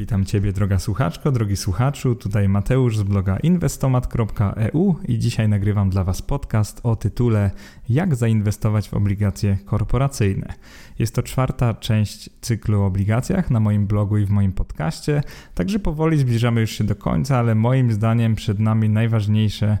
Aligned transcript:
Witam 0.00 0.24
Ciebie, 0.24 0.52
droga 0.52 0.78
słuchaczko, 0.78 1.32
drogi 1.32 1.56
słuchaczu. 1.56 2.14
Tutaj 2.14 2.48
Mateusz 2.48 2.96
z 2.96 3.02
bloga 3.02 3.36
inwestomat.eu 3.36 4.96
i 5.08 5.18
dzisiaj 5.18 5.48
nagrywam 5.48 5.90
dla 5.90 6.04
Was 6.04 6.22
podcast 6.22 6.80
o 6.82 6.96
tytule 6.96 7.50
Jak 7.88 8.14
zainwestować 8.14 8.88
w 8.88 8.94
obligacje 8.94 9.58
korporacyjne. 9.64 10.54
Jest 10.98 11.14
to 11.14 11.22
czwarta 11.22 11.74
część 11.74 12.30
cyklu 12.40 12.82
o 12.82 12.86
obligacjach 12.86 13.50
na 13.50 13.60
moim 13.60 13.86
blogu 13.86 14.18
i 14.18 14.24
w 14.24 14.30
moim 14.30 14.52
podcaście, 14.52 15.22
także 15.54 15.78
powoli 15.78 16.18
zbliżamy 16.18 16.60
już 16.60 16.70
się 16.70 16.84
do 16.84 16.96
końca, 16.96 17.38
ale 17.38 17.54
moim 17.54 17.92
zdaniem 17.92 18.34
przed 18.34 18.58
nami 18.58 18.88
najważniejsze 18.88 19.78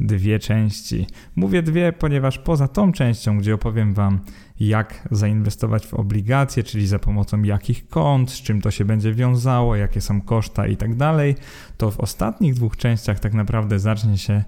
dwie 0.00 0.38
części. 0.38 1.06
Mówię 1.36 1.62
dwie, 1.62 1.92
ponieważ 1.92 2.38
poza 2.38 2.68
tą 2.68 2.92
częścią, 2.92 3.38
gdzie 3.38 3.54
opowiem 3.54 3.94
Wam, 3.94 4.20
jak 4.60 5.08
zainwestować 5.10 5.86
w 5.86 5.94
obligacje, 5.94 6.62
czyli 6.62 6.86
za 6.86 6.98
pomocą 6.98 7.42
jakich 7.42 7.88
kont, 7.88 8.30
z 8.30 8.42
czym 8.42 8.60
to 8.60 8.70
się 8.70 8.84
będzie 8.84 9.14
wiązało, 9.14 9.76
jakie 9.76 10.00
są 10.00 10.20
koszta 10.20 10.66
i 10.66 10.76
tak 10.76 10.94
dalej, 10.94 11.34
to 11.76 11.90
w 11.90 12.00
ostatnich 12.00 12.54
dwóch 12.54 12.76
częściach 12.76 13.20
tak 13.20 13.34
naprawdę 13.34 13.78
zacznie 13.78 14.18
się 14.18 14.44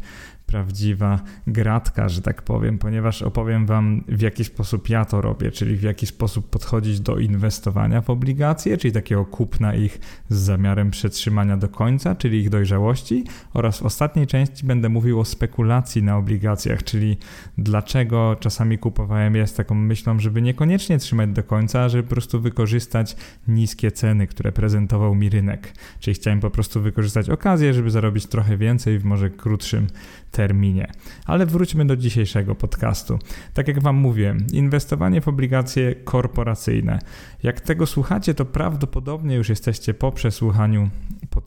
prawdziwa 0.55 1.21
gratka, 1.47 2.09
że 2.09 2.23
tak 2.23 2.43
powiem, 2.43 2.79
ponieważ 2.79 3.23
opowiem 3.23 3.67
Wam, 3.67 4.05
w 4.09 4.21
jaki 4.21 4.45
sposób 4.45 4.89
ja 4.89 5.05
to 5.05 5.21
robię, 5.21 5.51
czyli 5.51 5.77
w 5.77 5.83
jaki 5.83 6.07
sposób 6.07 6.51
podchodzić 6.51 7.01
do 7.01 7.19
inwestowania 7.19 8.01
w 8.01 8.11
obligacje, 8.11 8.77
czyli 8.77 8.93
takiego 8.93 9.25
kupna 9.25 9.75
ich 9.75 10.01
z 10.29 10.37
zamiarem 10.37 10.91
przetrzymania 10.91 11.57
do 11.57 11.69
końca, 11.69 12.15
czyli 12.15 12.39
ich 12.39 12.51
dojrzałości, 12.51 13.25
oraz 13.55 13.79
w 13.79 13.83
ostatniej 13.83 14.27
części 14.27 14.67
będę 14.67 14.89
mówił 14.89 15.21
o 15.21 15.25
spekulacji 15.25 16.03
na 16.03 16.17
obligacjach, 16.17 16.83
czyli 16.83 17.17
dlaczego 17.59 18.37
czasami 18.41 18.79
kupowałem 18.79 19.37
je 19.37 19.47
z 19.47 19.55
taką 19.55 19.75
myślą, 19.75 20.19
żeby 20.19 20.43
niekoniecznie 20.43 20.99
trzymać 20.99 21.31
do 21.31 21.43
końca, 21.43 21.89
żeby 21.89 22.03
po 22.03 22.11
prostu 22.11 22.41
wykorzystać 22.41 23.17
niskie 23.49 23.93
ceny, 23.93 24.27
które 24.27 24.53
prezentował 24.53 25.15
mi 25.15 25.31
rynek. 25.31 25.73
Czyli 26.01 26.15
chciałem 26.15 26.41
po 26.41 26.51
prostu 26.51 26.81
wykorzystać 26.81 27.31
okazję, 27.31 27.75
żeby 27.75 27.91
zarobić 27.91 28.27
trochę 28.27 28.57
więcej 28.57 28.99
w 28.99 29.05
może 29.05 29.31
krótszym 29.31 29.87
terminie. 30.35 30.93
Ale 31.27 31.47
wróćmy 31.47 31.87
do 31.87 31.97
dzisiejszego 31.97 32.55
podcastu. 32.55 33.19
Tak 33.55 33.69
jak 33.69 33.83
Wam 33.83 33.97
mówię, 33.97 34.37
inwestowanie 34.53 35.21
w 35.21 35.29
obligacje 35.29 35.95
korporacyjne. 35.95 36.99
Jak 37.43 37.61
tego 37.61 37.87
słuchacie, 37.87 38.35
to 38.35 38.45
prawdopodobnie 38.45 39.37
już 39.37 39.49
jesteście 39.49 39.95
po 39.95 40.13
przesłuchaniu 40.13 40.91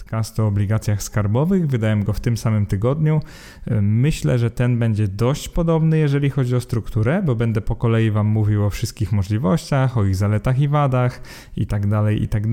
podcastu 0.08 0.44
o 0.44 0.48
obligacjach 0.48 1.04
skarbowych. 1.04 1.68
Wydałem 1.68 2.04
go 2.04 2.14
w 2.14 2.20
tym 2.20 2.38
samym 2.38 2.66
tygodniu. 2.66 3.22
Myślę, 3.82 4.40
że 4.40 4.52
ten 4.52 4.80
będzie 4.80 5.08
dość 5.08 5.50
podobny, 5.50 5.98
jeżeli 5.98 6.30
chodzi 6.30 6.56
o 6.56 6.62
strukturę, 6.62 7.24
bo 7.26 7.36
będę 7.36 7.62
po 7.62 7.76
kolei 7.76 8.12
Wam 8.12 8.28
mówił 8.28 8.66
o 8.66 8.70
wszystkich 8.70 9.12
możliwościach, 9.12 9.98
o 9.98 10.06
ich 10.06 10.16
zaletach 10.16 10.60
i 10.60 10.68
wadach 10.68 11.22
i 11.58 11.68
tak 11.68 11.88
dalej, 11.88 12.24
i 12.24 12.28
tak. 12.28 12.44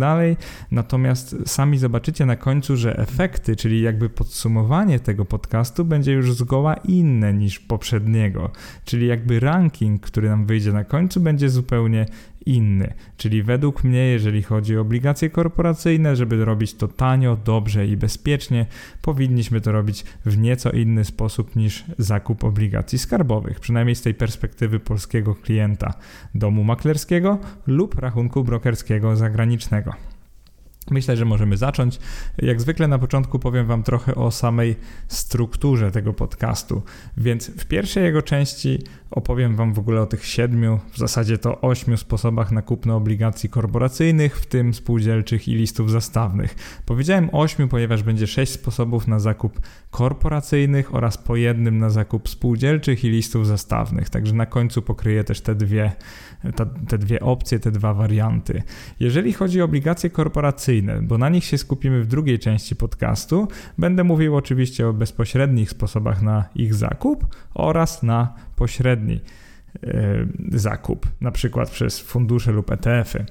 Natomiast 0.70 1.36
sami 1.46 1.78
zobaczycie 1.78 2.26
na 2.26 2.36
końcu, 2.36 2.76
że 2.76 2.98
efekty, 2.98 3.56
czyli 3.56 3.82
jakby 3.82 4.08
podsumowanie 4.08 5.00
tego 5.00 5.24
podcastu 5.24 5.84
będzie 5.84 6.12
już 6.12 6.34
zgoła 6.34 6.74
inne 6.74 7.34
niż 7.34 7.60
poprzedniego. 7.60 8.50
Czyli 8.84 9.06
jakby 9.06 9.40
ranking, 9.40 10.02
który 10.02 10.28
nam 10.28 10.46
wyjdzie 10.46 10.72
na 10.72 10.84
końcu, 10.84 11.20
będzie 11.20 11.50
zupełnie 11.50 12.06
inny. 12.46 12.94
Czyli 13.16 13.42
według 13.42 13.84
mnie, 13.84 13.98
jeżeli 13.98 14.42
chodzi 14.42 14.78
o 14.78 14.80
obligacje 14.80 15.30
korporacyjne, 15.30 16.16
żeby 16.16 16.44
robić 16.44 16.74
to 16.74 16.88
tanio, 16.88 17.36
dobrze 17.44 17.86
i 17.86 17.96
bezpiecznie, 17.96 18.66
powinniśmy 19.02 19.60
to 19.60 19.72
robić 19.72 20.04
w 20.26 20.38
nieco 20.38 20.70
inny 20.70 21.04
sposób 21.04 21.56
niż 21.56 21.84
zakup 21.98 22.44
obligacji 22.44 22.98
skarbowych, 22.98 23.60
przynajmniej 23.60 23.94
z 23.94 24.02
tej 24.02 24.14
perspektywy 24.14 24.80
polskiego 24.80 25.34
klienta 25.34 25.94
domu 26.34 26.64
maklerskiego 26.64 27.38
lub 27.66 27.94
rachunku 27.94 28.44
brokerskiego 28.44 29.16
zagranicznego. 29.16 30.13
Myślę, 30.90 31.16
że 31.16 31.24
możemy 31.24 31.56
zacząć. 31.56 31.98
Jak 32.38 32.60
zwykle 32.60 32.88
na 32.88 32.98
początku 32.98 33.38
powiem 33.38 33.66
Wam 33.66 33.82
trochę 33.82 34.14
o 34.14 34.30
samej 34.30 34.76
strukturze 35.08 35.90
tego 35.90 36.12
podcastu. 36.12 36.82
Więc 37.16 37.50
w 37.50 37.66
pierwszej 37.66 38.04
jego 38.04 38.22
części 38.22 38.78
opowiem 39.10 39.56
Wam 39.56 39.74
w 39.74 39.78
ogóle 39.78 40.00
o 40.00 40.06
tych 40.06 40.26
siedmiu, 40.26 40.80
w 40.92 40.98
zasadzie 40.98 41.38
to 41.38 41.60
ośmiu 41.60 41.96
sposobach 41.96 42.52
na 42.52 42.62
kupno 42.62 42.96
obligacji 42.96 43.48
korporacyjnych, 43.48 44.38
w 44.38 44.46
tym 44.46 44.74
spółdzielczych 44.74 45.48
i 45.48 45.54
listów 45.54 45.90
zastawnych. 45.90 46.54
Powiedziałem 46.86 47.28
ośmiu, 47.32 47.68
ponieważ 47.68 48.02
będzie 48.02 48.26
sześć 48.26 48.52
sposobów 48.52 49.08
na 49.08 49.18
zakup 49.18 49.60
korporacyjnych 49.90 50.94
oraz 50.94 51.18
po 51.18 51.36
jednym 51.36 51.78
na 51.78 51.90
zakup 51.90 52.28
spółdzielczych 52.28 53.04
i 53.04 53.08
listów 53.08 53.46
zastawnych. 53.46 54.10
Także 54.10 54.34
na 54.34 54.46
końcu 54.46 54.82
pokryję 54.82 55.24
też 55.24 55.40
te 55.40 55.54
dwie, 55.54 55.92
te, 56.52 56.66
te 56.88 56.98
dwie 56.98 57.20
opcje, 57.20 57.58
te 57.58 57.70
dwa 57.70 57.94
warianty. 57.94 58.62
Jeżeli 59.00 59.32
chodzi 59.32 59.60
o 59.60 59.64
obligacje 59.64 60.10
korporacyjne, 60.10 61.02
bo 61.02 61.18
na 61.18 61.28
nich 61.28 61.44
się 61.44 61.58
skupimy 61.58 62.02
w 62.02 62.06
drugiej 62.06 62.38
części 62.38 62.76
podcastu, 62.76 63.48
będę 63.78 64.04
mówił 64.04 64.36
oczywiście 64.36 64.88
o 64.88 64.92
bezpośrednich 64.92 65.70
sposobach 65.70 66.22
na 66.22 66.44
ich 66.54 66.74
zakup 66.74 67.26
oraz 67.54 68.02
na 68.02 68.34
pośredni 68.56 69.20
e, 69.82 70.26
zakup, 70.52 71.06
na 71.20 71.30
przykład 71.30 71.70
przez 71.70 72.00
fundusze 72.00 72.52
lub 72.52 72.70
ETF-y. 72.70 73.26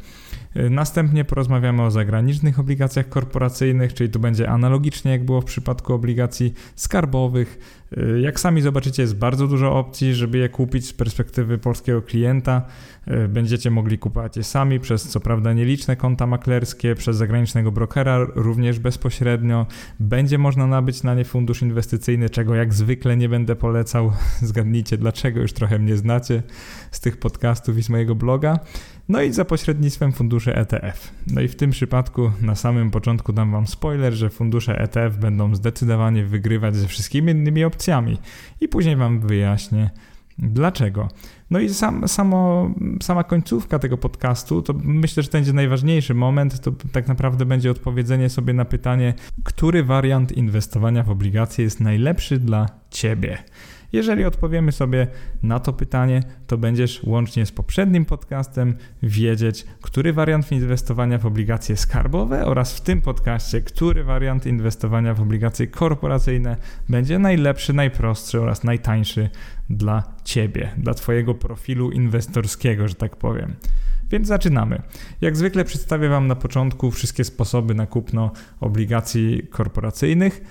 Następnie 0.69 1.25
porozmawiamy 1.25 1.83
o 1.83 1.91
zagranicznych 1.91 2.59
obligacjach 2.59 3.09
korporacyjnych, 3.09 3.93
czyli 3.93 4.09
tu 4.09 4.19
będzie 4.19 4.49
analogicznie 4.49 5.11
jak 5.11 5.25
było 5.25 5.41
w 5.41 5.45
przypadku 5.45 5.93
obligacji 5.93 6.53
skarbowych. 6.75 7.82
E, 7.97 8.19
jak 8.19 8.39
sami 8.39 8.61
zobaczycie, 8.61 9.01
jest 9.01 9.15
bardzo 9.15 9.47
dużo 9.47 9.73
opcji, 9.73 10.13
żeby 10.13 10.37
je 10.37 10.49
kupić 10.49 10.87
z 10.87 10.93
perspektywy 10.93 11.57
polskiego 11.57 12.01
klienta. 12.01 12.61
E, 13.07 13.27
będziecie 13.27 13.71
mogli 13.71 13.97
kupować 13.97 14.37
je 14.37 14.43
sami 14.43 14.79
przez 14.79 15.09
co 15.09 15.19
prawda 15.19 15.53
nieliczne 15.53 15.95
konta 15.95 16.27
maklerskie, 16.27 16.95
przez 16.95 17.17
zagranicznego 17.17 17.71
brokera 17.71 18.27
również 18.35 18.79
bezpośrednio. 18.79 19.65
Będzie 19.99 20.37
można 20.37 20.67
nabyć 20.67 21.03
na 21.03 21.15
nie 21.15 21.25
fundusz 21.25 21.61
inwestycyjny, 21.61 22.29
czego 22.29 22.55
jak 22.55 22.73
zwykle 22.73 23.17
nie 23.17 23.29
będę 23.29 23.55
polecał. 23.55 24.11
Zgadnijcie 24.41 24.97
dlaczego, 24.97 25.41
już 25.41 25.53
trochę 25.53 25.79
mnie 25.79 25.97
znacie 25.97 26.43
z 26.91 26.99
tych 26.99 27.17
podcastów 27.17 27.77
i 27.77 27.83
z 27.83 27.89
mojego 27.89 28.15
bloga. 28.15 28.59
No 29.09 29.21
i 29.21 29.33
za 29.33 29.45
pośrednictwem 29.45 30.11
funduszy 30.11 30.55
ETF. 30.55 31.11
No 31.27 31.41
i 31.41 31.47
w 31.47 31.55
tym 31.55 31.71
przypadku 31.71 32.31
na 32.41 32.55
samym 32.55 32.91
początku 32.91 33.33
dam 33.33 33.51
Wam 33.51 33.67
spoiler, 33.67 34.13
że 34.13 34.29
fundusze 34.29 34.79
ETF 34.79 35.17
będą 35.17 35.55
zdecydowanie 35.55 36.25
wygrywać 36.25 36.75
ze 36.75 36.87
wszystkimi 36.87 37.31
innymi 37.31 37.63
opcjami 37.63 37.82
i 38.61 38.67
później 38.67 38.95
Wam 38.95 39.19
wyjaśnię 39.19 39.89
dlaczego. 40.37 41.07
No 41.49 41.59
i 41.59 41.69
sam, 41.69 42.07
samo, 42.07 42.71
sama 43.01 43.23
końcówka 43.23 43.79
tego 43.79 43.97
podcastu, 43.97 44.61
to 44.61 44.73
myślę, 44.83 45.23
że 45.23 45.29
to 45.29 45.37
będzie 45.37 45.53
najważniejszy 45.53 46.13
moment, 46.13 46.59
to 46.59 46.71
tak 46.91 47.07
naprawdę 47.07 47.45
będzie 47.45 47.71
odpowiedzenie 47.71 48.29
sobie 48.29 48.53
na 48.53 48.65
pytanie, 48.65 49.13
który 49.43 49.83
wariant 49.83 50.31
inwestowania 50.31 51.03
w 51.03 51.09
obligacje 51.09 51.63
jest 51.63 51.79
najlepszy 51.79 52.39
dla 52.39 52.69
Ciebie. 52.89 53.37
Jeżeli 53.93 54.25
odpowiemy 54.25 54.71
sobie 54.71 55.07
na 55.43 55.59
to 55.59 55.73
pytanie, 55.73 56.23
to 56.47 56.57
będziesz 56.57 57.03
łącznie 57.03 57.45
z 57.45 57.51
poprzednim 57.51 58.05
podcastem 58.05 58.75
wiedzieć, 59.03 59.65
który 59.81 60.13
wariant 60.13 60.51
inwestowania 60.51 61.17
w 61.17 61.25
obligacje 61.25 61.77
skarbowe 61.77 62.45
oraz 62.45 62.77
w 62.77 62.81
tym 62.81 63.01
podcaście, 63.01 63.61
który 63.61 64.03
wariant 64.03 64.45
inwestowania 64.45 65.13
w 65.13 65.21
obligacje 65.21 65.67
korporacyjne 65.67 66.57
będzie 66.89 67.19
najlepszy, 67.19 67.73
najprostszy 67.73 68.41
oraz 68.41 68.63
najtańszy 68.63 69.29
dla 69.69 70.03
Ciebie, 70.23 70.71
dla 70.77 70.93
Twojego 70.93 71.33
profilu 71.33 71.91
inwestorskiego, 71.91 72.87
że 72.87 72.95
tak 72.95 73.15
powiem. 73.15 73.55
Więc 74.11 74.27
zaczynamy. 74.27 74.81
Jak 75.21 75.37
zwykle 75.37 75.65
przedstawię 75.65 76.09
Wam 76.09 76.27
na 76.27 76.35
początku 76.35 76.91
wszystkie 76.91 77.23
sposoby 77.23 77.75
na 77.75 77.87
kupno 77.87 78.31
obligacji 78.59 79.47
korporacyjnych. 79.49 80.41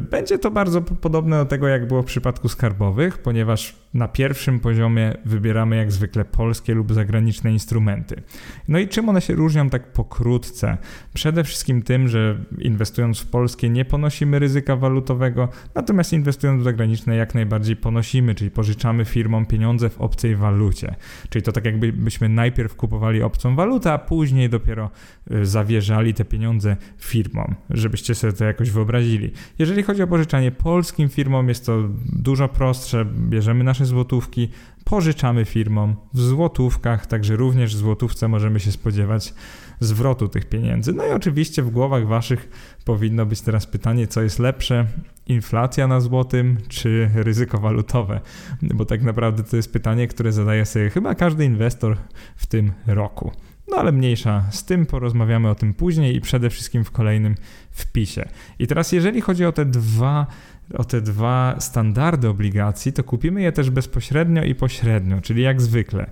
Będzie 0.00 0.38
to 0.38 0.50
bardzo 0.50 0.82
podobne 0.82 1.36
do 1.36 1.44
tego, 1.44 1.68
jak 1.68 1.88
było 1.88 2.02
w 2.02 2.06
przypadku 2.06 2.48
skarbowych, 2.48 3.18
ponieważ 3.18 3.81
na 3.94 4.08
pierwszym 4.08 4.60
poziomie 4.60 5.14
wybieramy 5.24 5.76
jak 5.76 5.92
zwykle 5.92 6.24
polskie 6.24 6.74
lub 6.74 6.92
zagraniczne 6.92 7.52
instrumenty. 7.52 8.22
No 8.68 8.78
i 8.78 8.88
czym 8.88 9.08
one 9.08 9.20
się 9.20 9.34
różnią 9.34 9.70
tak 9.70 9.92
pokrótce? 9.92 10.78
Przede 11.14 11.44
wszystkim 11.44 11.82
tym, 11.82 12.08
że 12.08 12.38
inwestując 12.58 13.20
w 13.20 13.26
polskie 13.26 13.70
nie 13.70 13.84
ponosimy 13.84 14.38
ryzyka 14.38 14.76
walutowego, 14.76 15.48
natomiast 15.74 16.12
inwestując 16.12 16.60
w 16.60 16.64
zagraniczne 16.64 17.16
jak 17.16 17.34
najbardziej 17.34 17.76
ponosimy, 17.76 18.34
czyli 18.34 18.50
pożyczamy 18.50 19.04
firmom 19.04 19.46
pieniądze 19.46 19.88
w 19.88 20.00
obcej 20.00 20.36
walucie. 20.36 20.94
Czyli 21.30 21.42
to 21.42 21.52
tak 21.52 21.64
jakbyśmy 21.64 22.28
najpierw 22.28 22.76
kupowali 22.76 23.22
obcą 23.22 23.56
walutę, 23.56 23.92
a 23.92 23.98
później 23.98 24.48
dopiero 24.48 24.90
y, 25.32 25.46
zawierzali 25.46 26.14
te 26.14 26.24
pieniądze 26.24 26.76
firmom, 26.98 27.54
żebyście 27.70 28.14
sobie 28.14 28.32
to 28.32 28.44
jakoś 28.44 28.70
wyobrazili. 28.70 29.32
Jeżeli 29.58 29.82
chodzi 29.82 30.02
o 30.02 30.06
pożyczanie 30.06 30.50
polskim 30.50 31.08
firmom, 31.08 31.48
jest 31.48 31.66
to 31.66 31.78
dużo 32.12 32.48
prostsze. 32.48 33.04
Bierzemy 33.04 33.64
nasze 33.64 33.81
złotówki, 33.86 34.48
pożyczamy 34.84 35.44
firmom 35.44 35.96
w 36.14 36.20
złotówkach, 36.20 37.06
także 37.06 37.36
również 37.36 37.74
w 37.74 37.78
złotówce 37.78 38.28
możemy 38.28 38.60
się 38.60 38.72
spodziewać 38.72 39.34
zwrotu 39.80 40.28
tych 40.28 40.48
pieniędzy. 40.48 40.92
No 40.92 41.06
i 41.06 41.10
oczywiście 41.10 41.62
w 41.62 41.70
głowach 41.70 42.06
waszych 42.06 42.48
powinno 42.84 43.26
być 43.26 43.40
teraz 43.40 43.66
pytanie, 43.66 44.06
co 44.06 44.22
jest 44.22 44.38
lepsze, 44.38 44.86
inflacja 45.26 45.88
na 45.88 46.00
złotym 46.00 46.56
czy 46.68 47.10
ryzyko 47.14 47.58
walutowe? 47.58 48.20
Bo 48.62 48.84
tak 48.84 49.02
naprawdę 49.02 49.44
to 49.44 49.56
jest 49.56 49.72
pytanie, 49.72 50.08
które 50.08 50.32
zadaje 50.32 50.66
sobie 50.66 50.90
chyba 50.90 51.14
każdy 51.14 51.44
inwestor 51.44 51.96
w 52.36 52.46
tym 52.46 52.72
roku. 52.86 53.32
No 53.68 53.76
ale 53.76 53.92
mniejsza 53.92 54.44
z 54.50 54.64
tym, 54.64 54.86
porozmawiamy 54.86 55.50
o 55.50 55.54
tym 55.54 55.74
później 55.74 56.16
i 56.16 56.20
przede 56.20 56.50
wszystkim 56.50 56.84
w 56.84 56.90
kolejnym 56.90 57.34
wpisie. 57.70 58.28
I 58.58 58.66
teraz 58.66 58.92
jeżeli 58.92 59.20
chodzi 59.20 59.44
o 59.44 59.52
te 59.52 59.64
dwa 59.64 60.26
o 60.74 60.84
te 60.84 61.00
dwa 61.00 61.56
standardy 61.58 62.28
obligacji, 62.28 62.92
to 62.92 63.04
kupimy 63.04 63.42
je 63.42 63.52
też 63.52 63.70
bezpośrednio 63.70 64.44
i 64.44 64.54
pośrednio, 64.54 65.20
czyli 65.20 65.42
jak 65.42 65.60
zwykle. 65.60 66.10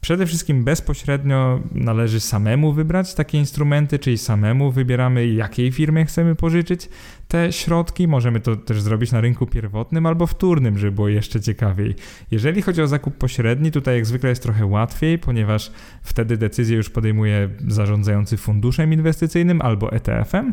Przede 0.00 0.26
wszystkim 0.26 0.64
bezpośrednio 0.64 1.60
należy 1.72 2.20
samemu 2.20 2.72
wybrać 2.72 3.14
takie 3.14 3.38
instrumenty, 3.38 3.98
czyli 3.98 4.18
samemu 4.18 4.70
wybieramy, 4.70 5.26
jakiej 5.26 5.72
firmie 5.72 6.04
chcemy 6.04 6.34
pożyczyć 6.34 6.88
te 7.32 7.52
środki. 7.52 8.08
Możemy 8.08 8.40
to 8.40 8.56
też 8.56 8.80
zrobić 8.80 9.12
na 9.12 9.20
rynku 9.20 9.46
pierwotnym 9.46 10.06
albo 10.06 10.26
wtórnym, 10.26 10.78
żeby 10.78 10.92
było 10.92 11.08
jeszcze 11.08 11.40
ciekawiej. 11.40 11.94
Jeżeli 12.30 12.62
chodzi 12.62 12.82
o 12.82 12.86
zakup 12.86 13.16
pośredni, 13.16 13.70
tutaj 13.70 13.94
jak 13.94 14.06
zwykle 14.06 14.30
jest 14.30 14.42
trochę 14.42 14.66
łatwiej, 14.66 15.18
ponieważ 15.18 15.72
wtedy 16.02 16.36
decyzję 16.36 16.76
już 16.76 16.90
podejmuje 16.90 17.48
zarządzający 17.68 18.36
funduszem 18.36 18.92
inwestycyjnym 18.92 19.62
albo 19.62 19.92
ETF-em. 19.92 20.52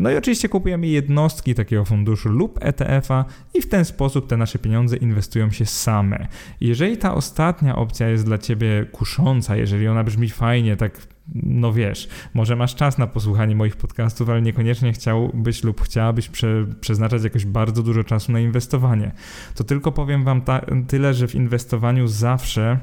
No 0.00 0.10
i 0.10 0.16
oczywiście 0.16 0.48
kupujemy 0.48 0.86
jednostki 0.86 1.54
takiego 1.54 1.84
funduszu 1.84 2.28
lub 2.28 2.58
ETF-a 2.64 3.24
i 3.54 3.60
w 3.62 3.68
ten 3.68 3.84
sposób 3.84 4.26
te 4.26 4.36
nasze 4.36 4.58
pieniądze 4.58 4.96
inwestują 4.96 5.50
się 5.50 5.66
same. 5.66 6.28
Jeżeli 6.60 6.96
ta 6.96 7.14
ostatnia 7.14 7.76
opcja 7.76 8.08
jest 8.08 8.24
dla 8.24 8.38
Ciebie 8.38 8.86
kusząca, 8.92 9.56
jeżeli 9.56 9.88
ona 9.88 10.04
brzmi 10.04 10.30
fajnie, 10.30 10.76
tak 10.76 10.98
no 11.34 11.72
wiesz, 11.72 12.08
może 12.34 12.56
masz 12.56 12.74
czas 12.74 12.98
na 12.98 13.06
posłuchanie 13.06 13.56
moich 13.56 13.76
podcastów, 13.76 14.28
ale 14.28 14.42
niekoniecznie 14.42 14.92
chciałbyś 14.92 15.64
lub 15.64 15.80
chciałabyś 15.80 16.28
prze, 16.28 16.66
przeznaczać 16.80 17.24
jakoś 17.24 17.46
bardzo 17.46 17.82
dużo 17.82 18.04
czasu 18.04 18.32
na 18.32 18.40
inwestowanie. 18.40 19.12
To 19.54 19.64
tylko 19.64 19.92
powiem 19.92 20.24
Wam 20.24 20.40
ta, 20.40 20.60
tyle, 20.88 21.14
że 21.14 21.28
w 21.28 21.34
inwestowaniu 21.34 22.06
zawsze 22.08 22.78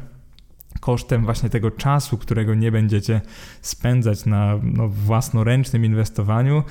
kosztem 0.80 1.26
właśnie 1.26 1.50
tego 1.50 1.72
czasu, 1.72 2.18
którego 2.18 2.56
nie 2.56 2.72
będziecie 2.72 3.22
spędzać 3.62 4.26
na 4.26 4.60
no, 4.64 4.88
własnoręcznym 4.88 5.86
inwestowaniu, 5.86 6.64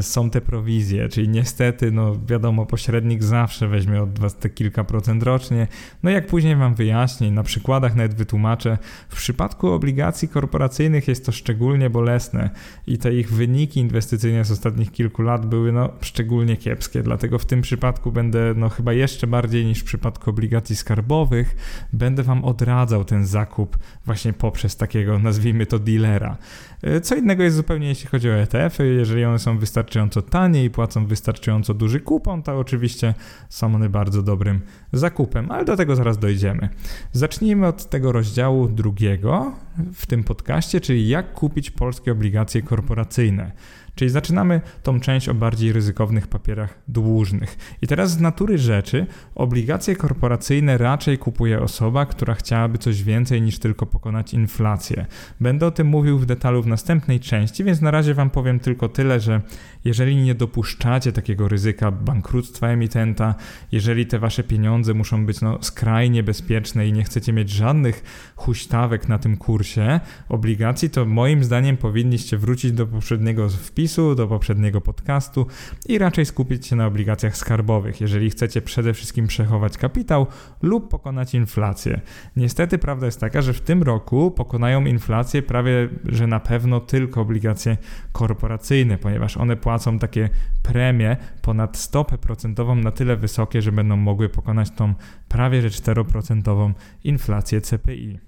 są 0.00 0.30
te 0.30 0.40
prowizje, 0.40 1.08
czyli 1.08 1.28
niestety, 1.28 1.92
no 1.92 2.16
wiadomo, 2.28 2.66
pośrednik 2.66 3.22
zawsze 3.22 3.68
weźmie 3.68 4.02
od 4.02 4.18
was 4.18 4.36
te 4.36 4.50
kilka 4.50 4.84
procent 4.84 5.22
rocznie. 5.22 5.66
No 6.02 6.10
jak 6.10 6.26
później 6.26 6.56
wam 6.56 6.74
wyjaśnię, 6.74 7.30
na 7.30 7.42
przykładach 7.42 7.94
nawet 7.94 8.14
wytłumaczę, 8.14 8.78
w 9.08 9.16
przypadku 9.16 9.68
obligacji 9.68 10.28
korporacyjnych 10.28 11.08
jest 11.08 11.26
to 11.26 11.32
szczególnie 11.32 11.90
bolesne 11.90 12.50
i 12.86 12.98
te 12.98 13.14
ich 13.14 13.32
wyniki 13.32 13.80
inwestycyjne 13.80 14.44
z 14.44 14.50
ostatnich 14.50 14.92
kilku 14.92 15.22
lat 15.22 15.46
były 15.46 15.72
no 15.72 15.92
szczególnie 16.00 16.56
kiepskie, 16.56 17.02
dlatego 17.02 17.38
w 17.38 17.46
tym 17.46 17.62
przypadku 17.62 18.12
będę 18.12 18.54
no 18.56 18.68
chyba 18.68 18.92
jeszcze 18.92 19.26
bardziej 19.26 19.66
niż 19.66 19.80
w 19.80 19.84
przypadku 19.84 20.30
obligacji 20.30 20.76
skarbowych, 20.76 21.56
będę 21.92 22.22
wam 22.22 22.44
odradzał 22.44 23.04
ten 23.04 23.26
zakup 23.26 23.78
właśnie 24.06 24.32
poprzez 24.32 24.76
takiego, 24.76 25.18
nazwijmy 25.18 25.66
to, 25.66 25.78
dealera. 25.78 26.36
E, 26.82 27.00
co 27.00 27.16
innego 27.16 27.42
jest 27.42 27.56
zupełnie 27.56 27.88
jeśli 27.88 28.06
chodzi 28.06 28.30
o 28.30 28.34
ETF-y. 28.34 28.86
Jeżeli 28.86 29.24
one 29.24 29.38
są 29.38 29.58
wystarczająco 29.66 30.22
tanie 30.22 30.64
i 30.64 30.70
płacą 30.70 31.06
wystarczająco 31.06 31.74
duży 31.74 32.00
kupon, 32.00 32.42
to 32.42 32.58
oczywiście 32.58 33.14
są 33.48 33.74
one 33.74 33.88
bardzo 33.88 34.22
dobrym 34.22 34.60
zakupem, 34.92 35.50
ale 35.50 35.64
do 35.64 35.76
tego 35.76 35.96
zaraz 35.96 36.18
dojdziemy. 36.18 36.68
Zacznijmy 37.12 37.66
od 37.66 37.90
tego 37.90 38.12
rozdziału 38.12 38.68
drugiego 38.68 39.52
w 39.94 40.06
tym 40.06 40.24
podcaście, 40.24 40.80
czyli 40.80 41.08
jak 41.08 41.32
kupić 41.32 41.70
polskie 41.70 42.12
obligacje 42.12 42.62
korporacyjne. 42.62 43.52
Czyli 43.96 44.10
zaczynamy 44.10 44.60
tą 44.82 45.00
część 45.00 45.28
o 45.28 45.34
bardziej 45.34 45.72
ryzykownych 45.72 46.26
papierach 46.26 46.78
dłużnych. 46.88 47.58
I 47.82 47.86
teraz 47.86 48.10
z 48.10 48.20
natury 48.20 48.58
rzeczy 48.58 49.06
obligacje 49.34 49.96
korporacyjne 49.96 50.78
raczej 50.78 51.18
kupuje 51.18 51.60
osoba, 51.60 52.06
która 52.06 52.34
chciałaby 52.34 52.78
coś 52.78 53.02
więcej 53.02 53.42
niż 53.42 53.58
tylko 53.58 53.86
pokonać 53.86 54.34
inflację. 54.34 55.06
Będę 55.40 55.66
o 55.66 55.70
tym 55.70 55.86
mówił 55.86 56.18
w 56.18 56.26
detalu 56.26 56.62
w 56.62 56.66
następnej 56.66 57.20
części, 57.20 57.64
więc 57.64 57.80
na 57.80 57.90
razie 57.90 58.14
Wam 58.14 58.30
powiem 58.30 58.60
tylko 58.60 58.88
tyle, 58.88 59.20
że 59.20 59.40
jeżeli 59.84 60.16
nie 60.16 60.34
dopuszczacie 60.34 61.12
takiego 61.12 61.48
ryzyka 61.48 61.90
bankructwa 61.90 62.68
emitenta, 62.68 63.34
jeżeli 63.72 64.06
te 64.06 64.18
Wasze 64.18 64.42
pieniądze 64.42 64.94
muszą 64.94 65.26
być 65.26 65.40
no, 65.40 65.58
skrajnie 65.62 66.22
bezpieczne 66.22 66.88
i 66.88 66.92
nie 66.92 67.04
chcecie 67.04 67.32
mieć 67.32 67.50
żadnych 67.50 68.04
huśtawek 68.36 69.08
na 69.08 69.18
tym 69.18 69.36
kursie 69.36 70.00
obligacji, 70.28 70.90
to 70.90 71.04
moim 71.04 71.44
zdaniem 71.44 71.76
powinniście 71.76 72.38
wrócić 72.38 72.72
do 72.72 72.86
poprzedniego 72.86 73.48
wpisu 73.48 73.85
do 74.16 74.26
poprzedniego 74.26 74.80
podcastu 74.80 75.46
i 75.88 75.98
raczej 75.98 76.26
skupić 76.26 76.66
się 76.66 76.76
na 76.76 76.86
obligacjach 76.86 77.36
skarbowych, 77.36 78.00
jeżeli 78.00 78.30
chcecie 78.30 78.62
przede 78.62 78.94
wszystkim 78.94 79.26
przechować 79.26 79.78
kapitał 79.78 80.26
lub 80.62 80.90
pokonać 80.90 81.34
inflację. 81.34 82.00
Niestety 82.36 82.78
prawda 82.78 83.06
jest 83.06 83.20
taka, 83.20 83.42
że 83.42 83.52
w 83.52 83.60
tym 83.60 83.82
roku 83.82 84.30
pokonają 84.30 84.84
inflację 84.84 85.42
prawie, 85.42 85.88
że 86.04 86.26
na 86.26 86.40
pewno 86.40 86.80
tylko 86.80 87.20
obligacje 87.20 87.76
korporacyjne, 88.12 88.98
ponieważ 88.98 89.36
one 89.36 89.56
płacą 89.56 89.98
takie 89.98 90.28
premie 90.62 91.16
ponad 91.42 91.76
stopę 91.76 92.18
procentową 92.18 92.74
na 92.74 92.90
tyle 92.90 93.16
wysokie, 93.16 93.62
że 93.62 93.72
będą 93.72 93.96
mogły 93.96 94.28
pokonać 94.28 94.70
tą 94.70 94.94
prawie 95.28 95.62
że 95.62 95.68
4% 95.68 96.72
inflację 97.04 97.60
CPI. 97.60 98.18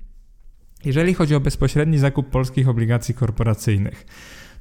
Jeżeli 0.85 1.15
chodzi 1.15 1.35
o 1.35 1.41
bezpośredni 1.41 1.99
zakup 1.99 2.31
polskich 2.31 2.69
obligacji 2.69 3.15
korporacyjnych, 3.15 4.07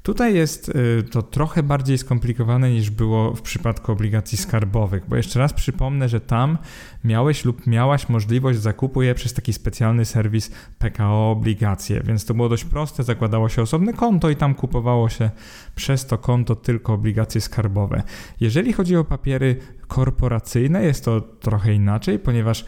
Tutaj 0.07 0.35
jest 0.35 0.69
y, 0.69 1.03
to 1.11 1.21
trochę 1.21 1.63
bardziej 1.63 1.97
skomplikowane 1.97 2.71
niż 2.71 2.89
było 2.89 3.33
w 3.33 3.41
przypadku 3.41 3.91
obligacji 3.91 4.37
skarbowych, 4.37 5.03
bo 5.09 5.15
jeszcze 5.15 5.39
raz 5.39 5.53
przypomnę, 5.53 6.09
że 6.09 6.21
tam 6.21 6.57
miałeś 7.03 7.45
lub 7.45 7.67
miałaś 7.67 8.09
możliwość 8.09 8.59
zakupu 8.59 9.01
je 9.01 9.15
przez 9.15 9.33
taki 9.33 9.53
specjalny 9.53 10.05
serwis 10.05 10.51
PKO 10.79 11.31
Obligacje, 11.31 12.01
więc 12.03 12.25
to 12.25 12.33
było 12.33 12.49
dość 12.49 12.63
proste, 12.63 13.03
zakładało 13.03 13.49
się 13.49 13.61
osobne 13.61 13.93
konto 13.93 14.29
i 14.29 14.35
tam 14.35 14.55
kupowało 14.55 15.09
się 15.09 15.29
przez 15.75 16.05
to 16.05 16.17
konto 16.17 16.55
tylko 16.55 16.93
obligacje 16.93 17.41
skarbowe. 17.41 18.03
Jeżeli 18.39 18.73
chodzi 18.73 18.95
o 18.95 19.03
papiery 19.03 19.55
korporacyjne, 19.87 20.83
jest 20.83 21.05
to 21.05 21.21
trochę 21.21 21.73
inaczej, 21.73 22.19
ponieważ 22.19 22.65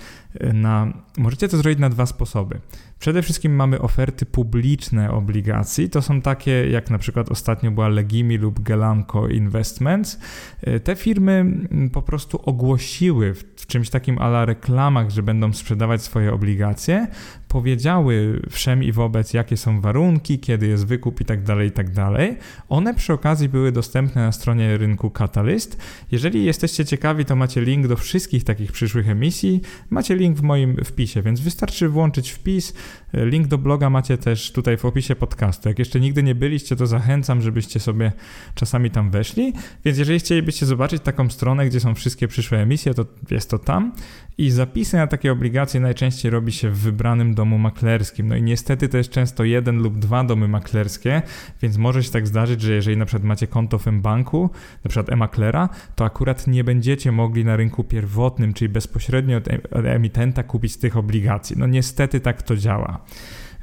na, 0.53 0.93
możecie 1.17 1.47
to 1.47 1.57
zrobić 1.57 1.79
na 1.79 1.89
dwa 1.89 2.05
sposoby. 2.05 2.59
Przede 2.99 3.21
wszystkim 3.21 3.55
mamy 3.55 3.81
oferty 3.81 4.25
publiczne 4.25 5.11
obligacji. 5.11 5.89
To 5.89 6.01
są 6.01 6.21
takie, 6.21 6.69
jak 6.69 6.89
na 6.89 6.97
przykład 6.97 7.31
ostatnio 7.31 7.71
była 7.71 7.87
Legimi 7.87 8.37
lub 8.37 8.59
Gelanco 8.59 9.27
Investments. 9.27 10.19
E, 10.61 10.79
te 10.79 10.95
firmy 10.95 11.45
po 11.93 12.01
prostu 12.01 12.41
ogłosiły 12.45 13.33
w 13.33 13.67
czymś 13.67 13.89
takim 13.89 14.17
ala 14.17 14.45
reklamach, 14.45 15.09
że 15.09 15.23
będą 15.23 15.53
sprzedawać 15.53 16.01
swoje 16.01 16.33
obligacje, 16.33 17.07
powiedziały 17.49 18.41
wszem 18.49 18.83
i 18.83 18.91
wobec, 18.91 19.33
jakie 19.33 19.57
są 19.57 19.81
warunki, 19.81 20.39
kiedy 20.39 20.67
jest 20.67 20.85
wykup 20.85 21.21
i 21.21 21.25
tak 21.25 21.43
dalej, 21.43 21.67
i 21.67 21.71
tak 21.71 21.91
dalej. 21.91 22.37
One 22.69 22.93
przy 22.93 23.13
okazji 23.13 23.49
były 23.49 23.71
dostępne 23.71 24.21
na 24.21 24.31
stronie 24.31 24.77
rynku 24.77 25.09
Catalyst. 25.09 25.77
Jeżeli 26.11 26.45
jesteście 26.45 26.85
ciekawi, 26.85 27.25
to 27.25 27.35
macie 27.35 27.61
link 27.61 27.87
do 27.87 27.97
wszystkich 27.97 28.44
takich 28.44 28.71
przyszłych 28.71 29.09
emisji. 29.09 29.61
Macie 29.89 30.15
link 30.15 30.37
w 30.37 30.41
moim 30.41 30.75
wpisie, 30.85 31.21
więc 31.21 31.39
wystarczy 31.39 31.89
włączyć 31.89 32.31
wpis. 32.31 32.73
Link 33.13 33.47
do 33.47 33.57
bloga 33.57 33.89
macie 33.89 34.18
też 34.18 34.51
tutaj 34.51 34.77
w 34.77 34.85
opisie 34.85 35.15
podcastu. 35.15 35.69
Jak 35.69 35.79
jeszcze 35.79 35.99
nigdy 35.99 36.23
nie 36.23 36.35
byliście, 36.35 36.75
to 36.75 36.87
zachęcam, 36.87 37.41
żebyście 37.41 37.79
sobie 37.79 38.11
czasami 38.56 38.91
tam 38.91 39.11
weszli. 39.11 39.53
Więc 39.85 39.97
jeżeli 39.97 40.19
chcielibyście 40.19 40.65
zobaczyć 40.65 41.03
taką 41.03 41.29
stronę, 41.29 41.65
gdzie 41.65 41.79
są 41.79 41.95
wszystkie 41.95 42.27
przyszłe 42.27 42.61
emisje, 42.61 42.94
to 42.94 43.06
jest 43.31 43.49
to 43.49 43.59
tam. 43.59 43.94
I 44.37 44.51
zapisy 44.51 44.97
na 44.97 45.07
takie 45.07 45.31
obligacje 45.31 45.79
najczęściej 45.79 46.31
robi 46.31 46.51
się 46.51 46.69
w 46.69 46.77
wybranym 46.77 47.35
domu 47.39 47.57
maklerskim. 47.57 48.27
No 48.27 48.35
i 48.35 48.41
niestety 48.41 48.89
to 48.89 48.97
jest 48.97 49.09
często 49.09 49.43
jeden 49.43 49.77
lub 49.77 49.99
dwa 49.99 50.23
domy 50.23 50.47
maklerskie, 50.47 51.21
więc 51.61 51.77
może 51.77 52.03
się 52.03 52.11
tak 52.11 52.27
zdarzyć, 52.27 52.61
że 52.61 52.73
jeżeli 52.73 52.97
na 52.97 53.05
przykład 53.05 53.23
macie 53.23 53.47
konto 53.47 53.77
w 53.79 53.85
banku 53.91 54.49
na 54.83 54.89
przykład 54.89 55.09
e-maklera, 55.13 55.69
to 55.95 56.05
akurat 56.05 56.47
nie 56.47 56.63
będziecie 56.63 57.11
mogli 57.11 57.45
na 57.45 57.55
rynku 57.55 57.83
pierwotnym, 57.83 58.53
czyli 58.53 58.69
bezpośrednio 58.69 59.37
od 59.71 59.85
emitenta 59.85 60.43
kupić 60.43 60.77
tych 60.77 60.97
obligacji. 60.97 61.55
No 61.59 61.67
niestety 61.67 62.19
tak 62.19 62.43
to 62.43 62.55
działa. 62.55 63.01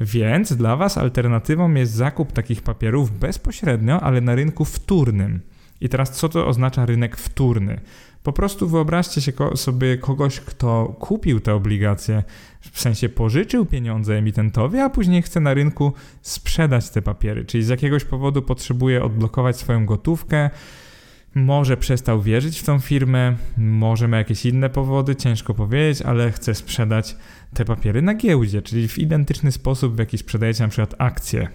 Więc 0.00 0.52
dla 0.52 0.76
Was 0.76 0.98
alternatywą 0.98 1.74
jest 1.74 1.92
zakup 1.92 2.32
takich 2.32 2.62
papierów 2.62 3.18
bezpośrednio, 3.18 4.00
ale 4.00 4.20
na 4.20 4.34
rynku 4.34 4.64
wtórnym. 4.64 5.40
I 5.80 5.88
teraz 5.88 6.10
co 6.10 6.28
to 6.28 6.46
oznacza 6.46 6.86
rynek 6.86 7.16
wtórny? 7.16 7.80
Po 8.26 8.32
prostu 8.32 8.68
wyobraźcie 8.68 9.20
się 9.20 9.32
sobie 9.54 9.98
kogoś, 9.98 10.40
kto 10.40 10.96
kupił 10.98 11.40
te 11.40 11.54
obligacje, 11.54 12.22
w 12.60 12.80
sensie 12.80 13.08
pożyczył 13.08 13.66
pieniądze 13.66 14.14
emitentowi, 14.14 14.78
a 14.78 14.90
później 14.90 15.22
chce 15.22 15.40
na 15.40 15.54
rynku 15.54 15.92
sprzedać 16.22 16.90
te 16.90 17.02
papiery, 17.02 17.44
czyli 17.44 17.64
z 17.64 17.68
jakiegoś 17.68 18.04
powodu 18.04 18.42
potrzebuje 18.42 19.04
odblokować 19.04 19.56
swoją 19.56 19.86
gotówkę, 19.86 20.50
może 21.34 21.76
przestał 21.76 22.22
wierzyć 22.22 22.60
w 22.60 22.64
tą 22.64 22.78
firmę, 22.78 23.36
może 23.56 24.08
ma 24.08 24.16
jakieś 24.16 24.46
inne 24.46 24.70
powody, 24.70 25.16
ciężko 25.16 25.54
powiedzieć, 25.54 26.02
ale 26.02 26.32
chce 26.32 26.54
sprzedać 26.54 27.16
te 27.54 27.64
papiery 27.64 28.02
na 28.02 28.14
giełdzie, 28.14 28.62
czyli 28.62 28.88
w 28.88 28.98
identyczny 28.98 29.52
sposób, 29.52 29.94
w 29.94 29.98
jaki 29.98 30.18
sprzedajecie 30.18 30.62
na 30.62 30.68
przykład 30.68 30.94
akcje 30.98 31.48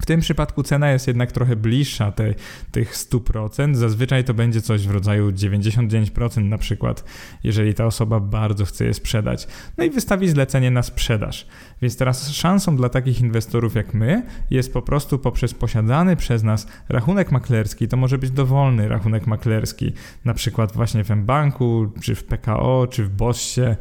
W 0.00 0.06
tym 0.06 0.20
przypadku 0.20 0.62
cena 0.62 0.90
jest 0.90 1.06
jednak 1.06 1.32
trochę 1.32 1.56
bliższa 1.56 2.12
te, 2.12 2.34
tych 2.72 2.94
100%. 2.94 3.74
Zazwyczaj 3.74 4.24
to 4.24 4.34
będzie 4.34 4.62
coś 4.62 4.86
w 4.86 4.90
rodzaju 4.90 5.30
99% 5.30 6.44
na 6.44 6.58
przykład, 6.58 7.04
jeżeli 7.44 7.74
ta 7.74 7.86
osoba 7.86 8.20
bardzo 8.20 8.64
chce 8.64 8.84
je 8.84 8.94
sprzedać. 8.94 9.48
No 9.78 9.84
i 9.84 9.90
wystawi 9.90 10.28
zlecenie 10.28 10.70
na 10.70 10.82
sprzedaż. 10.82 11.46
Więc 11.82 11.96
teraz 11.96 12.30
szansą 12.30 12.76
dla 12.76 12.88
takich 12.88 13.20
inwestorów 13.20 13.74
jak 13.74 13.94
my 13.94 14.22
jest 14.50 14.72
po 14.72 14.82
prostu 14.82 15.18
poprzez 15.18 15.54
posiadany 15.54 16.16
przez 16.16 16.42
nas 16.42 16.66
rachunek 16.88 17.32
maklerski. 17.32 17.88
To 17.88 17.96
może 17.96 18.18
być 18.18 18.30
dowolny 18.30 18.88
rachunek 18.88 19.26
maklerski, 19.26 19.92
na 20.24 20.34
przykład 20.34 20.72
właśnie 20.72 21.04
w 21.04 21.10
banku, 21.16 21.92
czy 22.00 22.14
w 22.14 22.24
PKO, 22.24 22.86
czy 22.90 23.04
w 23.04 23.08
Bossie 23.08 23.76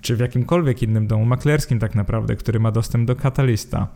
czy 0.00 0.16
w 0.16 0.20
jakimkolwiek 0.20 0.82
innym 0.82 1.06
domu 1.06 1.24
maklerskim 1.24 1.78
tak 1.78 1.94
naprawdę, 1.94 2.36
który 2.36 2.60
ma 2.60 2.72
dostęp 2.72 3.06
do 3.06 3.16
katalista. 3.16 3.88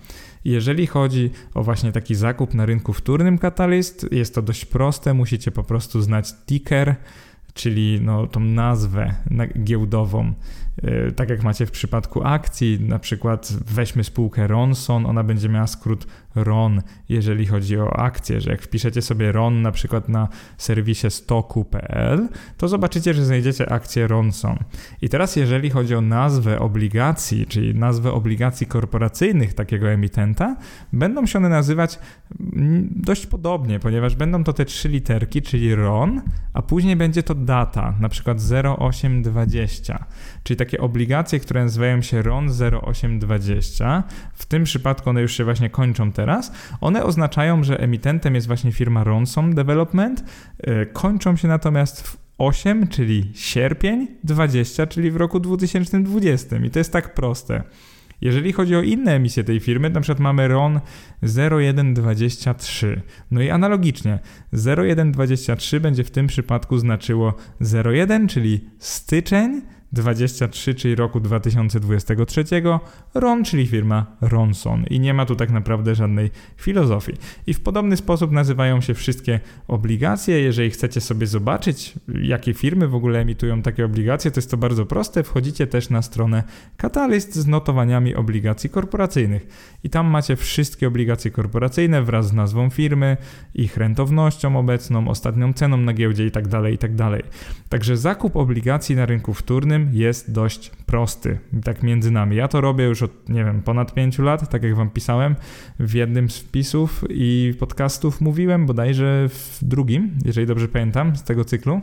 Jeżeli 0.45 0.87
chodzi 0.87 1.31
o 1.55 1.63
właśnie 1.63 1.93
taki 1.93 2.15
zakup 2.15 2.55
na 2.55 2.67
rynku 2.67 2.93
wtórnym 2.93 3.39
katalist, 3.39 4.07
jest 4.13 4.35
to 4.35 4.43
dość 4.43 4.65
proste, 4.65 5.15
musicie 5.15 5.51
po 5.51 5.65
prostu 5.65 6.03
znać 6.03 6.35
ticker, 6.47 6.97
czyli 7.55 8.01
no, 8.03 8.27
tą 8.27 8.41
nazwę 8.41 9.15
giełdową 9.65 10.35
tak 11.17 11.31
jak 11.31 11.43
macie 11.43 11.67
w 11.67 11.71
przypadku 11.71 12.25
akcji, 12.25 12.81
na 12.81 12.99
przykład 12.99 13.53
weźmy 13.67 14.05
spółkę 14.05 14.47
Ronson, 14.47 15.07
ona 15.07 15.25
będzie 15.25 15.49
miała 15.49 15.67
skrót 15.67 16.07
RON, 16.35 16.83
jeżeli 17.09 17.47
chodzi 17.47 17.79
o 17.79 17.97
akcje, 17.97 18.41
że 18.41 18.51
jak 18.51 18.63
wpiszecie 18.63 19.03
sobie 19.03 19.33
RON 19.33 19.63
na 19.63 19.73
przykład 19.73 20.09
na 20.09 20.29
serwisie 20.59 21.11
stoku.pl, 21.11 22.29
to 22.57 22.69
zobaczycie, 22.69 23.15
że 23.15 23.25
znajdziecie 23.25 23.73
akcję 23.73 24.07
Ronson. 24.07 24.59
I 25.03 25.09
teraz 25.09 25.37
jeżeli 25.37 25.71
chodzi 25.71 25.95
o 25.95 26.01
nazwę 26.01 26.61
obligacji, 26.61 27.47
czyli 27.47 27.75
nazwę 27.75 28.13
obligacji 28.13 28.67
korporacyjnych 28.67 29.55
takiego 29.55 29.91
emitenta, 29.91 30.57
będą 30.93 31.27
się 31.27 31.39
one 31.39 31.49
nazywać 31.49 31.99
mm, 32.41 32.89
dość 32.97 33.27
podobnie, 33.27 33.81
ponieważ 33.81 34.15
będą 34.17 34.45
to 34.45 34.53
te 34.53 34.65
trzy 34.65 34.89
literki, 34.89 35.43
czyli 35.43 35.75
RON, 35.75 36.21
a 36.53 36.63
później 36.63 36.97
będzie 36.97 37.23
to 37.23 37.35
data, 37.35 37.95
na 38.01 38.09
przykład 38.09 38.39
0820, 38.39 40.05
czyli 40.43 40.57
takie 40.65 40.81
obligacje, 40.81 41.41
które 41.41 41.65
nazywają 41.65 42.03
się 42.03 42.23
RON 42.23 42.49
0820. 42.83 44.03
W 44.35 44.47
tym 44.47 44.65
przypadku 44.65 45.11
one 45.11 45.23
już 45.23 45.37
się 45.37 45.45
właśnie 45.45 45.71
kończą 45.71 46.13
teraz. 46.13 46.53
One 46.81 47.05
oznaczają, 47.05 47.65
że 47.65 47.81
emitentem 47.81 48.35
jest 48.35 48.47
właśnie 48.47 48.73
firma 48.73 49.05
Ronson 49.05 49.55
Development. 49.55 50.25
E, 50.59 50.87
kończą 50.87 51.37
się 51.37 51.49
natomiast 51.49 52.03
w 52.03 52.17
8, 52.39 52.89
czyli 52.89 53.33
sierpień, 53.35 54.09
20, 54.25 54.87
czyli 54.87 55.11
w 55.11 55.17
roku 55.17 55.41
2020. 55.41 56.57
I 56.57 56.71
to 56.71 56.79
jest 56.79 56.93
tak 56.93 57.15
proste. 57.15 57.63
Jeżeli 58.21 58.53
chodzi 58.53 58.77
o 58.77 58.83
inne 58.83 59.15
emisje 59.15 59.45
tej 59.45 59.61
firmy, 59.61 59.91
na 59.91 60.01
przykład 60.01 60.21
mamy 60.21 60.49
RON 60.49 60.81
0123. 61.23 63.03
No 63.31 63.43
i 63.43 63.51
analogicznie 63.51 64.19
0123 64.53 65.81
będzie 65.81 66.05
w 66.05 66.11
tym 66.11 66.27
przypadku 66.27 66.79
znaczyło 66.79 67.35
01, 67.85 68.29
czyli 68.29 68.71
styczeń 68.79 69.63
23, 69.95 70.75
czyli 70.75 70.95
roku 70.95 71.21
2023, 71.21 72.45
RON, 73.15 73.45
czyli 73.45 73.67
firma 73.67 74.07
Ronson. 74.21 74.85
I 74.91 75.01
nie 75.01 75.15
ma 75.15 75.27
tu 75.27 75.37
tak 75.37 75.51
naprawdę 75.51 75.95
żadnej 75.95 76.31
filozofii. 76.57 77.13
I 77.47 77.55
w 77.55 77.61
podobny 77.61 77.97
sposób 77.97 78.33
nazywają 78.33 78.81
się 78.81 78.95
wszystkie 78.95 79.41
obligacje. 79.69 80.41
Jeżeli 80.41 80.71
chcecie 80.71 81.01
sobie 81.01 81.27
zobaczyć, 81.27 81.95
jakie 82.23 82.55
firmy 82.55 82.89
w 82.89 82.95
ogóle 82.95 83.21
emitują 83.21 83.63
takie 83.63 83.85
obligacje, 83.85 84.31
to 84.31 84.39
jest 84.39 84.51
to 84.51 84.57
bardzo 84.57 84.87
proste. 84.87 85.23
Wchodzicie 85.23 85.67
też 85.67 85.91
na 85.91 86.03
stronę 86.03 86.43
Catalyst 86.77 87.35
z 87.35 87.47
notowaniami 87.47 88.15
obligacji 88.15 88.71
korporacyjnych. 88.71 89.47
I 89.85 89.91
tam 89.91 90.07
macie 90.07 90.37
wszystkie 90.37 90.89
obligacje 90.89 91.31
korporacyjne 91.31 92.03
wraz 92.03 92.29
z 92.29 92.33
nazwą 92.33 92.71
firmy, 92.71 93.17
ich 93.55 93.77
rentownością 93.77 94.57
obecną, 94.57 95.09
ostatnią 95.09 95.53
ceną 95.53 95.77
na 95.77 95.93
giełdzie 95.93 96.25
itd. 96.25 96.51
Tak 96.51 96.71
itd. 96.71 97.11
Tak 97.11 97.23
Także 97.69 97.97
zakup 97.97 98.37
obligacji 98.37 98.97
na 98.97 99.07
rynku 99.07 99.35
wtórnym 99.35 99.84
jest 99.93 100.33
dość 100.33 100.71
prosty, 100.87 101.39
tak 101.65 101.83
między 101.83 102.11
nami. 102.11 102.37
Ja 102.37 102.49
to 102.49 102.61
robię 102.61 102.85
już 102.85 103.03
od, 103.03 103.29
nie 103.29 103.45
wiem, 103.45 103.63
ponad 103.63 103.95
5 103.95 104.19
lat, 104.19 104.51
tak 104.51 104.63
jak 104.63 104.75
wam 104.75 104.91
pisałem 104.91 105.37
w 105.79 105.95
jednym 105.95 106.31
z 106.31 106.39
wpisów 106.39 107.05
i 107.11 107.55
podcastów 107.59 108.21
mówiłem, 108.21 108.67
bodajże 108.67 109.29
w 109.29 109.59
drugim, 109.63 110.11
jeżeli 110.25 110.47
dobrze 110.47 110.69
pamiętam, 110.69 111.17
z 111.17 111.23
tego 111.23 111.45
cyklu. 111.45 111.81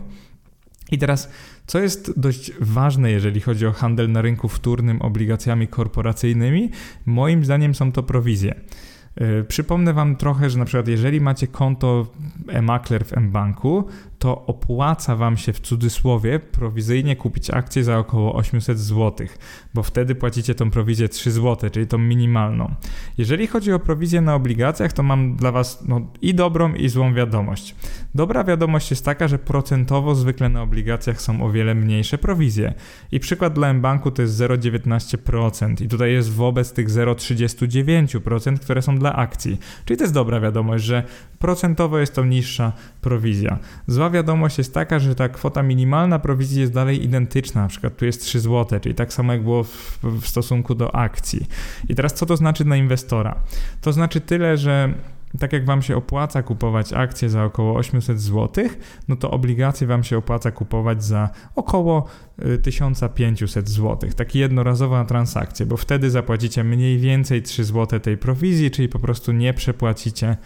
I 0.92 0.98
teraz, 0.98 1.32
co 1.68 1.80
jest 1.80 2.20
dość 2.20 2.52
ważne, 2.60 3.12
jeżeli 3.12 3.42
chodzi 3.42 3.66
o 3.66 3.72
handel 3.72 4.12
na 4.12 4.22
rynku 4.22 4.48
wtórnym 4.48 5.02
obligacjami 5.02 5.68
korporacyjnymi, 5.68 6.70
moim 7.06 7.46
zdaniem 7.46 7.76
są 7.76 7.92
to 7.92 8.04
prowizje. 8.04 8.56
Yy, 9.20 9.44
przypomnę 9.44 9.94
Wam 9.94 10.16
trochę, 10.16 10.50
że 10.50 10.60
na 10.60 10.66
przykład 10.66 10.88
jeżeli 10.88 11.22
macie 11.22 11.48
konto 11.48 12.08
e-makler 12.48 13.06
w 13.06 13.18
mBanku, 13.18 13.88
to 14.20 14.46
opłaca 14.46 15.16
Wam 15.16 15.38
się 15.38 15.54
w 15.54 15.60
cudzysłowie 15.60 16.40
prowizyjnie 16.40 17.16
kupić 17.16 17.50
akcję 17.50 17.84
za 17.84 17.98
około 17.98 18.36
800 18.36 18.80
zł, 18.80 19.28
bo 19.74 19.84
wtedy 19.84 20.16
płacicie 20.16 20.56
tą 20.56 20.72
prowizję 20.72 21.10
3 21.10 21.32
zł, 21.32 21.70
czyli 21.70 21.88
tą 21.88 21.98
minimalną. 21.98 22.76
Jeżeli 23.18 23.48
chodzi 23.48 23.74
o 23.74 23.80
prowizję 23.80 24.22
na 24.22 24.36
obligacjach, 24.36 24.94
to 24.94 25.04
mam 25.04 25.36
dla 25.36 25.52
Was 25.52 25.84
no, 25.88 26.02
i 26.22 26.36
dobrą, 26.36 26.74
i 26.74 26.90
złą 26.90 27.14
wiadomość. 27.14 27.76
Dobra 28.16 28.44
wiadomość 28.44 28.92
jest 28.92 29.06
taka, 29.06 29.28
że 29.28 29.40
procentowo 29.40 30.16
zwykle 30.16 30.50
na 30.50 30.62
obligacjach 30.62 31.22
są 31.22 31.44
o 31.44 31.52
wiele 31.52 31.76
mniejsze 31.76 32.18
prowizje. 32.18 32.74
I 33.12 33.20
przykład 33.20 33.54
dla 33.54 33.74
mBanku 33.74 34.12
to 34.12 34.22
jest 34.22 34.40
0,19% 34.40 35.82
i 35.82 35.88
tutaj 35.88 36.12
jest 36.12 36.32
wobec 36.32 36.74
tych 36.74 36.90
0,39%, 36.90 38.60
które 38.60 38.82
są 38.82 39.01
dla 39.02 39.16
akcji. 39.16 39.60
Czyli 39.86 39.98
to 39.98 40.04
jest 40.04 40.14
dobra 40.14 40.40
wiadomość, 40.40 40.84
że 40.84 41.04
procentowo 41.40 42.00
jest 42.00 42.16
to 42.16 42.26
niższa 42.26 42.72
prowizja. 43.02 43.60
Zła 43.88 44.10
wiadomość 44.10 44.58
jest 44.58 44.74
taka, 44.74 45.00
że 45.00 45.16
ta 45.16 45.30
kwota 45.30 45.64
minimalna 45.64 46.20
prowizji 46.20 46.62
jest 46.62 46.74
dalej 46.74 47.04
identyczna, 47.06 47.62
na 47.62 47.68
przykład 47.68 47.98
tu 47.98 48.06
jest 48.06 48.22
3 48.22 48.40
zł, 48.40 48.80
czyli 48.80 48.96
tak 48.96 49.14
samo 49.14 49.34
jak 49.34 49.44
było 49.44 49.64
w, 49.64 50.00
w 50.04 50.28
stosunku 50.28 50.76
do 50.76 50.96
akcji. 50.96 51.48
I 51.90 51.96
teraz 51.96 52.14
co 52.14 52.26
to 52.26 52.38
znaczy 52.38 52.64
dla 52.64 52.76
inwestora? 52.76 53.36
To 53.82 53.94
znaczy 53.94 54.22
tyle, 54.22 54.58
że 54.58 54.94
tak 55.40 55.54
jak 55.54 55.66
Wam 55.66 55.82
się 55.82 55.98
opłaca 55.98 56.44
kupować 56.44 56.94
akcje 56.94 57.30
za 57.30 57.44
około 57.44 57.76
800 57.76 58.22
zł, 58.22 58.66
no 59.08 59.16
to 59.16 59.32
obligacje 59.32 59.88
Wam 59.88 60.04
się 60.04 60.18
opłaca 60.18 60.52
kupować 60.52 61.04
za 61.04 61.30
około 61.56 62.08
1500 62.64 63.68
y, 63.68 63.72
zł. 63.72 64.10
Taki 64.16 64.40
jednorazowa 64.40 65.06
transakcja, 65.06 65.66
bo 65.66 65.78
wtedy 65.78 66.10
zapłacicie 66.10 66.64
mniej 66.64 66.98
więcej 66.98 67.42
3 67.42 67.64
zł 67.64 68.00
tej 68.00 68.18
prowizji, 68.18 68.72
czyli 68.72 68.90
po 68.90 69.00
prostu 69.00 69.32
nie 69.32 69.54
przepłacicie 69.54 70.38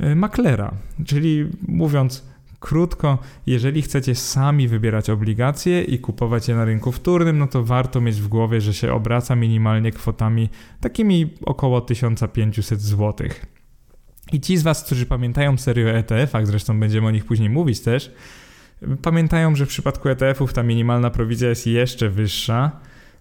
y, 0.00 0.16
maklera. 0.16 0.74
Czyli 1.06 1.50
mówiąc 1.68 2.30
Krótko, 2.60 3.18
jeżeli 3.46 3.82
chcecie 3.82 4.14
sami 4.14 4.68
wybierać 4.68 5.10
obligacje 5.10 5.82
i 5.82 5.98
kupować 5.98 6.48
je 6.48 6.54
na 6.54 6.64
rynku 6.64 6.92
wtórnym, 6.92 7.38
no 7.38 7.46
to 7.46 7.64
warto 7.64 8.00
mieć 8.00 8.20
w 8.20 8.28
głowie, 8.28 8.60
że 8.60 8.74
się 8.74 8.92
obraca 8.92 9.36
minimalnie 9.36 9.92
kwotami 9.92 10.48
takimi 10.80 11.34
około 11.46 11.80
1500 11.80 12.80
zł. 12.80 13.28
I 14.32 14.40
ci 14.40 14.56
z 14.56 14.62
Was, 14.62 14.84
którzy 14.84 15.06
pamiętają 15.06 15.56
serię 15.56 15.94
ETF-ach, 15.94 16.46
zresztą 16.46 16.80
będziemy 16.80 17.06
o 17.06 17.10
nich 17.10 17.24
później 17.24 17.50
mówić 17.50 17.80
też, 17.80 18.12
pamiętają, 19.02 19.56
że 19.56 19.66
w 19.66 19.68
przypadku 19.68 20.08
ETF-ów 20.08 20.52
ta 20.52 20.62
minimalna 20.62 21.10
prowizja 21.10 21.48
jest 21.48 21.66
jeszcze 21.66 22.10
wyższa, 22.10 22.70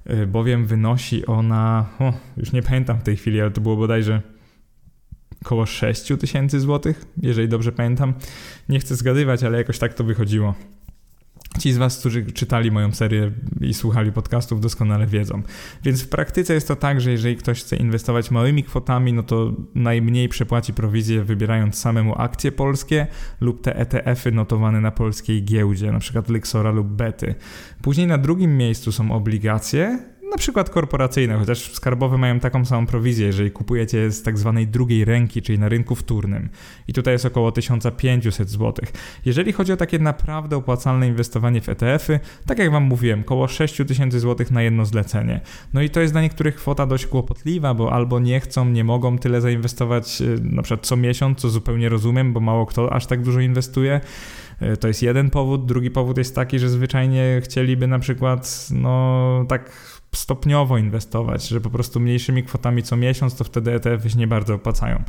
y, 0.10 0.28
bowiem 0.28 0.66
wynosi 0.66 1.26
ona, 1.26 1.86
o, 2.00 2.14
już 2.38 2.52
nie 2.52 2.62
pamiętam 2.62 3.00
w 3.00 3.04
tej 3.04 3.18
chwili, 3.18 3.42
ale 3.42 3.52
to 3.52 3.62
było 3.62 3.76
bodajże 3.76 4.22
około 5.46 5.66
6 5.66 6.08
tysięcy 6.20 6.60
złotych, 6.60 7.06
jeżeli 7.22 7.48
dobrze 7.48 7.72
pamiętam. 7.72 8.14
Nie 8.70 8.80
chcę 8.80 8.96
zgadywać, 8.96 9.44
ale 9.44 9.58
jakoś 9.58 9.80
tak 9.80 9.94
to 9.94 10.04
wychodziło. 10.04 10.56
Ci 11.58 11.74
z 11.74 11.78
Was, 11.78 12.00
którzy 12.00 12.26
czytali 12.26 12.72
moją 12.72 12.92
serię 12.92 13.32
i 13.62 13.74
słuchali 13.74 14.12
podcastów, 14.12 14.62
doskonale 14.62 15.08
wiedzą. 15.08 15.42
Więc 15.84 16.02
w 16.02 16.10
praktyce 16.10 16.54
jest 16.54 16.68
to 16.68 16.76
tak, 16.76 17.02
że 17.02 17.12
jeżeli 17.12 17.36
ktoś 17.36 17.62
chce 17.62 17.76
inwestować 17.76 18.32
małymi 18.32 18.64
kwotami, 18.64 19.14
no 19.14 19.24
to 19.24 19.54
najmniej 19.76 20.30
przepłaci 20.30 20.74
prowizję 20.74 21.24
wybierając 21.24 21.78
samemu 21.78 22.16
akcje 22.22 22.52
polskie 22.52 23.08
lub 23.42 23.62
te 23.62 23.76
ETF-y 23.76 24.32
notowane 24.32 24.82
na 24.82 24.92
polskiej 24.92 25.44
giełdzie, 25.44 25.92
na 25.92 26.00
przykład 26.00 26.30
Lixora 26.30 26.72
lub 26.72 26.88
Bety. 26.88 27.36
Później 27.82 28.08
na 28.08 28.18
drugim 28.18 28.58
miejscu 28.58 28.92
są 28.92 29.12
obligacje, 29.12 30.00
na 30.32 30.38
przykład 30.38 30.70
korporacyjne, 30.70 31.38
chociaż 31.38 31.72
skarbowe 31.74 32.18
mają 32.18 32.40
taką 32.40 32.66
samą 32.66 32.86
prowizję, 32.86 33.28
jeżeli 33.28 33.52
kupujecie 33.52 34.12
z 34.12 34.24
tak 34.24 34.38
zwanej 34.38 34.68
drugiej 34.68 35.06
ręki, 35.06 35.42
czyli 35.42 35.60
na 35.60 35.70
rynku 35.70 35.96
wtórnym. 35.96 36.50
I 36.88 36.94
tutaj 36.94 37.14
jest 37.14 37.26
około 37.26 37.52
1500 37.52 38.50
zł. 38.50 38.74
Jeżeli 39.26 39.52
chodzi 39.52 39.74
o 39.74 39.78
takie 39.78 40.00
naprawdę 40.00 40.58
opłacalne 40.58 41.08
inwestowanie 41.08 41.62
w 41.62 41.70
ETF-y, 41.70 42.20
tak 42.46 42.60
jak 42.60 42.72
Wam 42.72 42.84
mówiłem, 42.84 43.22
około 43.22 43.48
6000 43.48 44.20
zł 44.20 44.48
na 44.52 44.62
jedno 44.62 44.86
zlecenie. 44.86 45.42
No 45.74 45.82
i 45.82 45.90
to 45.90 46.02
jest 46.02 46.14
dla 46.14 46.22
niektórych 46.22 46.56
kwota 46.56 46.86
dość 46.86 47.06
kłopotliwa, 47.06 47.74
bo 47.74 47.94
albo 47.94 48.20
nie 48.20 48.40
chcą, 48.40 48.66
nie 48.66 48.84
mogą 48.84 49.18
tyle 49.18 49.42
zainwestować 49.42 50.22
y, 50.22 50.38
na 50.42 50.62
przykład 50.62 50.88
co 50.88 50.98
miesiąc, 50.98 51.40
co 51.40 51.50
zupełnie 51.50 51.90
rozumiem, 51.90 52.34
bo 52.34 52.40
mało 52.40 52.66
kto 52.66 52.94
aż 52.94 53.06
tak 53.06 53.22
dużo 53.22 53.40
inwestuje. 53.40 54.02
Y, 54.62 54.78
to 54.78 54.88
jest 54.88 55.02
jeden 55.02 55.30
powód. 55.30 55.66
Drugi 55.66 55.92
powód 55.92 56.18
jest 56.18 56.36
taki, 56.36 56.60
że 56.60 56.70
zwyczajnie 56.70 57.42
chcieliby 57.44 57.88
na 57.88 58.00
przykład, 58.00 58.68
no 58.72 59.46
tak 59.48 59.99
stopniowo 60.16 60.78
inwestować, 60.78 61.48
że 61.48 61.62
po 61.62 61.70
prostu 61.70 62.00
mniejszymi 62.00 62.44
kwotami 62.44 62.84
co 62.84 62.98
miesiąc, 62.98 63.36
to 63.36 63.44
wtedy 63.44 63.74
ETF 63.74 64.12
się 64.12 64.18
nie 64.18 64.28
bardzo 64.28 64.54
opłacają. 64.54 65.04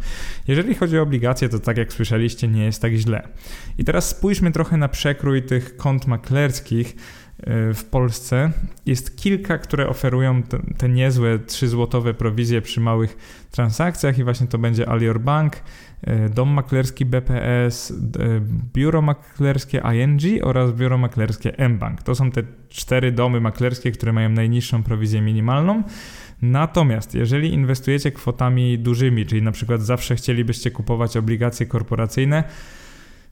Jeżeli 0.48 0.74
chodzi 0.74 0.98
o 0.98 1.02
obligacje, 1.02 1.48
to 1.48 1.58
tak 1.58 1.76
jak 1.76 1.92
słyszeliście, 1.92 2.48
nie 2.48 2.64
jest 2.64 2.82
tak 2.82 2.92
źle. 2.92 3.28
I 3.78 3.84
teraz 3.84 4.08
spójrzmy 4.08 4.52
trochę 4.52 4.76
na 4.76 4.88
przekrój 4.88 5.42
tych 5.42 5.76
kont 5.76 6.06
maklerskich 6.06 6.96
w 7.74 7.84
Polsce. 7.90 8.52
Jest 8.86 9.16
kilka, 9.16 9.58
które 9.58 9.88
oferują 9.88 10.42
te, 10.42 10.58
te 10.78 10.88
niezłe 10.88 11.38
3-złotowe 11.38 12.14
prowizje 12.14 12.62
przy 12.62 12.80
małych 12.80 13.16
transakcjach 13.50 14.18
i 14.18 14.24
właśnie 14.24 14.46
to 14.46 14.58
będzie 14.58 14.88
Alior 14.88 15.20
Bank, 15.20 15.56
y, 15.56 16.28
Dom 16.34 16.48
Maklerski 16.48 17.04
BPS, 17.04 17.90
y, 17.90 17.94
Biuro 18.74 19.02
Maklerskie 19.02 19.82
ING 19.94 20.44
oraz 20.44 20.72
Biuro 20.72 20.98
Maklerskie 20.98 21.68
mBank. 21.68 22.02
To 22.02 22.14
są 22.14 22.30
te 22.30 22.42
cztery 22.68 23.12
domy 23.12 23.40
maklerskie, 23.40 23.92
które 23.92 24.12
mają 24.12 24.28
najniższą 24.28 24.82
prowizję 24.82 25.20
minimalną. 25.20 25.82
Natomiast 26.42 27.14
jeżeli 27.14 27.52
inwestujecie 27.52 28.12
kwotami 28.12 28.78
dużymi, 28.78 29.26
czyli 29.26 29.42
na 29.42 29.52
przykład 29.52 29.82
zawsze 29.82 30.16
chcielibyście 30.16 30.70
kupować 30.70 31.16
obligacje 31.16 31.66
korporacyjne, 31.66 32.44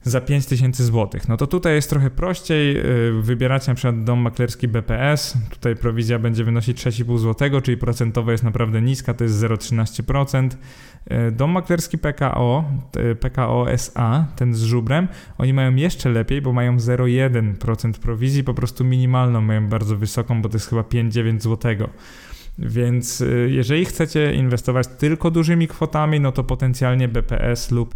za 0.03 0.21
5000 0.21 0.85
zł. 0.85 1.21
No 1.29 1.37
to 1.37 1.47
tutaj 1.47 1.75
jest 1.75 1.91
trochę 1.91 2.11
prościej. 2.11 2.77
Y, 2.77 3.23
wybieracie 3.23 3.71
na 3.71 3.75
przykład 3.75 4.05
dom 4.05 4.19
maklerski 4.19 4.69
BPS. 4.69 5.39
Tutaj 5.51 5.77
prowizja 5.77 6.19
będzie 6.19 6.45
wynosić 6.45 6.87
6,5 6.87 7.19
zł, 7.19 7.61
czyli 7.61 7.77
procentowa 7.77 8.33
jest 8.33 8.45
naprawdę 8.45 8.83
niska, 8.83 9.15
to 9.15 9.25
jest 9.25 9.41
0,13%. 9.41 10.57
Y, 11.13 11.33
dom 11.33 11.51
maklerski 11.51 11.99
PKO, 11.99 12.65
PKO 13.21 13.71
SA, 13.71 14.27
ten 14.37 14.55
z 14.55 14.63
żubrem, 14.63 15.09
oni 15.39 15.53
mają 15.53 15.75
jeszcze 15.75 16.11
lepiej, 16.11 16.43
bo 16.43 16.53
mają 16.53 16.77
0,1% 16.77 17.93
prowizji, 17.93 18.45
po 18.45 18.55
prostu 18.55 18.85
minimalną 18.85 19.41
mają 19.41 19.69
bardzo 19.69 19.97
wysoką, 19.97 20.43
bo 20.43 20.49
to 20.49 20.57
jest 20.57 20.69
chyba 20.69 20.83
5,9 20.83 21.41
zł. 21.41 21.89
Więc 22.59 23.21
y, 23.21 23.49
jeżeli 23.51 23.85
chcecie 23.85 24.35
inwestować 24.35 24.87
tylko 24.87 25.31
dużymi 25.31 25.69
kwotami, 25.69 26.21
no 26.21 26.33
to 26.33 26.45
potencjalnie 26.45 27.09
BPS 27.09 27.71
lub 27.71 27.95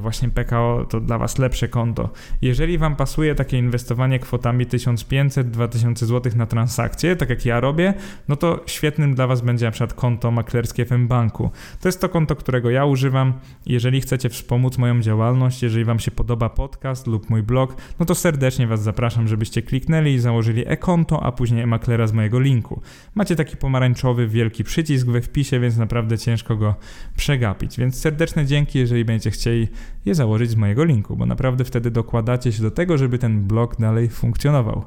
właśnie 0.00 0.28
PKO 0.28 0.86
to 0.90 1.00
dla 1.00 1.18
Was 1.18 1.38
lepsze 1.38 1.68
konto. 1.68 2.10
Jeżeli 2.42 2.78
Wam 2.78 2.96
pasuje 2.96 3.34
takie 3.34 3.58
inwestowanie 3.58 4.18
kwotami 4.18 4.66
1500-2000 4.66 6.04
zł 6.06 6.32
na 6.36 6.46
transakcję, 6.46 7.16
tak 7.16 7.30
jak 7.30 7.46
ja 7.46 7.60
robię, 7.60 7.94
no 8.28 8.36
to 8.36 8.60
świetnym 8.66 9.14
dla 9.14 9.26
Was 9.26 9.40
będzie 9.40 9.66
na 9.66 9.72
przykład 9.72 9.94
konto 9.94 10.30
maklerskie 10.30 10.84
w 10.84 11.06
banku. 11.06 11.50
To 11.80 11.88
jest 11.88 12.00
to 12.00 12.08
konto, 12.08 12.36
którego 12.36 12.70
ja 12.70 12.84
używam. 12.84 13.32
Jeżeli 13.66 14.00
chcecie 14.00 14.28
wspomóc 14.28 14.78
moją 14.78 15.00
działalność, 15.00 15.62
jeżeli 15.62 15.84
Wam 15.84 15.98
się 15.98 16.10
podoba 16.10 16.48
podcast 16.48 17.06
lub 17.06 17.30
mój 17.30 17.42
blog, 17.42 17.76
no 17.98 18.06
to 18.06 18.14
serdecznie 18.14 18.66
Was 18.66 18.82
zapraszam, 18.82 19.28
żebyście 19.28 19.62
kliknęli 19.62 20.12
i 20.12 20.18
założyli 20.18 20.64
e-konto, 20.66 21.22
a 21.22 21.32
później 21.32 21.62
e-maklera 21.62 22.06
z 22.06 22.12
mojego 22.12 22.40
linku. 22.40 22.82
Macie 23.14 23.36
taki 23.36 23.56
pomarańczowy, 23.56 24.28
wielki 24.28 24.64
przycisk 24.64 25.06
we 25.06 25.20
wpisie, 25.20 25.60
więc 25.60 25.76
naprawdę 25.76 26.18
ciężko 26.18 26.56
go 26.56 26.74
przegapić. 27.16 27.78
Więc 27.78 28.00
serdeczne 28.00 28.46
dzięki, 28.46 28.78
jeżeli 28.78 29.04
będziecie 29.04 29.30
chcieli 29.30 29.59
je 30.06 30.14
założyć 30.14 30.50
z 30.50 30.56
mojego 30.56 30.84
linku, 30.84 31.16
bo 31.16 31.26
naprawdę 31.26 31.64
wtedy 31.64 31.90
dokładacie 31.90 32.52
się 32.52 32.62
do 32.62 32.70
tego, 32.70 32.98
żeby 32.98 33.18
ten 33.18 33.42
blog 33.42 33.76
dalej 33.80 34.08
funkcjonował. 34.08 34.84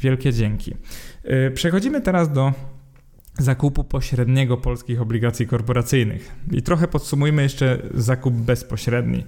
Wielkie 0.00 0.32
dzięki. 0.32 0.74
Y, 1.24 1.50
przechodzimy 1.50 2.00
teraz 2.00 2.32
do 2.32 2.52
zakupu 3.38 3.84
pośredniego 3.84 4.56
polskich 4.56 5.00
obligacji 5.00 5.46
korporacyjnych. 5.46 6.36
I 6.52 6.62
trochę 6.62 6.88
podsumujmy 6.88 7.42
jeszcze 7.42 7.82
zakup 7.94 8.34
bezpośredni. 8.34 9.24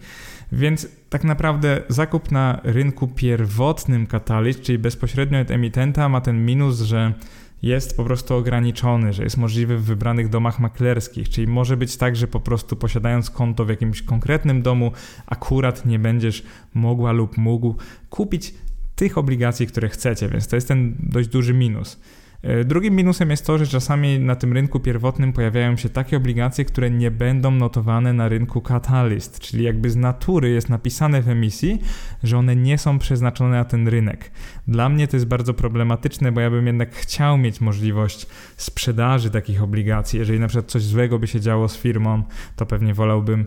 Więc 0.52 0.88
tak 1.08 1.24
naprawdę 1.24 1.82
zakup 1.88 2.32
na 2.32 2.60
rynku 2.64 3.08
pierwotnym 3.08 4.06
Catalyst, 4.06 4.62
czyli 4.62 4.78
bezpośrednio 4.78 5.40
od 5.40 5.50
emitenta, 5.50 6.08
ma 6.08 6.20
ten 6.20 6.46
minus, 6.46 6.80
że 6.80 7.12
jest 7.62 7.96
po 7.96 8.04
prostu 8.04 8.34
ograniczony, 8.34 9.12
że 9.12 9.24
jest 9.24 9.36
możliwy 9.36 9.78
w 9.78 9.84
wybranych 9.84 10.28
domach 10.28 10.60
maklerskich, 10.60 11.28
czyli 11.28 11.46
może 11.46 11.76
być 11.76 11.96
tak, 11.96 12.16
że 12.16 12.26
po 12.26 12.40
prostu 12.40 12.76
posiadając 12.76 13.30
konto 13.30 13.64
w 13.64 13.68
jakimś 13.68 14.02
konkretnym 14.02 14.62
domu, 14.62 14.92
akurat 15.26 15.86
nie 15.86 15.98
będziesz 15.98 16.42
mogła 16.74 17.12
lub 17.12 17.38
mógł 17.38 17.74
kupić 18.10 18.54
tych 18.96 19.18
obligacji, 19.18 19.66
które 19.66 19.88
chcecie, 19.88 20.28
więc 20.28 20.48
to 20.48 20.56
jest 20.56 20.68
ten 20.68 20.96
dość 20.98 21.28
duży 21.28 21.54
minus. 21.54 22.00
E, 22.42 22.64
drugim 22.64 22.96
minusem 22.96 23.30
jest 23.30 23.46
to, 23.46 23.58
że 23.58 23.66
czasami 23.66 24.18
na 24.18 24.36
tym 24.36 24.52
rynku 24.52 24.80
pierwotnym 24.80 25.32
pojawiają 25.32 25.76
się 25.76 25.88
takie 25.88 26.16
obligacje, 26.16 26.64
które 26.64 26.90
nie 26.90 27.10
będą 27.10 27.50
notowane 27.50 28.12
na 28.12 28.28
rynku 28.28 28.60
Catalyst, 28.60 29.40
czyli 29.40 29.64
jakby 29.64 29.90
z 29.90 29.96
natury 29.96 30.50
jest 30.50 30.68
napisane 30.68 31.22
w 31.22 31.28
emisji, 31.28 31.82
że 32.22 32.38
one 32.38 32.56
nie 32.56 32.78
są 32.78 32.98
przeznaczone 32.98 33.50
na 33.50 33.64
ten 33.64 33.88
rynek. 33.88 34.30
Dla 34.68 34.88
mnie 34.88 35.08
to 35.08 35.16
jest 35.16 35.26
bardzo 35.26 35.54
problematyczne, 35.54 36.32
bo 36.32 36.40
ja 36.40 36.50
bym 36.50 36.66
jednak 36.66 36.94
chciał 36.94 37.38
mieć 37.38 37.60
możliwość 37.60 38.26
sprzedaży 38.56 39.30
takich 39.30 39.62
obligacji. 39.62 40.18
Jeżeli 40.18 40.40
na 40.40 40.48
przykład 40.48 40.70
coś 40.70 40.82
złego 40.82 41.18
by 41.18 41.26
się 41.26 41.40
działo 41.40 41.68
z 41.68 41.76
firmą, 41.76 42.22
to 42.56 42.66
pewnie 42.66 42.94
wolałbym 42.94 43.46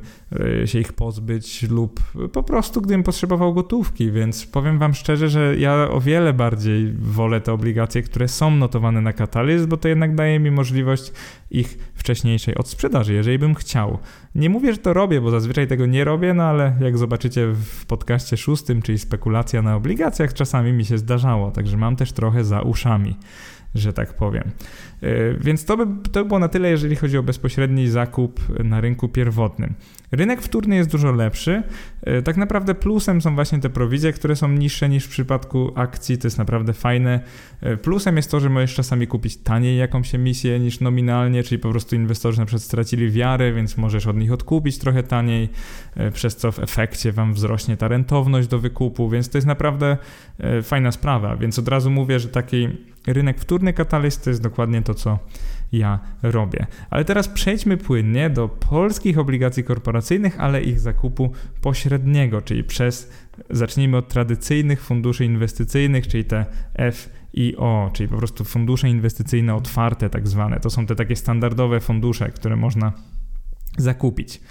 e, 0.64 0.68
się 0.68 0.80
ich 0.80 0.94
pozbyć 0.94 1.64
lub 1.70 2.02
po 2.34 2.44
prostu 2.44 2.82
gdybym 2.82 3.04
potrzebował 3.04 3.54
gotówki, 3.54 4.12
więc 4.12 4.46
powiem 4.46 4.80
Wam 4.80 4.94
szczerze, 4.94 5.30
że 5.30 5.56
ja 5.58 5.88
o 5.92 6.02
wiele 6.02 6.34
bardziej 6.34 6.94
wolę 6.94 7.42
te 7.42 7.54
obligacje, 7.54 8.02
które 8.02 8.28
są 8.28 8.52
notowane 8.52 9.02
na 9.02 9.14
katalizm, 9.14 9.68
bo 9.68 9.78
to 9.78 9.88
jednak 9.88 10.16
daje 10.16 10.40
mi 10.40 10.52
możliwość 10.52 11.12
ich 11.52 11.78
wcześniejszej 11.96 12.56
odsprzedaży, 12.56 13.14
jeżeli 13.14 13.40
bym 13.40 13.56
chciał. 13.56 14.00
Nie 14.36 14.50
mówię, 14.50 14.72
że 14.72 14.78
to 14.78 14.94
robię, 14.94 15.22
bo 15.22 15.32
zazwyczaj 15.32 15.68
tego 15.68 15.86
nie 15.86 16.04
robię, 16.04 16.34
no 16.34 16.44
ale 16.44 16.76
jak 16.82 16.98
zobaczycie 16.98 17.48
w 17.48 17.86
podcaście 17.86 18.38
szóstym, 18.38 18.82
czyli 18.82 19.00
spekulacja 19.00 19.62
na 19.62 19.76
obligacjach, 19.76 20.34
czasami 20.34 20.74
mi 20.74 20.86
się 20.86 20.98
zdarzało, 20.98 21.52
także 21.52 21.78
mam 21.78 21.96
też 21.96 22.12
trochę 22.12 22.44
za 22.44 22.62
uszami 22.62 23.16
że 23.76 23.94
tak 23.94 24.14
powiem. 24.14 24.44
E, 25.02 25.34
więc 25.34 25.66
to 25.66 25.78
by, 25.78 26.10
to 26.12 26.24
by 26.24 26.26
było 26.26 26.40
na 26.40 26.48
tyle, 26.48 26.70
jeżeli 26.70 26.96
chodzi 26.96 27.18
o 27.18 27.24
bezpośredni 27.24 27.88
zakup 27.88 28.60
na 28.64 28.82
rynku 28.82 29.10
pierwotnym. 29.10 29.74
Rynek 30.12 30.42
wtórny 30.42 30.76
jest 30.76 30.90
dużo 30.90 31.12
lepszy. 31.12 31.64
E, 32.02 32.22
tak 32.22 32.38
naprawdę 32.38 32.76
plusem 32.76 33.22
są 33.22 33.36
właśnie 33.36 33.60
te 33.60 33.70
prowizje, 33.70 34.14
które 34.14 34.36
są 34.36 34.48
niższe 34.48 34.90
niż 34.90 35.06
w 35.06 35.10
przypadku 35.10 35.72
akcji. 35.76 36.18
To 36.18 36.28
jest 36.28 36.38
naprawdę 36.38 36.74
fajne. 36.74 37.20
E, 37.62 37.78
plusem 37.78 38.18
jest 38.18 38.32
to, 38.32 38.40
że 38.40 38.50
możesz 38.50 38.76
czasami 38.76 39.08
kupić 39.08 39.38
taniej 39.38 39.78
jakąś 39.78 40.16
emisję 40.16 40.60
niż 40.60 40.80
nominalnie, 40.80 41.44
czyli 41.44 41.60
po 41.60 41.70
prostu 41.70 41.96
inwestorzy 41.96 42.40
na 42.40 42.46
przykład 42.46 42.64
stracili 42.64 43.12
wiarę, 43.12 43.54
więc 43.54 43.78
możesz 43.78 44.08
od 44.08 44.18
nich 44.18 44.32
odkupić 44.32 44.78
trochę 44.78 45.04
taniej, 45.04 45.50
przez 46.14 46.36
co 46.36 46.52
w 46.52 46.60
efekcie 46.60 47.12
wam 47.12 47.34
wzrośnie 47.34 47.78
ta 47.78 47.88
rentowność 47.88 48.48
do 48.48 48.60
wykupu, 48.60 49.10
więc 49.10 49.30
to 49.30 49.38
jest 49.38 49.48
naprawdę 49.48 49.98
fajna 50.64 50.92
sprawa. 50.92 51.36
Więc 51.36 51.60
od 51.60 51.68
razu 51.68 51.92
mówię, 51.92 52.20
że 52.20 52.30
taki 52.30 52.68
rynek 53.08 53.40
wtórny 53.40 53.74
katalyst 53.74 54.24
to 54.24 54.30
jest 54.30 54.42
dokładnie 54.42 54.82
to, 54.82 54.94
co 54.94 55.20
ja 55.72 56.00
robię. 56.24 56.66
Ale 56.90 57.06
teraz 57.06 57.28
przejdźmy 57.28 57.78
płynnie 57.78 58.30
do 58.30 58.50
polskich 58.50 59.18
obligacji 59.18 59.64
korporacyjnych, 59.64 60.40
ale 60.40 60.62
ich 60.62 60.80
zakupu 60.80 61.32
pośredniego, 61.62 62.42
czyli 62.42 62.64
przez, 62.64 63.12
zacznijmy 63.50 63.98
od 63.98 64.08
tradycyjnych 64.08 64.82
funduszy 64.82 65.26
inwestycyjnych, 65.26 66.08
czyli 66.08 66.26
te 66.26 66.46
FIO, 66.92 67.92
czyli 67.94 68.10
po 68.10 68.18
prostu 68.18 68.44
fundusze 68.44 68.90
inwestycyjne 68.90 69.56
otwarte, 69.56 70.10
tak 70.10 70.28
zwane. 70.28 70.60
To 70.60 70.70
są 70.70 70.86
te 70.86 70.96
takie 70.96 71.16
standardowe 71.16 71.80
fundusze, 71.80 72.30
które 72.30 72.56
można 72.56 72.94
zakupić. 73.78 74.42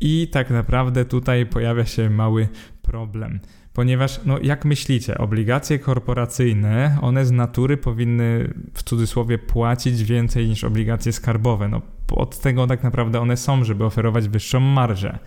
I 0.00 0.28
tak 0.32 0.50
naprawdę 0.50 1.04
tutaj 1.04 1.46
pojawia 1.46 1.86
się 1.86 2.10
mały 2.10 2.48
problem 2.82 3.40
ponieważ, 3.74 4.20
no 4.24 4.38
jak 4.38 4.64
myślicie, 4.64 5.18
obligacje 5.18 5.78
korporacyjne, 5.78 6.98
one 7.00 7.26
z 7.26 7.30
natury 7.30 7.76
powinny 7.76 8.54
w 8.74 8.82
cudzysłowie 8.82 9.38
płacić 9.38 10.04
więcej 10.04 10.48
niż 10.48 10.64
obligacje 10.64 11.12
skarbowe. 11.12 11.68
No 11.68 11.82
od 12.16 12.38
tego 12.38 12.66
tak 12.66 12.82
naprawdę 12.82 13.20
one 13.20 13.36
są, 13.36 13.64
żeby 13.64 13.84
oferować 13.84 14.28
wyższą 14.28 14.60
marżę. 14.60 15.18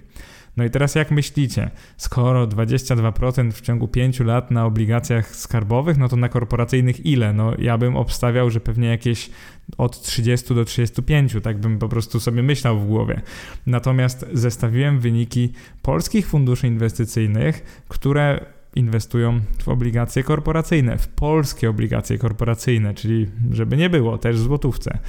No 0.58 0.64
i 0.64 0.70
teraz 0.70 0.96
jak 0.96 1.12
myślicie, 1.12 1.70
skoro 1.98 2.48
22% 2.48 3.52
w 3.52 3.62
ciągu 3.62 3.88
5 3.88 4.20
lat 4.20 4.52
na 4.52 4.66
obligacjach 4.66 5.36
skarbowych, 5.36 5.98
no 5.98 6.10
to 6.10 6.16
na 6.16 6.30
korporacyjnych 6.30 7.06
ile? 7.06 7.34
No 7.34 7.54
ja 7.58 7.78
bym 7.78 7.96
obstawiał, 7.96 8.50
że 8.50 8.60
pewnie 8.60 8.88
jakieś 8.88 9.30
od 9.78 10.02
30 10.02 10.56
do 10.56 10.66
35, 10.66 11.36
tak 11.44 11.58
bym 11.58 11.80
po 11.80 11.90
prostu 11.90 12.20
sobie 12.20 12.44
myślał 12.44 12.80
w 12.80 12.88
głowie. 12.88 13.22
Natomiast 13.68 14.26
zestawiłem 14.34 15.00
wyniki 15.00 15.54
polskich 15.82 16.28
funduszy 16.28 16.68
inwestycyjnych, 16.68 17.84
które 17.88 18.46
inwestują 18.76 19.40
w 19.64 19.68
obligacje 19.68 20.24
korporacyjne, 20.24 20.98
w 20.98 21.08
polskie 21.08 21.70
obligacje 21.70 22.18
korporacyjne, 22.18 22.94
czyli 22.94 23.28
żeby 23.52 23.78
nie 23.78 23.90
było, 23.90 24.18
też 24.18 24.36
w 24.36 24.44
złotówce. 24.44 25.00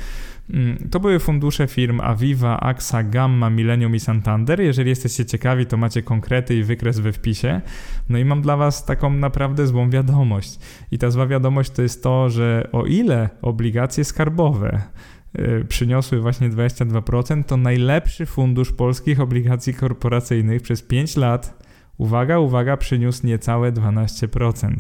Mm, 0.50 0.88
to 0.90 1.00
były 1.00 1.18
fundusze 1.18 1.66
firm 1.66 2.00
Aviva, 2.00 2.60
AXA, 2.60 3.02
Gamma, 3.02 3.50
Millennium 3.50 3.94
i 3.94 4.00
Santander. 4.00 4.60
Jeżeli 4.60 4.88
jesteście 4.88 5.24
ciekawi, 5.24 5.66
to 5.66 5.76
macie 5.76 6.02
konkrety 6.02 6.56
i 6.56 6.62
wykres 6.62 6.98
we 6.98 7.12
wpisie. 7.12 7.60
No 8.08 8.18
i 8.18 8.24
mam 8.24 8.42
dla 8.42 8.56
Was 8.56 8.84
taką 8.84 9.10
naprawdę 9.10 9.66
złą 9.66 9.90
wiadomość. 9.90 10.58
I 10.90 10.98
ta 10.98 11.10
zła 11.10 11.26
wiadomość 11.26 11.70
to 11.70 11.82
jest 11.82 12.02
to, 12.02 12.30
że 12.30 12.68
o 12.72 12.86
ile 12.86 13.28
obligacje 13.42 14.04
skarbowe 14.04 14.82
y, 15.38 15.64
przyniosły 15.68 16.20
właśnie 16.20 16.50
22%, 16.50 17.44
to 17.44 17.56
najlepszy 17.56 18.26
fundusz 18.26 18.72
polskich 18.72 19.20
obligacji 19.20 19.74
korporacyjnych 19.74 20.62
przez 20.62 20.82
5 20.82 21.16
lat, 21.16 21.62
uwaga, 21.98 22.38
uwaga, 22.38 22.76
przyniósł 22.76 23.26
niecałe 23.26 23.72
12%. 23.72 24.74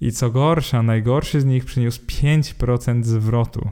I 0.00 0.12
co 0.12 0.30
gorsza, 0.30 0.82
najgorszy 0.82 1.40
z 1.40 1.44
nich 1.44 1.64
przyniósł 1.64 2.00
5% 2.06 3.04
zwrotu. 3.04 3.70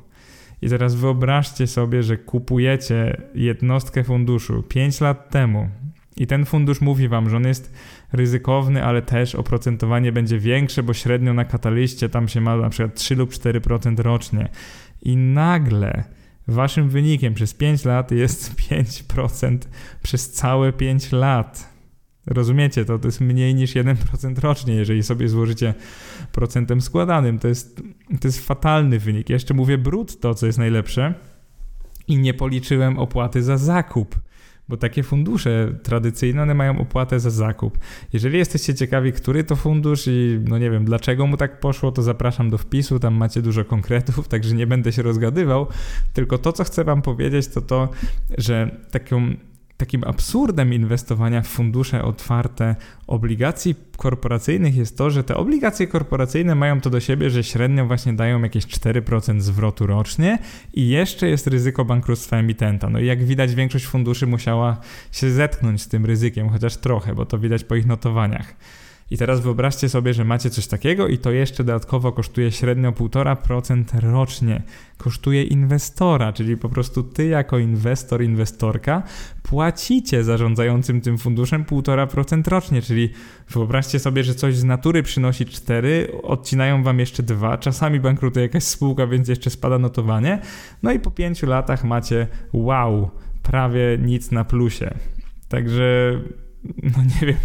I 0.62 0.68
teraz 0.68 0.94
wyobraźcie 0.94 1.66
sobie, 1.66 2.03
że 2.03 2.16
kupujecie 2.16 3.23
jednostkę 3.35 4.05
funduszu 4.05 4.62
5 4.62 5.01
lat 5.01 5.31
temu 5.31 5.68
i 6.18 6.27
ten 6.27 6.44
fundusz 6.44 6.81
mówi 6.81 7.09
wam, 7.09 7.31
że 7.31 7.37
on 7.37 7.47
jest 7.47 7.73
ryzykowny, 8.12 8.85
ale 8.85 9.03
też 9.03 9.35
oprocentowanie 9.35 10.12
będzie 10.12 10.38
większe, 10.38 10.83
bo 10.83 10.94
średnio 10.94 11.35
na 11.35 11.44
kataliście 11.44 12.09
tam 12.09 12.29
się 12.29 12.40
ma 12.40 12.57
na 12.57 12.71
przykład 12.71 12.94
3 12.94 13.16
lub 13.16 13.31
4% 13.31 13.99
rocznie. 13.99 14.49
I 15.03 15.16
nagle 15.16 16.05
waszym 16.49 16.88
wynikiem 16.88 17.35
przez 17.35 17.55
5 17.55 17.85
lat 17.85 18.11
jest 18.11 18.55
5% 18.55 19.59
przez 20.03 20.31
całe 20.31 20.73
5 20.73 21.12
lat. 21.12 21.78
Rozumiecie, 22.29 22.85
to, 22.85 22.99
to 22.99 23.09
jest 23.09 23.21
mniej 23.21 23.55
niż 23.55 23.75
1% 23.75 24.38
rocznie, 24.38 24.75
jeżeli 24.75 25.03
sobie 25.03 25.29
złożycie 25.29 25.75
procentem 26.33 26.81
składanym. 26.81 27.38
To 27.38 27.49
jest, 27.49 27.83
to 28.21 28.29
jest 28.29 28.47
fatalny 28.47 28.99
wynik. 28.99 29.31
Jeszcze 29.31 29.55
mówię 29.55 29.79
brutto, 29.79 30.35
co 30.35 30.47
jest 30.47 30.59
najlepsze. 30.59 31.14
I 32.09 32.19
nie 32.19 32.35
policzyłem 32.35 32.99
opłaty 32.99 33.43
za 33.43 33.57
zakup 33.57 34.17
bo 34.69 34.77
takie 34.77 35.03
fundusze 35.03 35.75
tradycyjne, 35.83 36.43
one 36.43 36.55
mają 36.55 36.79
opłatę 36.79 37.21
za 37.21 37.31
zakup. 37.31 37.79
Jeżeli 38.12 38.38
jesteście 38.38 38.75
ciekawi, 38.75 39.12
który 39.12 39.45
to 39.45 39.57
fundusz 39.57 40.07
i 40.07 40.41
no 40.45 40.59
nie 40.59 40.71
wiem, 40.71 40.85
dlaczego 40.85 41.27
mu 41.27 41.37
tak 41.37 41.61
poszło, 41.61 41.93
to 41.93 42.03
zapraszam 42.03 42.51
do 42.51 42.59
wpisu, 42.59 42.99
tam 42.99 43.14
macie 43.14 43.43
dużo 43.43 43.64
konkretów, 43.64 44.29
także 44.29 44.55
nie 44.55 44.67
będę 44.67 44.93
się 44.93 45.03
rozgadywał, 45.03 45.67
tylko 46.12 46.38
to, 46.38 46.53
co 46.53 46.64
chcę 46.64 46.85
wam 46.85 47.03
powiedzieć, 47.03 47.49
to 47.49 47.61
to, 47.61 47.88
że 48.38 48.77
taką 48.91 49.35
takim 49.79 50.05
absurdem 50.05 50.75
inwestowania 50.75 51.43
w 51.43 51.47
fundusze 51.47 52.05
otwarte 52.05 52.77
obligacji 53.07 53.75
korporacyjnych 53.97 54.77
jest 54.77 54.99
to, 54.99 55.11
że 55.11 55.25
te 55.25 55.37
obligacje 55.37 55.87
korporacyjne 55.87 56.55
mają 56.55 56.81
to 56.81 56.91
do 56.91 57.01
siebie, 57.01 57.31
że 57.31 57.45
średnio 57.45 57.87
właśnie 57.87 58.12
dają 58.12 58.43
jakieś 58.43 58.67
4% 58.67 59.41
zwrotu 59.41 59.87
rocznie 59.87 60.38
i 60.75 60.88
jeszcze 60.88 61.29
jest 61.29 61.47
ryzyko 61.47 61.85
bankructwa 61.85 62.37
emitenta. 62.37 62.91
No 62.91 63.01
i 63.01 63.07
jak 63.07 63.25
widać, 63.25 63.55
większość 63.55 63.87
funduszy 63.87 64.27
musiała 64.27 64.81
się 65.12 65.31
zetknąć 65.31 65.83
z 65.83 65.88
tym 65.88 66.07
ryzykiem, 66.07 66.49
chociaż 66.49 66.77
trochę, 66.77 67.14
bo 67.14 67.27
to 67.27 67.38
widać 67.38 67.64
po 67.64 67.75
ich 67.75 67.87
notowaniach. 67.87 68.55
I 69.11 69.18
teraz 69.18 69.40
wyobraźcie 69.40 69.88
sobie, 69.88 70.14
że 70.14 70.25
macie 70.25 70.51
coś 70.51 70.66
takiego 70.66 71.09
i 71.09 71.18
to 71.18 71.31
jeszcze 71.31 71.64
dodatkowo 71.64 72.12
kosztuje 72.12 72.53
średnio 72.53 72.92
1,5% 72.92 74.01
rocznie. 74.01 74.62
Kosztuje 74.99 75.44
inwestora, 75.44 76.33
czyli 76.33 76.57
po 76.57 76.68
prostu 76.68 77.03
ty 77.03 77.27
jako 77.27 77.59
inwestor, 77.59 78.23
inwestorka 78.23 79.03
płacicie 79.42 80.25
zarządzającym 80.25 81.01
tym 81.01 81.18
funduszem 81.18 81.64
1,5% 81.64 82.49
rocznie, 82.49 82.83
czyli 82.83 83.12
wyobraźcie 83.51 83.99
sobie, 83.99 84.25
że 84.25 84.35
coś 84.35 84.57
z 84.57 84.64
natury 84.64 85.03
przynosi 85.03 85.47
4, 85.47 86.09
odcinają 86.23 86.83
wam 86.83 86.99
jeszcze 86.99 87.23
2, 87.23 87.59
czasami 87.59 88.01
bankrutuje 88.01 88.47
jakaś 88.47 88.64
spółka, 88.64 89.07
więc 89.07 89.29
jeszcze 89.29 89.51
spada 89.51 89.79
notowanie, 89.79 90.38
no 90.83 90.92
i 90.92 90.99
po 90.99 91.11
5 91.11 91.42
latach 91.42 91.85
macie 91.85 92.27
wow, 92.53 93.11
prawie 93.42 93.99
nic 94.03 94.31
na 94.31 94.44
plusie. 94.44 94.94
Także 95.49 96.12
no 96.96 97.02
nie 97.02 97.26
wiem, 97.26 97.37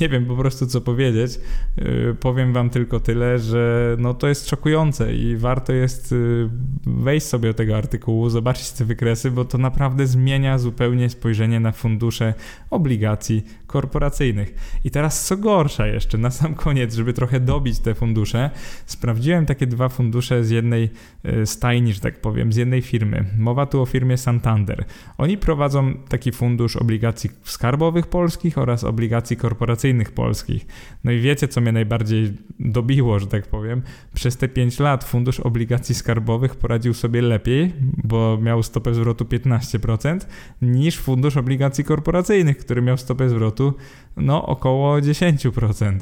nie 0.00 0.08
wiem 0.08 0.26
po 0.26 0.36
prostu 0.36 0.66
co 0.66 0.80
powiedzieć. 0.80 1.40
Y, 1.78 2.16
powiem 2.20 2.52
wam 2.52 2.70
tylko 2.70 3.00
tyle, 3.00 3.38
że 3.38 3.96
no 3.98 4.14
to 4.14 4.28
jest 4.28 4.48
szokujące 4.48 5.14
i 5.14 5.36
warto 5.36 5.72
jest 5.72 6.12
y, 6.12 6.48
wejść 6.86 7.26
sobie 7.26 7.48
do 7.48 7.54
tego 7.54 7.76
artykułu, 7.76 8.30
zobaczyć 8.30 8.70
te 8.70 8.84
wykresy, 8.84 9.30
bo 9.30 9.44
to 9.44 9.58
naprawdę 9.58 10.06
zmienia 10.06 10.58
zupełnie 10.58 11.10
spojrzenie 11.10 11.60
na 11.60 11.72
fundusze 11.72 12.34
obligacji 12.70 13.44
korporacyjnych. 13.66 14.54
I 14.84 14.90
teraz 14.90 15.26
co 15.26 15.36
gorsza 15.36 15.86
jeszcze, 15.86 16.18
na 16.18 16.30
sam 16.30 16.54
koniec, 16.54 16.94
żeby 16.94 17.12
trochę 17.12 17.40
dobić 17.40 17.78
te 17.78 17.94
fundusze, 17.94 18.50
sprawdziłem 18.86 19.46
takie 19.46 19.66
dwa 19.66 19.88
fundusze 19.88 20.44
z 20.44 20.50
jednej 20.50 20.90
y, 21.24 21.46
stajni, 21.46 21.92
że 21.92 22.00
tak 22.00 22.20
powiem, 22.20 22.52
z 22.52 22.56
jednej 22.56 22.82
firmy. 22.82 23.24
Mowa 23.38 23.66
tu 23.66 23.82
o 23.82 23.86
firmie 23.86 24.16
Santander. 24.16 24.84
Oni 25.18 25.38
prowadzą 25.38 25.94
taki 26.08 26.32
fundusz 26.32 26.76
obligacji 26.76 27.30
skarbowych 27.44 28.06
polskich 28.06 28.58
oraz 28.60 28.84
obligacji 28.84 29.36
korporacyjnych 29.36 30.12
polskich. 30.12 30.66
No 31.04 31.12
i 31.12 31.20
wiecie, 31.20 31.48
co 31.48 31.60
mnie 31.60 31.72
najbardziej 31.72 32.32
dobiło, 32.60 33.18
że 33.18 33.26
tak 33.26 33.46
powiem? 33.46 33.82
Przez 34.14 34.36
te 34.36 34.48
5 34.48 34.78
lat 34.78 35.04
fundusz 35.04 35.40
obligacji 35.40 35.94
skarbowych 35.94 36.56
poradził 36.56 36.94
sobie 36.94 37.22
lepiej, 37.22 37.72
bo 38.04 38.38
miał 38.42 38.62
stopę 38.62 38.94
zwrotu 38.94 39.24
15%, 39.24 40.18
niż 40.62 40.98
fundusz 40.98 41.36
obligacji 41.36 41.84
korporacyjnych, 41.84 42.58
który 42.58 42.82
miał 42.82 42.96
stopę 42.96 43.28
zwrotu 43.28 43.74
no 44.16 44.46
około 44.46 44.98
10%. 44.98 45.98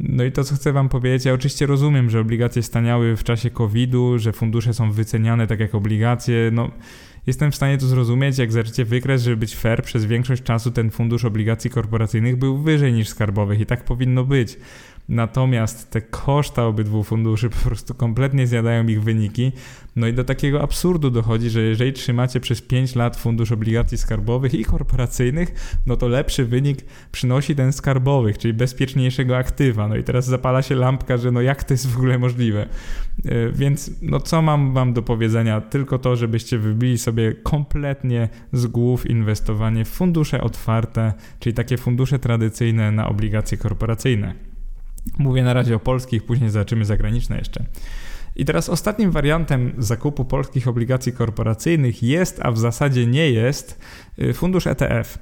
No 0.00 0.24
i 0.24 0.32
to, 0.32 0.44
co 0.44 0.54
chcę 0.54 0.72
Wam 0.72 0.88
powiedzieć, 0.88 1.24
ja 1.24 1.32
oczywiście 1.32 1.66
rozumiem, 1.66 2.10
że 2.10 2.20
obligacje 2.20 2.62
staniały 2.62 3.16
w 3.16 3.24
czasie 3.24 3.50
COVID-u, 3.50 4.18
że 4.18 4.32
fundusze 4.32 4.74
są 4.74 4.92
wyceniane 4.92 5.46
tak 5.46 5.60
jak 5.60 5.74
obligacje, 5.74 6.50
no 6.52 6.70
Jestem 7.28 7.52
w 7.52 7.56
stanie 7.56 7.78
to 7.78 7.86
zrozumieć, 7.86 8.38
jak 8.38 8.52
zaczniecie 8.52 8.84
wykres, 8.84 9.22
żeby 9.22 9.36
być 9.36 9.56
fair, 9.56 9.82
przez 9.82 10.04
większość 10.04 10.42
czasu 10.42 10.70
ten 10.70 10.90
fundusz 10.90 11.24
obligacji 11.24 11.70
korporacyjnych 11.70 12.36
był 12.36 12.58
wyżej 12.58 12.92
niż 12.92 13.08
skarbowych 13.08 13.60
i 13.60 13.66
tak 13.66 13.84
powinno 13.84 14.24
być. 14.24 14.56
Natomiast 15.08 15.90
te 15.90 16.00
koszta 16.00 16.66
obydwu 16.66 17.04
funduszy 17.04 17.50
po 17.50 17.68
prostu 17.68 17.94
kompletnie 17.94 18.46
zjadają 18.46 18.86
ich 18.86 19.02
wyniki. 19.02 19.52
No 19.96 20.06
i 20.06 20.12
do 20.12 20.24
takiego 20.24 20.62
absurdu 20.62 21.10
dochodzi, 21.10 21.50
że 21.50 21.60
jeżeli 21.60 21.92
trzymacie 21.92 22.40
przez 22.40 22.62
5 22.62 22.94
lat 22.94 23.16
fundusz 23.16 23.52
obligacji 23.52 23.98
skarbowych 23.98 24.54
i 24.54 24.64
korporacyjnych, 24.64 25.78
no 25.86 25.96
to 25.96 26.08
lepszy 26.08 26.44
wynik 26.44 26.78
przynosi 27.12 27.56
ten 27.56 27.72
skarbowych, 27.72 28.38
czyli 28.38 28.54
bezpieczniejszego 28.54 29.36
aktywa. 29.36 29.88
No 29.88 29.96
i 29.96 30.04
teraz 30.04 30.26
zapala 30.26 30.62
się 30.62 30.74
lampka, 30.74 31.16
że 31.16 31.30
no 31.30 31.40
jak 31.40 31.64
to 31.64 31.74
jest 31.74 31.86
w 31.86 31.96
ogóle 31.96 32.18
możliwe. 32.18 32.62
E, 33.24 33.52
więc 33.52 33.90
no 34.02 34.20
co 34.20 34.42
mam 34.42 34.74
wam 34.74 34.92
do 34.92 35.02
powiedzenia? 35.02 35.60
Tylko 35.60 35.98
to, 35.98 36.16
żebyście 36.16 36.58
wybili 36.58 36.98
sobie 36.98 37.32
kompletnie 37.32 38.28
z 38.52 38.66
głów 38.66 39.10
inwestowanie 39.10 39.84
w 39.84 39.88
fundusze 39.88 40.40
otwarte, 40.40 41.12
czyli 41.38 41.54
takie 41.54 41.76
fundusze 41.76 42.18
tradycyjne 42.18 42.92
na 42.92 43.08
obligacje 43.08 43.58
korporacyjne. 43.58 44.47
Mówię 45.18 45.42
na 45.42 45.54
razie 45.54 45.76
o 45.76 45.78
polskich, 45.78 46.24
później 46.24 46.50
zobaczymy 46.50 46.84
zagraniczne 46.84 47.38
jeszcze. 47.38 47.64
I 48.36 48.44
teraz 48.44 48.68
ostatnim 48.68 49.10
wariantem 49.10 49.72
zakupu 49.78 50.24
polskich 50.24 50.68
obligacji 50.68 51.12
korporacyjnych 51.12 52.02
jest, 52.02 52.40
a 52.42 52.52
w 52.52 52.58
zasadzie 52.58 53.06
nie 53.06 53.30
jest, 53.30 53.80
y, 54.18 54.32
fundusz 54.32 54.66
ETF. 54.66 55.18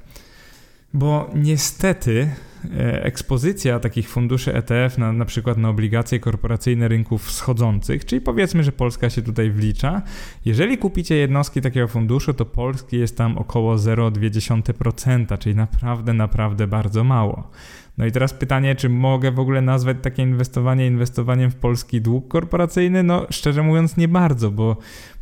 Bo 0.95 1.31
niestety 1.35 2.31
e, 2.77 3.05
ekspozycja 3.05 3.81
takich 3.81 4.09
funduszy 4.09 4.55
ETF 4.55 4.99
na, 4.99 5.13
na 5.13 5.25
przykład 5.25 5.59
na 5.59 5.69
obligacje 5.69 6.21
korporacyjne 6.21 6.89
rynków 6.89 7.27
wschodzących, 7.27 8.05
czyli 8.05 8.21
powiedzmy, 8.21 8.65
że 8.65 8.73
Polska 8.73 9.11
się 9.11 9.23
tutaj 9.23 9.51
wlicza, 9.51 10.03
jeżeli 10.45 10.79
kupicie 10.79 11.15
jednostki 11.15 11.61
takiego 11.61 11.89
funduszu, 11.89 12.35
to 12.35 12.45
polski 12.45 12.99
jest 12.99 13.17
tam 13.17 13.39
około 13.39 13.77
0,2%, 13.77 15.39
czyli 15.39 15.55
naprawdę, 15.55 16.13
naprawdę 16.13 16.67
bardzo 16.67 17.05
mało. 17.05 17.51
No 17.99 18.07
i 18.07 18.13
teraz 18.13 18.35
pytanie, 18.35 18.75
czy 18.75 18.89
mogę 18.89 19.33
w 19.33 19.41
ogóle 19.41 19.63
nazwać 19.63 19.97
takie 20.03 20.23
inwestowanie 20.23 20.87
inwestowaniem 20.87 21.51
w 21.51 21.57
polski 21.57 22.01
dług 22.01 22.29
korporacyjny? 22.29 23.03
No 23.03 23.27
szczerze 23.31 23.63
mówiąc 23.63 23.97
nie 23.97 24.09
bardzo, 24.09 24.51
bo, 24.51 24.77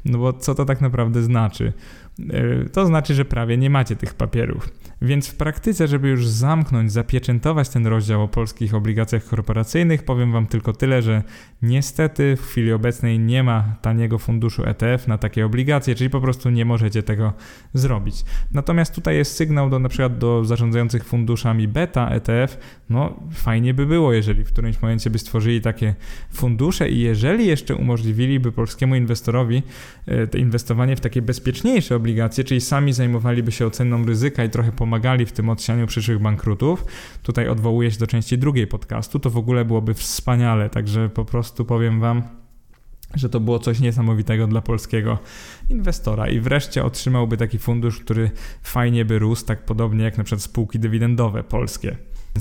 no 0.05 0.19
bo 0.19 0.33
co 0.33 0.55
to 0.55 0.65
tak 0.65 0.81
naprawdę 0.81 1.23
znaczy? 1.23 1.73
E, 2.31 2.69
to 2.69 2.87
znaczy, 2.87 3.15
że 3.15 3.25
prawie 3.25 3.57
nie 3.57 3.71
macie 3.71 3.97
tych 3.97 4.15
papierów. 4.15 4.69
Więc 5.03 5.29
w 5.29 5.37
praktyce, 5.37 5.89
żeby 5.89 6.09
już 6.09 6.29
zamknąć, 6.29 6.93
zapieczętować 6.93 7.69
ten 7.69 7.87
rozdział 7.87 8.23
o 8.23 8.29
polskich 8.29 8.75
obligacjach 8.75 9.25
korporacyjnych, 9.25 10.03
powiem 10.03 10.33
Wam 10.33 10.47
tylko 10.47 10.73
tyle, 10.73 11.03
że 11.03 11.23
niestety 11.63 12.37
w 12.37 12.47
chwili 12.47 12.73
obecnej 12.73 13.19
nie 13.19 13.43
ma 13.43 13.77
taniego 13.83 14.19
funduszu 14.19 14.65
ETF 14.65 15.09
na 15.09 15.19
takie 15.19 15.47
obligacje, 15.47 15.95
czyli 15.95 16.11
po 16.11 16.21
prostu 16.21 16.51
nie 16.51 16.65
możecie 16.65 17.03
tego 17.03 17.33
zrobić. 17.75 18.25
Natomiast 18.53 18.95
tutaj 18.95 19.17
jest 19.17 19.37
sygnał 19.37 19.71
do 19.71 19.79
na 19.79 19.89
przykład 19.89 20.19
do 20.19 20.45
zarządzających 20.45 21.05
funduszami 21.05 21.69
beta 21.69 22.09
ETF, 22.09 22.59
no 22.91 23.21
fajnie 23.33 23.75
by 23.75 23.87
było, 23.87 24.13
jeżeli 24.13 24.45
w 24.45 24.49
którymś 24.49 24.83
momencie 24.83 25.11
by 25.11 25.19
stworzyli 25.19 25.61
takie 25.61 25.95
fundusze 26.33 26.89
i 26.89 27.01
jeżeli 27.01 27.47
jeszcze 27.47 27.77
umożliwiliby 27.77 28.53
polskiemu 28.53 28.95
inwestorowi 28.95 29.63
e, 30.09 30.39
inwestowanie 30.39 30.97
w 30.97 31.01
takie 31.01 31.23
bezpieczniejsze 31.23 31.97
obligacje, 31.97 32.45
czyli 32.45 32.61
sami 32.61 32.93
zajmowaliby 32.93 33.53
się 33.53 33.67
oceną 33.67 34.07
ryzyka 34.07 34.45
i 34.45 34.51
trochę 34.51 34.73
pomagali 34.85 35.27
w 35.27 35.33
tym 35.33 35.49
odsianiu 35.49 35.87
przyszłych 35.87 36.19
bankrutów, 36.19 36.85
tutaj 37.23 37.49
odwołuję 37.49 37.91
się 37.91 37.99
do 37.99 38.07
części 38.07 38.39
drugiej 38.39 38.67
podcastu, 38.67 39.19
to 39.19 39.31
w 39.31 39.37
ogóle 39.37 39.65
byłoby 39.65 39.95
wspaniale, 39.95 40.71
także 40.71 41.09
po 41.09 41.25
prostu 41.25 41.65
powiem 41.65 42.01
Wam, 42.01 42.23
że 43.15 43.29
to 43.29 43.41
było 43.41 43.59
coś 43.59 43.81
niesamowitego 43.81 44.47
dla 44.47 44.61
polskiego 44.61 45.19
inwestora 45.71 46.29
i 46.29 46.41
wreszcie 46.41 46.85
otrzymałby 46.85 47.37
taki 47.37 47.59
fundusz, 47.59 48.01
który 48.01 48.31
fajnie 48.63 49.05
by 49.05 49.19
rósł, 49.19 49.47
tak 49.47 49.65
podobnie 49.65 50.05
jak 50.05 50.19
na 50.19 50.25
przykład 50.25 50.43
spółki 50.43 50.79
dywidendowe 50.79 51.45
polskie. 51.45 51.97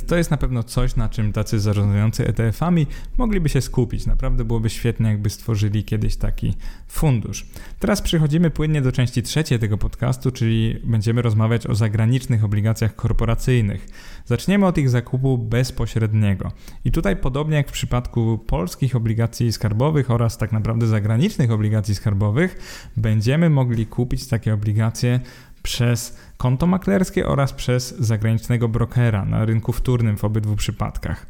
To 0.08 0.18
jest 0.18 0.32
na 0.32 0.38
pewno 0.38 0.64
coś, 0.64 0.96
na 0.96 1.10
czym 1.10 1.34
tacy 1.34 1.60
zarządzający 1.60 2.28
ETF-ami 2.28 2.88
mogliby 3.18 3.50
się 3.50 3.62
skupić. 3.62 4.06
Naprawdę 4.06 4.44
byłoby 4.46 4.70
świetnie, 4.70 5.10
jakby 5.10 5.30
stworzyli 5.30 5.84
kiedyś 5.84 6.16
taki 6.16 6.54
fundusz. 6.88 7.46
Teraz 7.80 8.02
przechodzimy 8.02 8.50
płynnie 8.50 8.82
do 8.82 8.92
części 8.92 9.24
trzeciej 9.24 9.60
tego 9.60 9.78
podcastu, 9.78 10.32
czyli 10.32 10.80
będziemy 10.84 11.22
rozmawiać 11.22 11.68
o 11.68 11.76
zagranicznych 11.76 12.44
obligacjach 12.44 12.96
korporacyjnych. 12.96 13.88
Zaczniemy 14.26 14.66
od 14.66 14.78
ich 14.78 14.90
zakupu 14.90 15.38
bezpośredniego. 15.38 16.52
I 16.86 16.92
tutaj, 16.92 17.16
podobnie 17.16 17.58
jak 17.58 17.70
w 17.70 17.72
przypadku 17.72 18.38
polskich 18.38 18.96
obligacji 18.96 19.52
skarbowych 19.52 20.12
oraz 20.12 20.38
tak 20.38 20.52
naprawdę 20.52 20.88
zagranicznych 20.88 21.52
obligacji 21.52 21.96
skarbowych, 21.96 22.58
będziemy 22.98 23.50
mogli 23.50 23.86
kupić 23.86 24.28
takie 24.28 24.54
obligacje 24.54 25.20
przez 25.64 26.18
konto 26.38 26.68
maklerskie 26.68 27.28
oraz 27.28 27.54
przez 27.54 28.00
zagranicznego 28.00 28.68
brokera 28.68 29.26
na 29.26 29.46
rynku 29.46 29.74
wtórnym 29.74 30.18
w 30.18 30.24
obydwu 30.24 30.56
przypadkach. 30.56 31.26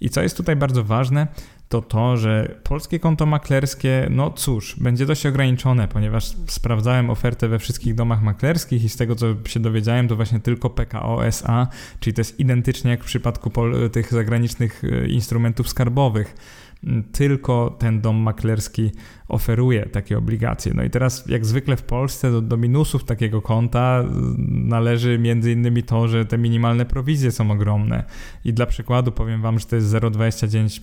I 0.00 0.10
co 0.10 0.22
jest 0.22 0.36
tutaj 0.36 0.56
bardzo 0.56 0.84
ważne, 0.84 1.26
to 1.68 1.82
to, 1.82 2.16
że 2.16 2.60
polskie 2.62 2.98
konto 2.98 3.26
maklerskie, 3.26 4.06
no 4.10 4.30
cóż, 4.30 4.76
będzie 4.80 5.06
dość 5.06 5.26
ograniczone, 5.26 5.88
ponieważ 5.88 6.32
sprawdzałem 6.46 7.10
ofertę 7.10 7.48
we 7.48 7.58
wszystkich 7.58 7.94
domach 7.94 8.22
maklerskich 8.22 8.84
i 8.84 8.88
z 8.88 8.96
tego 8.96 9.16
co 9.16 9.26
się 9.46 9.60
dowiedziałem, 9.60 10.08
to 10.08 10.16
właśnie 10.16 10.40
tylko 10.40 10.70
PKO 10.70 11.26
SA, 11.26 11.68
czyli 12.00 12.14
to 12.14 12.20
jest 12.20 12.40
identycznie 12.40 12.90
jak 12.90 13.02
w 13.02 13.06
przypadku 13.06 13.52
tych 13.92 14.12
zagranicznych 14.12 14.82
e, 14.84 15.08
instrumentów 15.08 15.68
skarbowych 15.68 16.34
tylko 17.12 17.76
ten 17.78 18.00
dom 18.00 18.16
maklerski 18.16 18.90
oferuje 19.28 19.86
takie 19.86 20.18
obligacje. 20.18 20.72
No 20.74 20.82
i 20.82 20.90
teraz, 20.90 21.26
jak 21.26 21.46
zwykle 21.46 21.76
w 21.76 21.82
Polsce, 21.82 22.30
do, 22.30 22.40
do 22.40 22.56
minusów 22.56 23.04
takiego 23.04 23.42
konta 23.42 24.04
należy 24.48 25.18
między 25.18 25.52
innymi 25.52 25.82
to, 25.82 26.08
że 26.08 26.24
te 26.24 26.38
minimalne 26.38 26.84
prowizje 26.84 27.30
są 27.30 27.50
ogromne. 27.50 28.04
I 28.44 28.52
dla 28.52 28.66
przykładu 28.66 29.12
powiem 29.12 29.42
Wam, 29.42 29.58
że 29.58 29.66
to 29.66 29.76
jest 29.76 29.94
0,29 29.94 30.80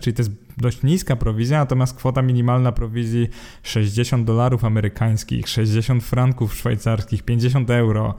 czyli 0.00 0.16
to 0.16 0.22
jest 0.22 0.32
dość 0.56 0.82
niska 0.82 1.16
prowizja, 1.16 1.58
natomiast 1.58 1.96
kwota 1.96 2.22
minimalna 2.22 2.72
prowizji 2.72 3.28
60 3.62 4.26
dolarów 4.26 4.64
amerykańskich, 4.64 5.48
60 5.48 6.04
franków 6.04 6.54
szwajcarskich, 6.54 7.22
50 7.22 7.70
euro, 7.70 8.14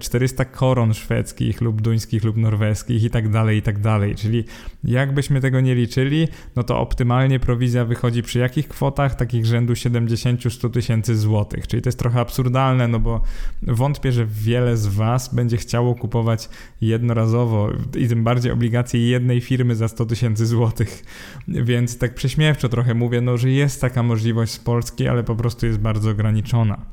400 0.00 0.44
koron 0.44 0.94
szwedzkich 0.94 1.60
lub 1.60 1.80
duńskich 1.80 2.24
lub 2.24 2.36
norweskich 2.36 3.04
i 3.04 3.10
tak 3.10 3.28
dalej, 3.28 3.58
i 3.58 3.62
tak 3.62 3.78
dalej. 3.78 4.14
Czyli 4.14 4.44
jakbyśmy 4.84 5.40
tego 5.40 5.60
nie 5.60 5.74
liczyli, 5.74 6.28
no 6.56 6.62
to 6.62 6.80
optymalnie 6.80 7.40
prowizja 7.40 7.84
wychodzi 7.84 8.22
przy 8.22 8.38
jakich 8.38 8.68
kwotach? 8.68 9.14
Takich 9.14 9.46
rzędu 9.46 9.72
70-100 9.72 10.70
tysięcy 10.70 11.16
złotych. 11.16 11.66
Czyli 11.66 11.82
to 11.82 11.88
jest 11.88 11.98
trochę 11.98 12.20
absurdalne, 12.20 12.88
no 12.88 13.00
bo 13.00 13.22
wątpię, 13.62 14.12
że 14.12 14.26
wiele 14.26 14.76
z 14.76 14.86
Was 14.86 15.34
będzie 15.34 15.56
chciało 15.56 15.94
kupować 15.94 16.48
jednorazowo 16.80 17.70
i 17.96 18.08
tym 18.08 18.24
bardziej 18.24 18.52
obligacje 18.52 19.08
jednej 19.08 19.40
firmy 19.40 19.76
za 19.76 19.88
100 19.88 20.06
tysięcy 20.06 20.46
złotych. 20.46 21.04
Więc 21.48 21.98
tak 21.98 22.14
prześmiewczo 22.14 22.68
trochę 22.68 22.94
mówię, 22.94 23.20
no, 23.20 23.36
że 23.36 23.50
jest 23.50 23.80
taka 23.80 24.02
możliwość 24.02 24.52
z 24.52 24.58
Polski, 24.58 25.08
ale 25.08 25.24
po 25.24 25.36
prostu 25.36 25.66
jest 25.66 25.78
bardzo 25.78 26.10
ograniczona. 26.10 26.84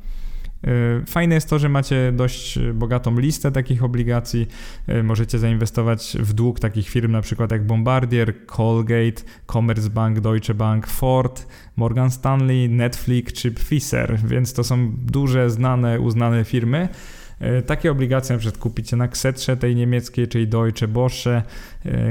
E, 0.63 1.05
fajne 1.05 1.35
jest 1.35 1.49
to, 1.49 1.59
że 1.59 1.69
macie 1.69 2.11
dość 2.11 2.59
bogatą 2.73 3.19
listę 3.19 3.51
takich 3.51 3.83
obligacji. 3.83 4.47
E, 4.87 5.03
możecie 5.03 5.39
zainwestować 5.39 6.17
w 6.19 6.33
dług 6.33 6.59
takich 6.59 6.89
firm, 6.89 7.11
na 7.11 7.21
przykład 7.21 7.51
jak 7.51 7.65
Bombardier, 7.65 8.45
Colgate, 8.45 9.21
Commerzbank, 9.47 10.19
Deutsche 10.19 10.53
Bank, 10.53 10.87
Ford, 10.87 11.47
Morgan 11.75 12.11
Stanley, 12.11 12.69
Netflix 12.69 13.33
czy 13.33 13.51
Pfizer, 13.51 14.19
więc 14.25 14.53
to 14.53 14.63
są 14.63 14.91
duże, 14.91 15.49
znane, 15.49 15.99
uznane 15.99 16.43
firmy. 16.43 16.87
Takie 17.65 17.91
obligacje 17.91 18.35
na 18.35 18.39
przykład 18.39 18.61
kupicie 18.61 18.95
na 18.95 19.07
Ksetrze 19.07 19.57
tej 19.57 19.75
niemieckiej, 19.75 20.27
czyli 20.27 20.47
Deutsche 20.47 20.87
Börse, 20.87 21.41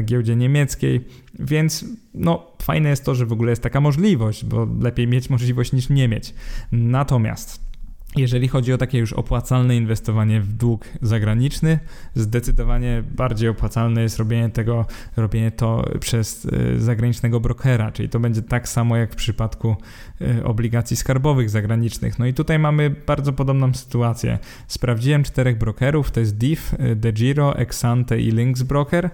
giełdzie 0.05 0.37
niemieckiej, 0.37 1.05
więc 1.39 1.85
no 2.15 2.47
fajne 2.63 2.89
jest 2.89 3.05
to, 3.05 3.15
że 3.15 3.27
w 3.27 3.33
ogóle 3.33 3.51
jest 3.51 3.63
taka 3.63 3.81
możliwość, 3.81 4.45
bo 4.45 4.69
lepiej 4.81 5.07
mieć 5.09 5.31
możliwość 5.31 5.73
niż 5.73 5.89
nie 5.89 6.09
mieć. 6.09 6.35
Natomiast 6.73 7.68
jeżeli 8.17 8.49
chodzi 8.49 8.73
o 8.73 8.79
takie 8.79 8.99
już 8.99 9.13
opłacalne 9.13 9.77
inwestowanie 9.77 10.41
w 10.41 10.53
dług 10.53 10.85
zagraniczny, 11.03 11.79
zdecydowanie 12.15 13.03
bardziej 13.11 13.49
opłacalne 13.49 14.03
jest 14.03 14.19
robienie 14.19 14.49
tego, 14.49 14.87
robienie 15.17 15.51
to 15.51 15.85
przez 16.01 16.47
e, 16.47 16.81
zagranicznego 16.81 17.41
brokera, 17.41 17.93
czyli 17.93 18.09
to 18.09 18.21
będzie 18.21 18.43
tak 18.43 18.69
samo 18.69 18.97
jak 18.97 19.13
w 19.13 19.17
przypadku 19.17 19.77
e, 20.21 20.45
obligacji 20.45 20.97
skarbowych 20.97 21.51
zagranicznych. 21.51 22.19
No 22.19 22.27
i 22.27 22.35
tutaj 22.35 22.59
mamy 22.59 22.91
bardzo 23.07 23.33
podobną 23.33 23.75
sytuację. 23.75 24.39
Sprawdziłem 24.69 25.23
czterech 25.23 25.59
brokerów, 25.59 26.11
to 26.11 26.21
jest 26.21 26.39
DIF, 26.39 26.75
e, 26.79 26.97
DeGiro, 26.97 27.57
Exante 27.57 28.21
i 28.21 28.31
Lynx 28.31 28.63
Broker. 28.63 29.11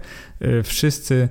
Wszyscy 0.63 1.29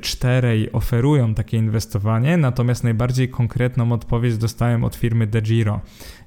czterej 0.00 0.72
oferują 0.72 1.34
takie 1.34 1.56
inwestowanie, 1.56 2.36
natomiast 2.36 2.84
najbardziej 2.84 3.28
konkretną 3.28 3.92
odpowiedź 3.92 4.36
dostałem 4.36 4.84
od 4.84 4.96
firmy 4.96 5.26
DeGiro 5.26 5.80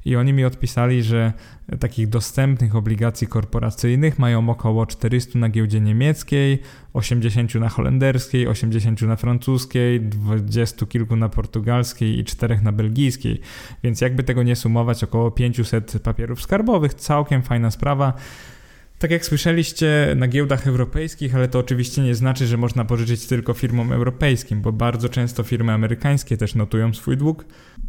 i 0.05 0.15
oni 0.15 0.33
mi 0.33 0.45
odpisali, 0.45 1.03
że 1.03 1.33
takich 1.79 2.09
dostępnych 2.09 2.75
obligacji 2.75 3.27
korporacyjnych 3.27 4.19
mają 4.19 4.49
około 4.49 4.85
400 4.85 5.39
na 5.39 5.49
giełdzie 5.49 5.81
niemieckiej, 5.81 6.61
80 6.93 7.55
na 7.55 7.69
holenderskiej, 7.69 8.47
80 8.47 9.01
na 9.01 9.15
francuskiej, 9.15 10.01
20 10.01 10.85
kilku 10.85 11.15
na 11.15 11.29
portugalskiej 11.29 12.19
i 12.19 12.25
4 12.25 12.59
na 12.61 12.71
belgijskiej. 12.71 13.39
Więc 13.83 14.01
jakby 14.01 14.23
tego 14.23 14.43
nie 14.43 14.55
sumować, 14.55 15.03
około 15.03 15.31
500 15.31 16.01
papierów 16.03 16.41
skarbowych, 16.41 16.93
całkiem 16.93 17.43
fajna 17.43 17.71
sprawa. 17.71 18.13
Tak 18.99 19.11
jak 19.11 19.25
słyszeliście 19.25 20.13
na 20.15 20.27
giełdach 20.27 20.67
europejskich, 20.67 21.35
ale 21.35 21.47
to 21.47 21.59
oczywiście 21.59 22.01
nie 22.01 22.15
znaczy, 22.15 22.47
że 22.47 22.57
można 22.57 22.85
pożyczyć 22.85 23.25
tylko 23.25 23.53
firmom 23.53 23.91
europejskim, 23.91 24.61
bo 24.61 24.71
bardzo 24.71 25.09
często 25.09 25.43
firmy 25.43 25.71
amerykańskie 25.71 26.37
też 26.37 26.55
notują 26.55 26.93
swój 26.93 27.17
dług 27.17 27.45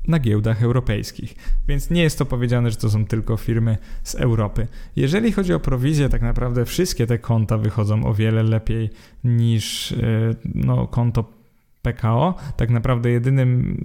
na 0.08 0.18
giełdach 0.18 0.62
europejskich. 0.62 1.34
Więc 1.68 1.90
nie 1.90 2.02
jest 2.02 2.18
to 2.18 2.26
powiedziane, 2.26 2.70
że 2.70 2.76
to 2.76 2.90
są 2.90 3.06
tylko 3.06 3.36
firmy 3.36 3.78
z 4.02 4.14
Europy. 4.14 4.66
Jeżeli 4.96 5.32
chodzi 5.32 5.52
o 5.54 5.60
prowizję, 5.60 6.08
tak 6.08 6.22
naprawdę 6.22 6.64
wszystkie 6.64 7.06
te 7.06 7.18
konta 7.18 7.58
wychodzą 7.58 8.04
o 8.04 8.14
wiele 8.14 8.42
lepiej 8.42 8.90
niż 9.24 9.92
e, 9.92 9.96
no, 10.44 10.86
konto 10.86 11.37
PKO. 11.82 12.34
Tak 12.56 12.70
naprawdę 12.70 13.10
jedynym 13.10 13.80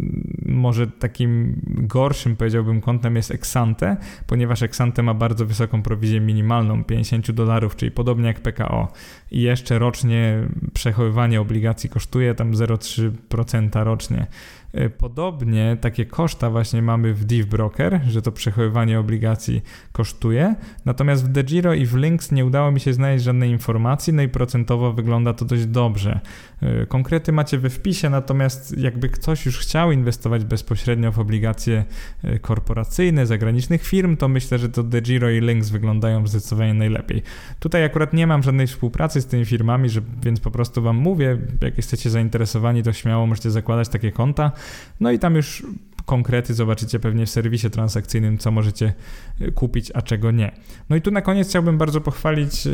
może 0.46 0.88
takim 0.88 1.62
gorszym 1.68 2.36
powiedziałbym 2.36 2.82
kątem 2.82 3.16
jest 3.16 3.32
Exante, 3.32 3.98
ponieważ 4.28 4.64
Exante 4.64 5.04
ma 5.04 5.14
bardzo 5.14 5.46
wysoką 5.46 5.82
prowizję 5.82 6.22
minimalną 6.22 6.84
50 6.84 7.32
dolarów, 7.32 7.76
czyli 7.76 7.92
podobnie 7.92 8.28
jak 8.28 8.40
PKO. 8.40 8.88
I 9.32 9.42
jeszcze 9.42 9.80
rocznie 9.80 10.48
przechowywanie 10.74 11.42
obligacji 11.42 11.90
kosztuje 11.90 12.36
tam 12.36 12.52
0,3% 12.52 13.84
rocznie. 13.84 14.28
E, 14.74 14.90
podobnie 14.90 15.78
takie 15.82 16.06
koszta 16.06 16.50
właśnie 16.50 16.82
mamy 16.82 17.14
w 17.14 17.26
Div 17.26 17.48
Broker, 17.48 18.02
że 18.08 18.22
to 18.22 18.32
przechowywanie 18.32 19.00
obligacji 19.00 19.62
kosztuje. 19.92 20.56
Natomiast 20.86 21.26
w 21.26 21.28
DeGiro 21.28 21.74
i 21.74 21.86
w 21.86 21.96
Lynx 21.96 22.32
nie 22.32 22.46
udało 22.46 22.72
mi 22.72 22.80
się 22.80 22.94
znaleźć 22.94 23.24
żadnej 23.24 23.50
informacji, 23.50 24.14
no 24.14 24.22
i 24.22 24.30
procentowo 24.30 24.94
wygląda 24.94 25.34
to 25.34 25.46
dość 25.46 25.66
dobrze. 25.66 26.20
E, 26.64 26.86
konkrety 26.86 27.32
macie 27.32 27.58
we 27.58 27.70
wpisie, 27.70 28.10
natomiast 28.10 28.78
jakby 28.78 29.10
ktoś 29.10 29.46
już 29.46 29.60
chciał 29.60 29.92
inwestować 29.92 30.46
bezpośrednio 30.46 31.12
w 31.12 31.20
obligacje 31.20 31.86
e, 32.24 32.40
korporacyjne 32.40 33.26
zagranicznych 33.26 33.84
firm, 33.84 34.18
to 34.18 34.28
myślę, 34.28 34.60
że 34.60 34.70
to 34.70 34.84
DeGiro 34.84 35.30
i 35.30 35.42
Lynx 35.42 35.70
wyglądają 35.70 36.28
zdecydowanie 36.28 36.74
najlepiej. 36.74 37.22
Tutaj 37.60 37.84
akurat 37.84 38.14
nie 38.14 38.28
mam 38.28 38.44
żadnej 38.44 38.68
współpracy 38.68 39.22
z 39.22 39.26
tymi 39.26 39.46
firmami, 39.46 39.90
że, 39.90 40.02
więc 40.24 40.40
po 40.40 40.52
prostu 40.52 40.82
Wam 40.82 40.98
mówię, 40.98 41.38
jak 41.62 41.78
jesteście 41.78 42.10
zainteresowani, 42.10 42.84
to 42.84 42.94
śmiało 42.94 43.28
możecie 43.28 43.52
zakładać 43.52 43.90
takie 43.90 44.12
konta. 44.12 44.52
No 45.00 45.12
i 45.12 45.20
tam 45.20 45.36
już 45.36 45.64
konkrety 46.06 46.54
zobaczycie 46.54 47.00
pewnie 47.00 47.26
w 47.26 47.30
serwisie 47.30 47.70
transakcyjnym, 47.70 48.38
co 48.38 48.52
możecie 48.52 48.94
e, 49.42 49.52
kupić, 49.52 49.92
a 49.94 50.02
czego 50.02 50.32
nie. 50.32 50.52
No 50.90 50.96
i 50.96 51.02
tu 51.02 51.12
na 51.12 51.22
koniec 51.22 51.50
chciałbym 51.50 51.78
bardzo 51.78 52.02
pochwalić 52.02 52.68
e, 52.68 52.72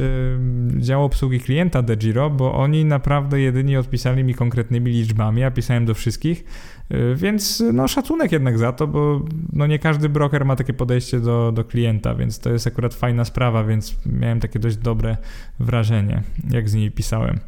dział 0.77 1.03
obsługi 1.03 1.39
klienta 1.39 1.81
DeGiro, 1.81 2.29
bo 2.29 2.53
oni 2.53 2.85
naprawdę 2.85 3.39
jedyni 3.39 3.77
odpisali 3.77 4.23
mi 4.23 4.35
konkretnymi 4.35 4.91
liczbami, 4.91 5.43
a 5.43 5.51
pisałem 5.51 5.85
do 5.85 5.93
wszystkich, 5.93 6.43
e, 6.89 7.15
więc 7.15 7.63
no 7.73 7.87
szacunek 7.87 8.31
jednak 8.31 8.57
za 8.57 8.71
to, 8.71 8.87
bo 8.87 9.25
no 9.53 9.67
nie 9.67 9.79
każdy 9.79 10.09
broker 10.09 10.45
ma 10.45 10.55
takie 10.55 10.73
podejście 10.73 11.19
do, 11.19 11.51
do 11.51 11.63
klienta, 11.63 12.15
więc 12.15 12.39
to 12.39 12.49
jest 12.49 12.67
akurat 12.67 12.93
fajna 12.93 13.25
sprawa, 13.25 13.63
więc 13.63 13.95
miałem 14.05 14.39
takie 14.39 14.59
dość 14.59 14.77
dobre 14.77 15.17
wrażenie, 15.59 16.23
jak 16.49 16.69
z 16.69 16.73
nimi 16.73 16.91
pisałem. 16.91 17.39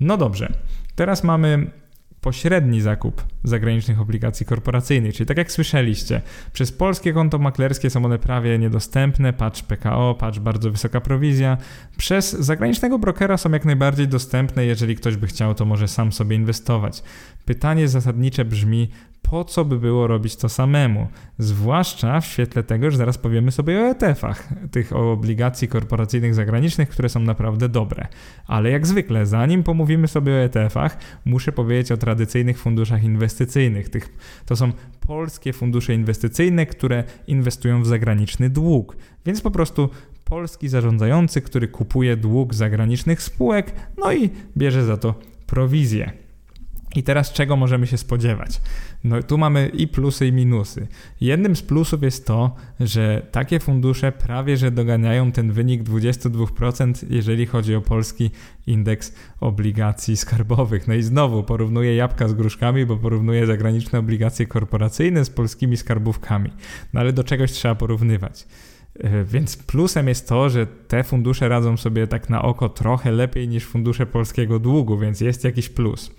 No 0.00 0.16
dobrze, 0.16 0.52
teraz 0.94 1.24
mamy 1.24 1.70
pośredni 2.26 2.80
zakup 2.80 3.24
zagranicznych 3.44 4.00
obligacji 4.00 4.46
korporacyjnych. 4.46 5.14
Czyli 5.14 5.26
tak 5.26 5.36
jak 5.36 5.52
słyszeliście, 5.52 6.22
przez 6.52 6.72
polskie 6.72 7.12
konto 7.12 7.38
maklerskie 7.38 7.90
są 7.90 8.04
one 8.04 8.18
prawie 8.18 8.58
niedostępne, 8.58 9.32
patrz 9.32 9.62
PKO, 9.62 10.14
patrz 10.18 10.38
bardzo 10.38 10.70
wysoka 10.70 11.00
prowizja. 11.00 11.56
Przez 11.96 12.32
zagranicznego 12.32 12.98
brokera 12.98 13.36
są 13.36 13.50
jak 13.50 13.64
najbardziej 13.64 14.08
dostępne, 14.08 14.64
jeżeli 14.64 14.96
ktoś 14.96 15.16
by 15.16 15.26
chciał, 15.26 15.54
to 15.54 15.64
może 15.64 15.88
sam 15.88 16.12
sobie 16.12 16.36
inwestować. 16.36 17.02
Pytanie 17.44 17.88
zasadnicze 17.88 18.44
brzmi, 18.44 18.90
po 19.30 19.44
co 19.44 19.64
by 19.64 19.78
było 19.78 20.06
robić 20.06 20.36
to 20.36 20.48
samemu? 20.48 21.06
Zwłaszcza 21.38 22.20
w 22.20 22.26
świetle 22.26 22.62
tego, 22.62 22.90
że 22.90 22.96
zaraz 22.96 23.18
powiemy 23.18 23.52
sobie 23.52 23.80
o 23.80 23.90
ETF-ach, 23.90 24.48
tych 24.70 24.92
obligacji 24.92 25.68
korporacyjnych 25.68 26.34
zagranicznych, 26.34 26.88
które 26.88 27.08
są 27.08 27.20
naprawdę 27.20 27.68
dobre. 27.68 28.06
Ale 28.46 28.70
jak 28.70 28.86
zwykle, 28.86 29.26
zanim 29.26 29.62
pomówimy 29.62 30.08
sobie 30.08 30.32
o 30.32 30.36
ETF-ach, 30.36 30.98
muszę 31.24 31.52
powiedzieć 31.52 31.92
o 31.92 31.96
tradycyjnych 31.96 32.58
funduszach 32.58 33.04
inwestycyjnych. 33.04 33.88
Tych, 33.88 34.08
to 34.46 34.56
są 34.56 34.72
polskie 35.00 35.52
fundusze 35.52 35.94
inwestycyjne, 35.94 36.66
które 36.66 37.04
inwestują 37.26 37.82
w 37.82 37.86
zagraniczny 37.86 38.50
dług. 38.50 38.96
Więc 39.26 39.40
po 39.40 39.50
prostu 39.50 39.90
polski 40.24 40.68
zarządzający, 40.68 41.40
który 41.40 41.68
kupuje 41.68 42.16
dług 42.16 42.54
zagranicznych 42.54 43.22
spółek, 43.22 43.72
no 43.98 44.12
i 44.12 44.30
bierze 44.56 44.84
za 44.84 44.96
to 44.96 45.14
prowizję. 45.46 46.25
I 46.96 47.02
teraz 47.02 47.32
czego 47.32 47.56
możemy 47.56 47.86
się 47.86 47.98
spodziewać? 47.98 48.60
No 49.04 49.22
tu 49.22 49.38
mamy 49.38 49.68
i 49.68 49.88
plusy 49.88 50.26
i 50.26 50.32
minusy. 50.32 50.86
Jednym 51.20 51.56
z 51.56 51.62
plusów 51.62 52.02
jest 52.02 52.26
to, 52.26 52.54
że 52.80 53.26
takie 53.32 53.60
fundusze 53.60 54.12
prawie 54.12 54.56
że 54.56 54.70
doganiają 54.70 55.32
ten 55.32 55.52
wynik 55.52 55.82
22%, 55.82 57.06
jeżeli 57.10 57.46
chodzi 57.46 57.74
o 57.74 57.80
polski 57.80 58.30
indeks 58.66 59.14
obligacji 59.40 60.16
skarbowych. 60.16 60.88
No 60.88 60.94
i 60.94 61.02
znowu 61.02 61.42
porównuję 61.42 61.96
jabłka 61.96 62.28
z 62.28 62.34
gruszkami, 62.34 62.86
bo 62.86 62.96
porównuję 62.96 63.46
zagraniczne 63.46 63.98
obligacje 63.98 64.46
korporacyjne 64.46 65.24
z 65.24 65.30
polskimi 65.30 65.76
skarbówkami. 65.76 66.50
No 66.92 67.00
ale 67.00 67.12
do 67.12 67.24
czegoś 67.24 67.52
trzeba 67.52 67.74
porównywać. 67.74 68.46
E, 69.00 69.24
więc 69.24 69.56
plusem 69.56 70.08
jest 70.08 70.28
to, 70.28 70.50
że 70.50 70.66
te 70.66 71.04
fundusze 71.04 71.48
radzą 71.48 71.76
sobie 71.76 72.06
tak 72.06 72.30
na 72.30 72.42
oko 72.42 72.68
trochę 72.68 73.12
lepiej 73.12 73.48
niż 73.48 73.64
fundusze 73.64 74.06
polskiego 74.06 74.58
długu, 74.58 74.98
więc 74.98 75.20
jest 75.20 75.44
jakiś 75.44 75.68
plus. 75.68 76.10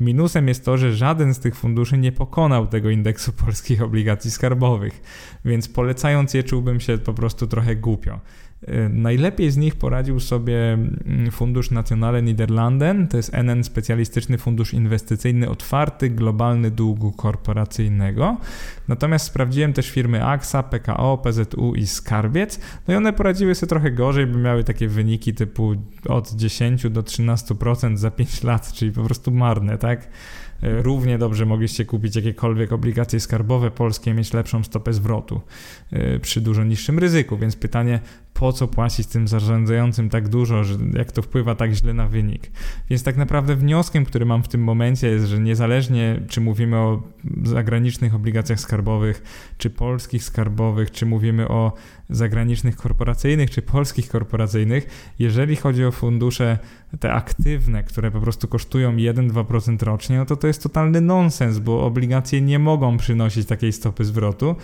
Minusem 0.00 0.48
jest 0.48 0.64
to, 0.64 0.78
że 0.78 0.92
żaden 0.92 1.34
z 1.34 1.38
tych 1.38 1.56
funduszy 1.56 1.98
nie 1.98 2.12
pokonał 2.12 2.66
tego 2.66 2.90
indeksu 2.90 3.32
polskich 3.32 3.82
obligacji 3.82 4.30
skarbowych, 4.30 5.02
więc 5.44 5.68
polecając 5.68 6.34
je 6.34 6.42
czułbym 6.42 6.80
się 6.80 6.98
po 6.98 7.14
prostu 7.14 7.46
trochę 7.46 7.76
głupio. 7.76 8.20
Y, 8.62 8.88
najlepiej 8.88 9.50
z 9.50 9.56
nich 9.56 9.76
poradził 9.76 10.20
sobie 10.20 10.72
mm, 10.72 11.30
Fundusz 11.30 11.70
Nationale 11.70 12.22
Niederlanden, 12.22 13.08
to 13.08 13.16
jest 13.16 13.34
NN 13.34 13.64
Specjalistyczny 13.64 14.38
Fundusz 14.38 14.74
Inwestycyjny 14.74 15.48
Otwarty 15.50 16.10
Globalny 16.10 16.70
Długu 16.70 17.12
Korporacyjnego. 17.12 18.36
Natomiast 18.88 19.26
sprawdziłem 19.26 19.72
też 19.72 19.90
firmy 19.90 20.24
AXA, 20.24 20.62
PKO, 20.62 21.18
PZU 21.18 21.74
i 21.74 21.86
Skarbiec, 21.86 22.60
no 22.88 22.94
i 22.94 22.96
one 22.96 23.12
poradziły 23.12 23.54
sobie 23.54 23.70
trochę 23.70 23.90
gorzej, 23.90 24.26
by 24.26 24.38
miały 24.38 24.64
takie 24.64 24.88
wyniki 24.88 25.34
typu 25.34 25.74
od 26.08 26.32
10 26.32 26.90
do 26.90 27.02
13% 27.02 27.96
za 27.96 28.10
5 28.10 28.42
lat, 28.42 28.72
czyli 28.72 28.92
po 28.92 29.02
prostu 29.02 29.30
marne, 29.30 29.78
tak? 29.78 30.08
E, 30.62 30.82
równie 30.82 31.18
dobrze 31.18 31.46
mogliście 31.46 31.84
kupić 31.84 32.16
jakiekolwiek 32.16 32.72
obligacje 32.72 33.20
skarbowe 33.20 33.70
polskie, 33.70 34.14
mieć 34.14 34.32
lepszą 34.32 34.64
stopę 34.64 34.92
zwrotu 34.92 35.40
przy 36.22 36.40
dużo 36.40 36.64
niższym 36.64 36.98
ryzyku. 36.98 37.36
Więc 37.36 37.56
pytanie, 37.56 38.00
po 38.34 38.52
co 38.52 38.68
płacić 38.68 39.06
tym 39.06 39.28
zarządzającym 39.28 40.08
tak 40.08 40.28
dużo, 40.28 40.64
że 40.64 40.74
jak 40.94 41.12
to 41.12 41.22
wpływa 41.22 41.54
tak 41.54 41.72
źle 41.72 41.94
na 41.94 42.08
wynik. 42.08 42.50
Więc 42.90 43.02
tak 43.02 43.16
naprawdę 43.16 43.56
wnioskiem, 43.56 44.04
który 44.04 44.26
mam 44.26 44.42
w 44.42 44.48
tym 44.48 44.64
momencie 44.64 45.08
jest, 45.08 45.26
że 45.26 45.38
niezależnie 45.38 46.20
czy 46.28 46.40
mówimy 46.40 46.76
o 46.76 47.02
zagranicznych 47.42 48.14
obligacjach 48.14 48.60
skarbowych, 48.60 49.22
czy 49.58 49.70
polskich 49.70 50.24
skarbowych, 50.24 50.90
czy 50.90 51.06
mówimy 51.06 51.48
o 51.48 51.72
zagranicznych 52.10 52.76
korporacyjnych, 52.76 53.50
czy 53.50 53.62
polskich 53.62 54.08
korporacyjnych, 54.08 55.12
jeżeli 55.18 55.56
chodzi 55.56 55.84
o 55.84 55.92
fundusze 55.92 56.58
te 57.00 57.12
aktywne, 57.12 57.82
które 57.84 58.10
po 58.10 58.20
prostu 58.20 58.48
kosztują 58.48 58.96
1-2% 58.96 59.82
rocznie, 59.82 60.18
no 60.18 60.26
to 60.26 60.36
to 60.36 60.46
jest 60.46 60.62
totalny 60.62 61.00
nonsens, 61.00 61.58
bo 61.58 61.84
obligacje 61.84 62.40
nie 62.40 62.58
mogą 62.58 62.96
przynosić 62.96 63.46
takiej 63.46 63.72
stopy 63.72 64.04
zwrotu. 64.04 64.56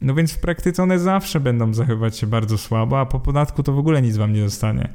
No 0.00 0.14
więc 0.14 0.32
w 0.32 0.38
praktyce 0.38 0.59
one 0.78 0.98
zawsze 0.98 1.40
będą 1.40 1.74
zachowywać 1.74 2.18
się 2.18 2.26
bardzo 2.26 2.58
słabo, 2.58 3.00
a 3.00 3.06
po 3.06 3.20
podatku 3.20 3.62
to 3.62 3.72
w 3.72 3.78
ogóle 3.78 4.02
nic 4.02 4.16
wam 4.16 4.32
nie 4.32 4.42
zostanie. 4.42 4.88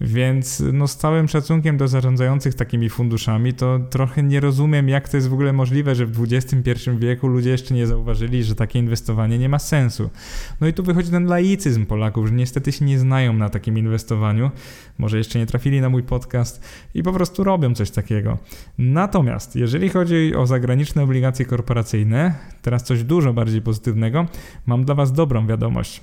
Więc 0.00 0.62
no 0.72 0.88
z 0.88 0.96
całym 0.96 1.28
szacunkiem 1.28 1.76
do 1.76 1.88
zarządzających 1.88 2.54
takimi 2.54 2.90
funduszami, 2.90 3.54
to 3.54 3.78
trochę 3.90 4.22
nie 4.22 4.40
rozumiem, 4.40 4.88
jak 4.88 5.08
to 5.08 5.16
jest 5.16 5.28
w 5.28 5.32
ogóle 5.32 5.52
możliwe, 5.52 5.94
że 5.94 6.06
w 6.06 6.22
XXI 6.22 6.90
wieku 6.98 7.28
ludzie 7.28 7.50
jeszcze 7.50 7.74
nie 7.74 7.86
zauważyli, 7.86 8.44
że 8.44 8.54
takie 8.54 8.78
inwestowanie 8.78 9.38
nie 9.38 9.48
ma 9.48 9.58
sensu. 9.58 10.10
No 10.60 10.66
i 10.66 10.72
tu 10.72 10.82
wychodzi 10.82 11.10
ten 11.10 11.26
laicyzm 11.26 11.86
Polaków, 11.86 12.26
że 12.26 12.34
niestety 12.34 12.72
się 12.72 12.84
nie 12.84 12.98
znają 12.98 13.32
na 13.32 13.48
takim 13.48 13.78
inwestowaniu, 13.78 14.50
może 14.98 15.18
jeszcze 15.18 15.38
nie 15.38 15.46
trafili 15.46 15.80
na 15.80 15.88
mój 15.88 16.02
podcast 16.02 16.64
i 16.94 17.02
po 17.02 17.12
prostu 17.12 17.44
robią 17.44 17.74
coś 17.74 17.90
takiego. 17.90 18.38
Natomiast 18.78 19.56
jeżeli 19.56 19.88
chodzi 19.88 20.34
o 20.36 20.46
zagraniczne 20.46 21.02
obligacje 21.02 21.44
korporacyjne, 21.44 22.34
teraz 22.62 22.84
coś 22.84 23.04
dużo 23.04 23.32
bardziej 23.32 23.62
pozytywnego, 23.62 24.26
mam 24.66 24.84
dla 24.84 24.94
Was 24.94 25.11
dobrą 25.12 25.46
wiadomość. 25.46 26.00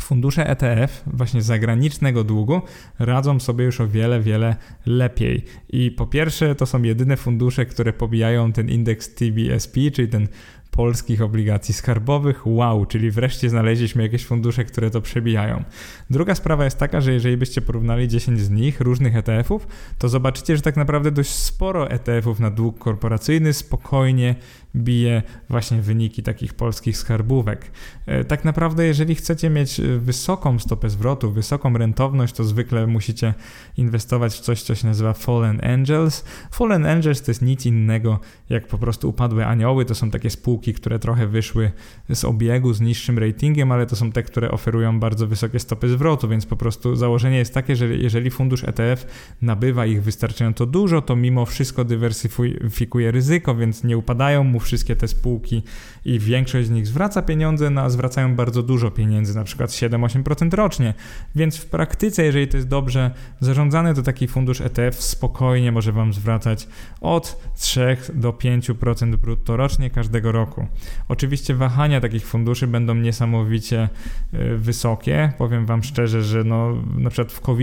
Fundusze 0.00 0.46
ETF, 0.48 1.02
właśnie 1.06 1.42
zagranicznego 1.42 2.24
długu, 2.24 2.60
radzą 2.98 3.40
sobie 3.40 3.64
już 3.64 3.80
o 3.80 3.88
wiele, 3.88 4.20
wiele 4.20 4.56
lepiej. 4.86 5.44
I 5.68 5.90
po 5.90 6.06
pierwsze, 6.06 6.54
to 6.54 6.66
są 6.66 6.82
jedyne 6.82 7.16
fundusze, 7.16 7.66
które 7.66 7.92
pobijają 7.92 8.52
ten 8.52 8.68
indeks 8.68 9.14
TBSP, 9.14 9.90
czyli 9.90 10.08
ten 10.08 10.28
polskich 10.72 11.22
obligacji 11.22 11.74
skarbowych. 11.74 12.46
Wow, 12.46 12.86
czyli 12.86 13.10
wreszcie 13.10 13.50
znaleźliśmy 13.50 14.02
jakieś 14.02 14.24
fundusze, 14.26 14.64
które 14.64 14.90
to 14.90 15.00
przebijają. 15.00 15.64
Druga 16.10 16.34
sprawa 16.34 16.64
jest 16.64 16.78
taka, 16.78 17.00
że 17.00 17.12
jeżeli 17.12 17.36
byście 17.36 17.60
porównali 17.60 18.08
10 18.08 18.40
z 18.40 18.50
nich, 18.50 18.80
różnych 18.80 19.16
ETF-ów, 19.16 19.66
to 19.98 20.08
zobaczycie, 20.08 20.56
że 20.56 20.62
tak 20.62 20.76
naprawdę 20.76 21.10
dość 21.10 21.30
sporo 21.30 21.90
ETF-ów 21.90 22.40
na 22.40 22.50
dług 22.50 22.78
korporacyjny 22.78 23.52
spokojnie 23.52 24.34
bije 24.76 25.22
właśnie 25.48 25.82
wyniki 25.82 26.22
takich 26.22 26.54
polskich 26.54 26.96
skarbówek. 26.96 27.70
E, 28.06 28.24
tak 28.24 28.44
naprawdę, 28.44 28.86
jeżeli 28.86 29.14
chcecie 29.14 29.50
mieć 29.50 29.80
e, 29.80 29.98
wysoką 29.98 30.58
stopę 30.58 30.90
zwrotu, 30.90 31.32
wysoką 31.32 31.78
rentowność, 31.78 32.34
to 32.34 32.44
zwykle 32.44 32.86
musicie 32.86 33.34
inwestować 33.76 34.34
w 34.34 34.40
coś, 34.40 34.62
co 34.62 34.74
się 34.74 34.86
nazywa 34.86 35.12
Fallen 35.12 35.64
Angels. 35.64 36.24
Fallen 36.50 36.86
Angels 36.86 37.22
to 37.22 37.30
jest 37.30 37.42
nic 37.42 37.66
innego 37.66 38.20
jak 38.50 38.66
po 38.66 38.78
prostu 38.78 39.08
upadłe 39.08 39.46
anioły. 39.46 39.84
To 39.84 39.94
są 39.94 40.10
takie 40.10 40.30
spółki, 40.30 40.74
które 40.74 40.98
trochę 40.98 41.26
wyszły 41.26 41.72
z 42.10 42.24
obiegu, 42.24 42.72
z 42.72 42.80
niższym 42.80 43.18
ratingiem, 43.18 43.72
ale 43.72 43.86
to 43.86 43.96
są 43.96 44.12
te, 44.12 44.22
które 44.22 44.50
oferują 44.50 45.00
bardzo 45.00 45.26
wysokie 45.26 45.58
stopy 45.58 45.88
zwrotu, 45.88 46.28
więc 46.28 46.46
po 46.46 46.56
prostu 46.56 46.96
założenie 46.96 47.38
jest 47.38 47.54
takie, 47.54 47.76
że 47.76 47.88
jeżeli 47.88 48.30
fundusz 48.30 48.64
ETF 48.64 49.06
nabywa 49.42 49.86
ich 49.86 50.02
wystarczająco 50.02 50.66
dużo, 50.66 51.02
to 51.02 51.16
mimo 51.16 51.46
wszystko 51.46 51.84
dywersyfikuje 51.84 53.10
ryzyko, 53.10 53.54
więc 53.54 53.84
nie 53.84 53.98
upadają 53.98 54.44
mu 54.44 54.60
wszystkie 54.62 54.96
te 54.96 55.08
spółki 55.08 55.62
i 56.04 56.18
większość 56.18 56.68
z 56.68 56.70
nich 56.70 56.86
zwraca 56.86 57.22
pieniądze, 57.22 57.70
no 57.70 57.80
a 57.80 57.90
zwracają 57.90 58.36
bardzo 58.36 58.62
dużo 58.62 58.90
pieniędzy, 58.90 59.34
na 59.34 59.44
przykład 59.44 59.70
7-8% 59.70 60.54
rocznie. 60.54 60.94
Więc 61.34 61.56
w 61.56 61.66
praktyce, 61.66 62.24
jeżeli 62.24 62.48
to 62.48 62.56
jest 62.56 62.68
dobrze 62.68 63.10
zarządzane, 63.40 63.94
to 63.94 64.02
taki 64.02 64.28
fundusz 64.28 64.60
ETF 64.60 65.02
spokojnie 65.02 65.72
może 65.72 65.92
Wam 65.92 66.12
zwracać 66.12 66.68
od 67.00 67.52
3 67.56 67.96
do 68.14 68.32
5% 68.32 69.16
brutto 69.16 69.56
rocznie 69.56 69.90
każdego 69.90 70.32
roku. 70.32 70.66
Oczywiście 71.08 71.54
wahania 71.54 72.00
takich 72.00 72.26
funduszy 72.26 72.66
będą 72.66 72.94
niesamowicie 72.94 73.88
y, 74.34 74.58
wysokie. 74.58 75.32
Powiem 75.38 75.66
Wam 75.66 75.82
szczerze, 75.82 76.22
że 76.22 76.44
no, 76.44 76.82
na 76.98 77.10
przykład 77.10 77.32
w 77.32 77.40
covid 77.40 77.62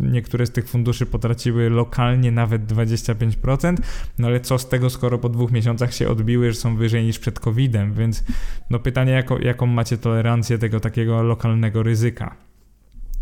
niektóre 0.00 0.46
z 0.46 0.50
tych 0.50 0.68
funduszy 0.68 1.06
potraciły 1.06 1.70
lokalnie 1.70 2.32
nawet 2.32 2.72
25%, 2.72 3.76
no 4.18 4.26
ale 4.26 4.40
co 4.40 4.58
z 4.58 4.68
tego, 4.68 4.90
skoro 4.90 5.18
po 5.18 5.28
dwóch 5.28 5.52
miesiącach 5.52 5.94
się 5.94 6.08
odbiły, 6.22 6.52
że 6.52 6.58
są 6.58 6.76
wyżej 6.76 7.04
niż 7.04 7.18
przed 7.18 7.40
COVID-em, 7.40 7.94
więc 7.94 8.24
no 8.70 8.78
pytanie, 8.78 9.12
jako, 9.12 9.38
jaką 9.38 9.66
macie 9.66 9.98
tolerancję 9.98 10.58
tego 10.58 10.80
takiego 10.80 11.22
lokalnego 11.22 11.82
ryzyka. 11.82 12.36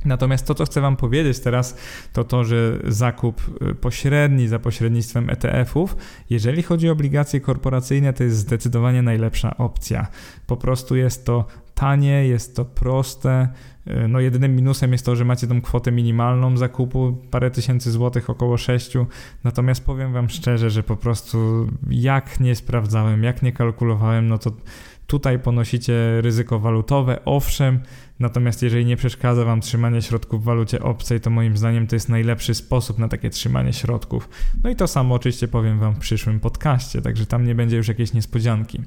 Natomiast 0.05 0.47
to, 0.47 0.55
co 0.55 0.65
chcę 0.65 0.81
Wam 0.81 0.97
powiedzieć 0.97 1.41
teraz, 1.41 1.77
to 2.13 2.25
to, 2.25 2.45
że 2.45 2.79
zakup 2.85 3.41
y, 3.71 3.75
pośredni 3.75 4.49
za 4.49 4.59
pośrednictwem 4.59 5.31
ETF-ów, 5.31 5.97
jeżeli 6.31 6.63
chodzi 6.63 6.89
o 6.89 6.93
obligacje 6.93 7.41
korporacyjne, 7.41 8.13
to 8.13 8.25
jest 8.25 8.37
zdecydowanie 8.37 9.03
najlepsza 9.03 9.57
opcja. 9.57 10.07
Po 10.47 10.57
prostu 10.57 10.97
jest 10.97 11.25
to 11.27 11.47
tanie, 11.81 12.27
jest 12.27 12.57
to 12.57 12.65
proste. 12.65 13.49
Y, 13.87 14.09
no 14.09 14.21
jedynym 14.21 14.57
minusem 14.57 14.93
jest 14.93 15.07
to, 15.07 15.17
że 15.17 15.25
macie 15.25 15.47
tą 15.47 15.61
kwotę 15.61 15.93
minimalną 15.93 16.57
zakupu, 16.57 17.17
parę 17.31 17.51
tysięcy 17.51 17.91
złotych, 17.91 18.31
około 18.31 18.57
sześciu. 18.57 19.07
Natomiast 19.45 19.85
powiem 19.85 20.13
Wam 20.13 20.29
szczerze, 20.29 20.71
że 20.71 20.83
po 20.83 20.97
prostu 20.97 21.69
jak 21.91 22.41
nie 22.41 22.55
sprawdzałem, 22.55 23.23
jak 23.23 23.43
nie 23.43 23.53
kalkulowałem, 23.53 24.29
no 24.29 24.39
to 24.39 24.51
Tutaj 25.11 25.39
ponosicie 25.39 26.21
ryzyko 26.21 26.59
walutowe, 26.59 27.25
owszem, 27.25 27.81
natomiast 28.19 28.63
jeżeli 28.63 28.85
nie 28.85 28.97
przeszkadza 28.97 29.45
Wam 29.45 29.61
trzymanie 29.61 30.03
środków 30.03 30.43
w 30.43 30.45
walucie 30.45 30.83
obcej, 30.83 31.21
to 31.21 31.31
moim 31.31 31.57
zdaniem 31.57 31.87
to 31.87 31.97
jest 31.97 32.09
najlepszy 32.09 32.55
sposób 32.55 32.99
na 32.99 33.09
takie 33.09 33.31
trzymanie 33.31 33.73
środków. 33.73 34.29
No 34.65 34.71
i 34.71 34.77
to 34.77 34.89
samo 34.89 35.15
oczywiście 35.15 35.49
powiem 35.49 35.79
Wam 35.79 35.95
w 35.95 35.99
przyszłym 35.99 36.41
podcaście, 36.41 37.03
także 37.03 37.27
tam 37.27 37.47
nie 37.47 37.55
będzie 37.55 37.77
już 37.77 37.89
jakiejś 37.89 38.13
niespodzianki. 38.13 38.81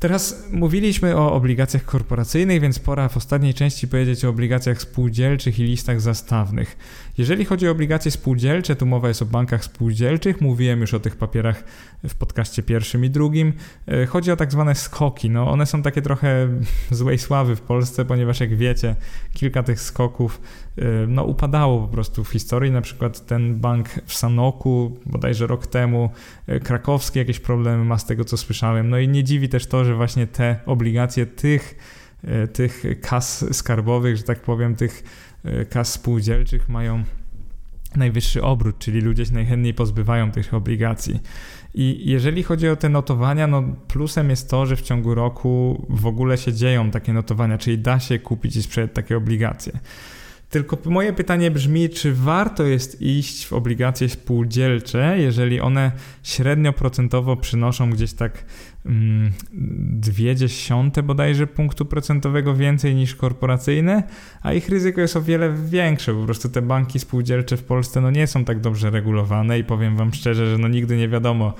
Teraz 0.00 0.44
mówiliśmy 0.50 1.16
o 1.16 1.32
obligacjach 1.32 1.84
korporacyjnych, 1.84 2.60
więc 2.60 2.78
pora 2.78 3.08
w 3.08 3.16
ostatniej 3.16 3.54
części 3.54 3.88
powiedzieć 3.88 4.24
o 4.24 4.28
obligacjach 4.28 4.82
spółdzielczych 4.82 5.58
i 5.58 5.62
listach 5.62 6.00
zastawnych. 6.00 6.76
Jeżeli 7.20 7.44
chodzi 7.44 7.68
o 7.68 7.70
obligacje 7.70 8.10
spółdzielcze, 8.10 8.76
tu 8.76 8.86
mowa 8.86 9.08
jest 9.08 9.22
o 9.22 9.24
bankach 9.24 9.64
spółdzielczych, 9.64 10.40
mówiłem 10.40 10.80
już 10.80 10.94
o 10.94 11.00
tych 11.00 11.16
papierach 11.16 11.64
w 12.08 12.14
podcaście 12.14 12.62
pierwszym 12.62 13.04
i 13.04 13.10
drugim. 13.10 13.52
E, 13.88 14.06
chodzi 14.06 14.32
o 14.32 14.36
tak 14.36 14.52
zwane 14.52 14.74
skoki. 14.74 15.30
No, 15.30 15.50
one 15.50 15.66
są 15.66 15.82
takie 15.82 16.02
trochę 16.02 16.48
złej 16.90 17.18
sławy 17.18 17.56
w 17.56 17.60
Polsce, 17.60 18.04
ponieważ 18.04 18.40
jak 18.40 18.56
wiecie, 18.56 18.96
kilka 19.32 19.62
tych 19.62 19.80
skoków 19.80 20.40
e, 20.78 20.84
no, 21.08 21.24
upadało 21.24 21.80
po 21.80 21.88
prostu 21.88 22.24
w 22.24 22.28
historii. 22.28 22.72
Na 22.72 22.80
przykład 22.80 23.26
ten 23.26 23.60
bank 23.60 23.88
w 24.06 24.14
Sanoku, 24.14 24.98
bodajże 25.06 25.46
rok 25.46 25.66
temu, 25.66 26.10
e, 26.46 26.60
krakowski 26.60 27.18
jakieś 27.18 27.40
problemy 27.40 27.84
ma 27.84 27.98
z 27.98 28.06
tego, 28.06 28.24
co 28.24 28.36
słyszałem. 28.36 28.90
No 28.90 28.98
i 28.98 29.08
nie 29.08 29.24
dziwi 29.24 29.48
też 29.48 29.66
to, 29.66 29.84
że 29.84 29.94
właśnie 29.94 30.26
te 30.26 30.56
obligacje 30.66 31.26
tych, 31.26 31.74
tych 32.52 32.84
kas 33.00 33.56
skarbowych, 33.56 34.16
że 34.16 34.22
tak 34.22 34.40
powiem, 34.40 34.76
tych 34.76 35.02
kas 35.70 35.92
spółdzielczych 35.92 36.68
mają 36.68 37.04
najwyższy 37.96 38.42
obrót, 38.42 38.78
czyli 38.78 39.00
ludzie 39.00 39.26
się 39.26 39.32
najchętniej 39.32 39.74
pozbywają 39.74 40.30
tych 40.30 40.54
obligacji. 40.54 41.20
I 41.74 42.02
jeżeli 42.10 42.42
chodzi 42.42 42.68
o 42.68 42.76
te 42.76 42.88
notowania, 42.88 43.46
no 43.46 43.62
plusem 43.88 44.30
jest 44.30 44.50
to, 44.50 44.66
że 44.66 44.76
w 44.76 44.82
ciągu 44.82 45.14
roku 45.14 45.86
w 45.88 46.06
ogóle 46.06 46.38
się 46.38 46.52
dzieją 46.52 46.90
takie 46.90 47.12
notowania, 47.12 47.58
czyli 47.58 47.78
da 47.78 48.00
się 48.00 48.18
kupić 48.18 48.56
i 48.56 48.62
sprzedać 48.62 48.90
takie 48.94 49.16
obligacje. 49.16 49.72
Tylko 50.50 50.78
moje 50.84 51.12
pytanie 51.12 51.50
brzmi, 51.50 51.90
czy 51.90 52.14
warto 52.14 52.62
jest 52.62 53.02
iść 53.02 53.46
w 53.46 53.52
obligacje 53.52 54.08
spółdzielcze, 54.08 55.16
jeżeli 55.18 55.60
one 55.60 55.92
średnio 56.22 56.72
procentowo 56.72 57.36
przynoszą 57.36 57.90
gdzieś 57.90 58.12
tak 58.12 58.44
dwie 59.90 60.36
dziesiąte 60.36 61.02
bodajże 61.02 61.46
punktu 61.46 61.84
procentowego 61.84 62.54
więcej 62.54 62.94
niż 62.94 63.14
korporacyjne, 63.14 64.02
a 64.42 64.52
ich 64.52 64.68
ryzyko 64.68 65.00
jest 65.00 65.16
o 65.16 65.22
wiele 65.22 65.54
większe. 65.66 66.14
Po 66.14 66.24
prostu 66.24 66.48
te 66.48 66.62
banki 66.62 66.98
spółdzielcze 66.98 67.56
w 67.56 67.64
Polsce 67.64 68.00
no 68.00 68.10
nie 68.10 68.26
są 68.26 68.44
tak 68.44 68.60
dobrze 68.60 68.90
regulowane 68.90 69.58
i 69.58 69.64
powiem 69.64 69.96
wam 69.96 70.12
szczerze, 70.12 70.50
że 70.50 70.58
no 70.58 70.68
nigdy 70.68 70.96
nie 70.96 71.08
wiadomo, 71.08 71.54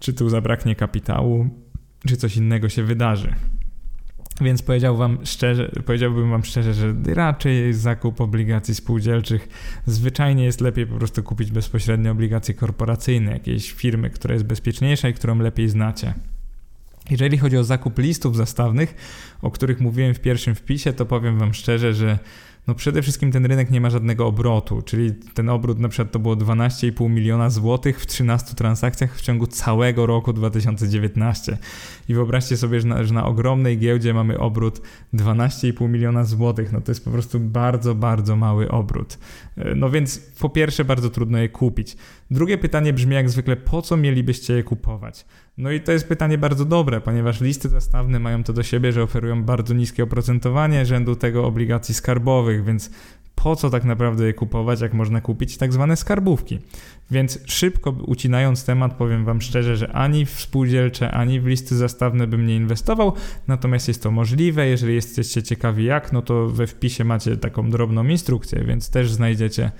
czy 0.00 0.12
tu 0.12 0.28
zabraknie 0.28 0.76
kapitału, 0.76 1.48
czy 2.06 2.16
coś 2.16 2.36
innego 2.36 2.68
się 2.68 2.82
wydarzy. 2.82 3.34
Więc 4.40 4.62
powiedział 4.62 4.96
wam 4.96 5.18
szczerze, 5.24 5.70
powiedziałbym 5.86 6.30
Wam 6.30 6.44
szczerze, 6.44 6.74
że 6.74 6.94
raczej 7.14 7.72
zakup 7.74 8.20
obligacji 8.20 8.74
spółdzielczych 8.74 9.48
zwyczajnie 9.86 10.44
jest 10.44 10.60
lepiej 10.60 10.86
po 10.86 10.94
prostu 10.96 11.22
kupić 11.22 11.50
bezpośrednio 11.50 12.12
obligacje 12.12 12.54
korporacyjne, 12.54 13.32
jakiejś 13.32 13.72
firmy, 13.72 14.10
która 14.10 14.34
jest 14.34 14.46
bezpieczniejsza 14.46 15.08
i 15.08 15.14
którą 15.14 15.38
lepiej 15.38 15.68
znacie. 15.68 16.14
Jeżeli 17.10 17.38
chodzi 17.38 17.56
o 17.56 17.64
zakup 17.64 17.98
listów 17.98 18.36
zastawnych, 18.36 18.94
o 19.42 19.50
których 19.50 19.80
mówiłem 19.80 20.14
w 20.14 20.20
pierwszym 20.20 20.54
wpisie, 20.54 20.92
to 20.92 21.06
powiem 21.06 21.38
Wam 21.38 21.54
szczerze, 21.54 21.94
że 21.94 22.18
no 22.68 22.74
przede 22.74 23.02
wszystkim 23.02 23.32
ten 23.32 23.46
rynek 23.46 23.70
nie 23.70 23.80
ma 23.80 23.90
żadnego 23.90 24.26
obrotu, 24.26 24.82
czyli 24.82 25.14
ten 25.34 25.48
obrót 25.48 25.78
na 25.78 25.88
przykład 25.88 26.12
to 26.12 26.18
było 26.18 26.36
12,5 26.36 27.10
miliona 27.10 27.50
złotych 27.50 28.00
w 28.00 28.06
13 28.06 28.54
transakcjach 28.54 29.16
w 29.16 29.20
ciągu 29.20 29.46
całego 29.46 30.06
roku 30.06 30.32
2019. 30.32 31.58
I 32.08 32.14
wyobraźcie 32.14 32.56
sobie, 32.56 32.80
że 32.80 32.88
na, 32.88 33.04
że 33.04 33.14
na 33.14 33.26
ogromnej 33.26 33.78
giełdzie 33.78 34.14
mamy 34.14 34.38
obrót 34.38 34.80
12,5 35.14 35.88
miliona 35.88 36.24
złotych. 36.24 36.72
No 36.72 36.80
to 36.80 36.90
jest 36.90 37.04
po 37.04 37.10
prostu 37.10 37.40
bardzo, 37.40 37.94
bardzo 37.94 38.36
mały 38.36 38.70
obrót. 38.70 39.18
No 39.76 39.90
więc 39.90 40.18
po 40.18 40.48
pierwsze 40.48 40.84
bardzo 40.84 41.10
trudno 41.10 41.38
je 41.38 41.48
kupić. 41.48 41.96
Drugie 42.30 42.58
pytanie 42.58 42.92
brzmi 42.92 43.14
jak 43.14 43.30
zwykle, 43.30 43.56
po 43.56 43.82
co 43.82 43.96
mielibyście 43.96 44.54
je 44.54 44.62
kupować? 44.62 45.24
No 45.58 45.70
i 45.70 45.80
to 45.80 45.92
jest 45.92 46.08
pytanie 46.08 46.38
bardzo 46.38 46.64
dobre, 46.64 47.00
ponieważ 47.00 47.40
listy 47.40 47.68
zastawne 47.68 48.20
mają 48.20 48.44
to 48.44 48.52
do 48.52 48.62
siebie, 48.62 48.92
że 48.92 49.02
oferują 49.02 49.44
bardzo 49.44 49.74
niskie 49.74 50.04
oprocentowanie 50.04 50.86
rzędu 50.86 51.16
tego 51.16 51.46
obligacji 51.46 51.94
skarbowych, 51.94 52.64
więc 52.64 52.90
po 53.34 53.56
co 53.56 53.70
tak 53.70 53.84
naprawdę 53.84 54.26
je 54.26 54.34
kupować, 54.34 54.80
jak 54.80 54.94
można 54.94 55.20
kupić 55.20 55.56
tak 55.56 55.72
zwane 55.72 55.96
skarbówki. 55.96 56.58
Więc 57.10 57.38
szybko 57.46 57.90
ucinając 57.90 58.64
temat, 58.64 58.94
powiem 58.94 59.24
Wam 59.24 59.40
szczerze, 59.40 59.76
że 59.76 59.92
ani 59.92 60.26
w 60.26 60.30
spółdzielcze, 60.30 61.10
ani 61.10 61.40
w 61.40 61.46
listy 61.46 61.76
zastawne 61.76 62.26
bym 62.26 62.46
nie 62.46 62.56
inwestował, 62.56 63.12
natomiast 63.48 63.88
jest 63.88 64.02
to 64.02 64.10
możliwe. 64.10 64.66
Jeżeli 64.66 64.94
jesteście 64.94 65.42
ciekawi 65.42 65.84
jak, 65.84 66.12
no 66.12 66.22
to 66.22 66.48
we 66.48 66.66
wpisie 66.66 67.04
macie 67.04 67.36
taką 67.36 67.70
drobną 67.70 68.08
instrukcję, 68.08 68.64
więc 68.64 68.90
też 68.90 69.12
znajdziecie 69.12 69.70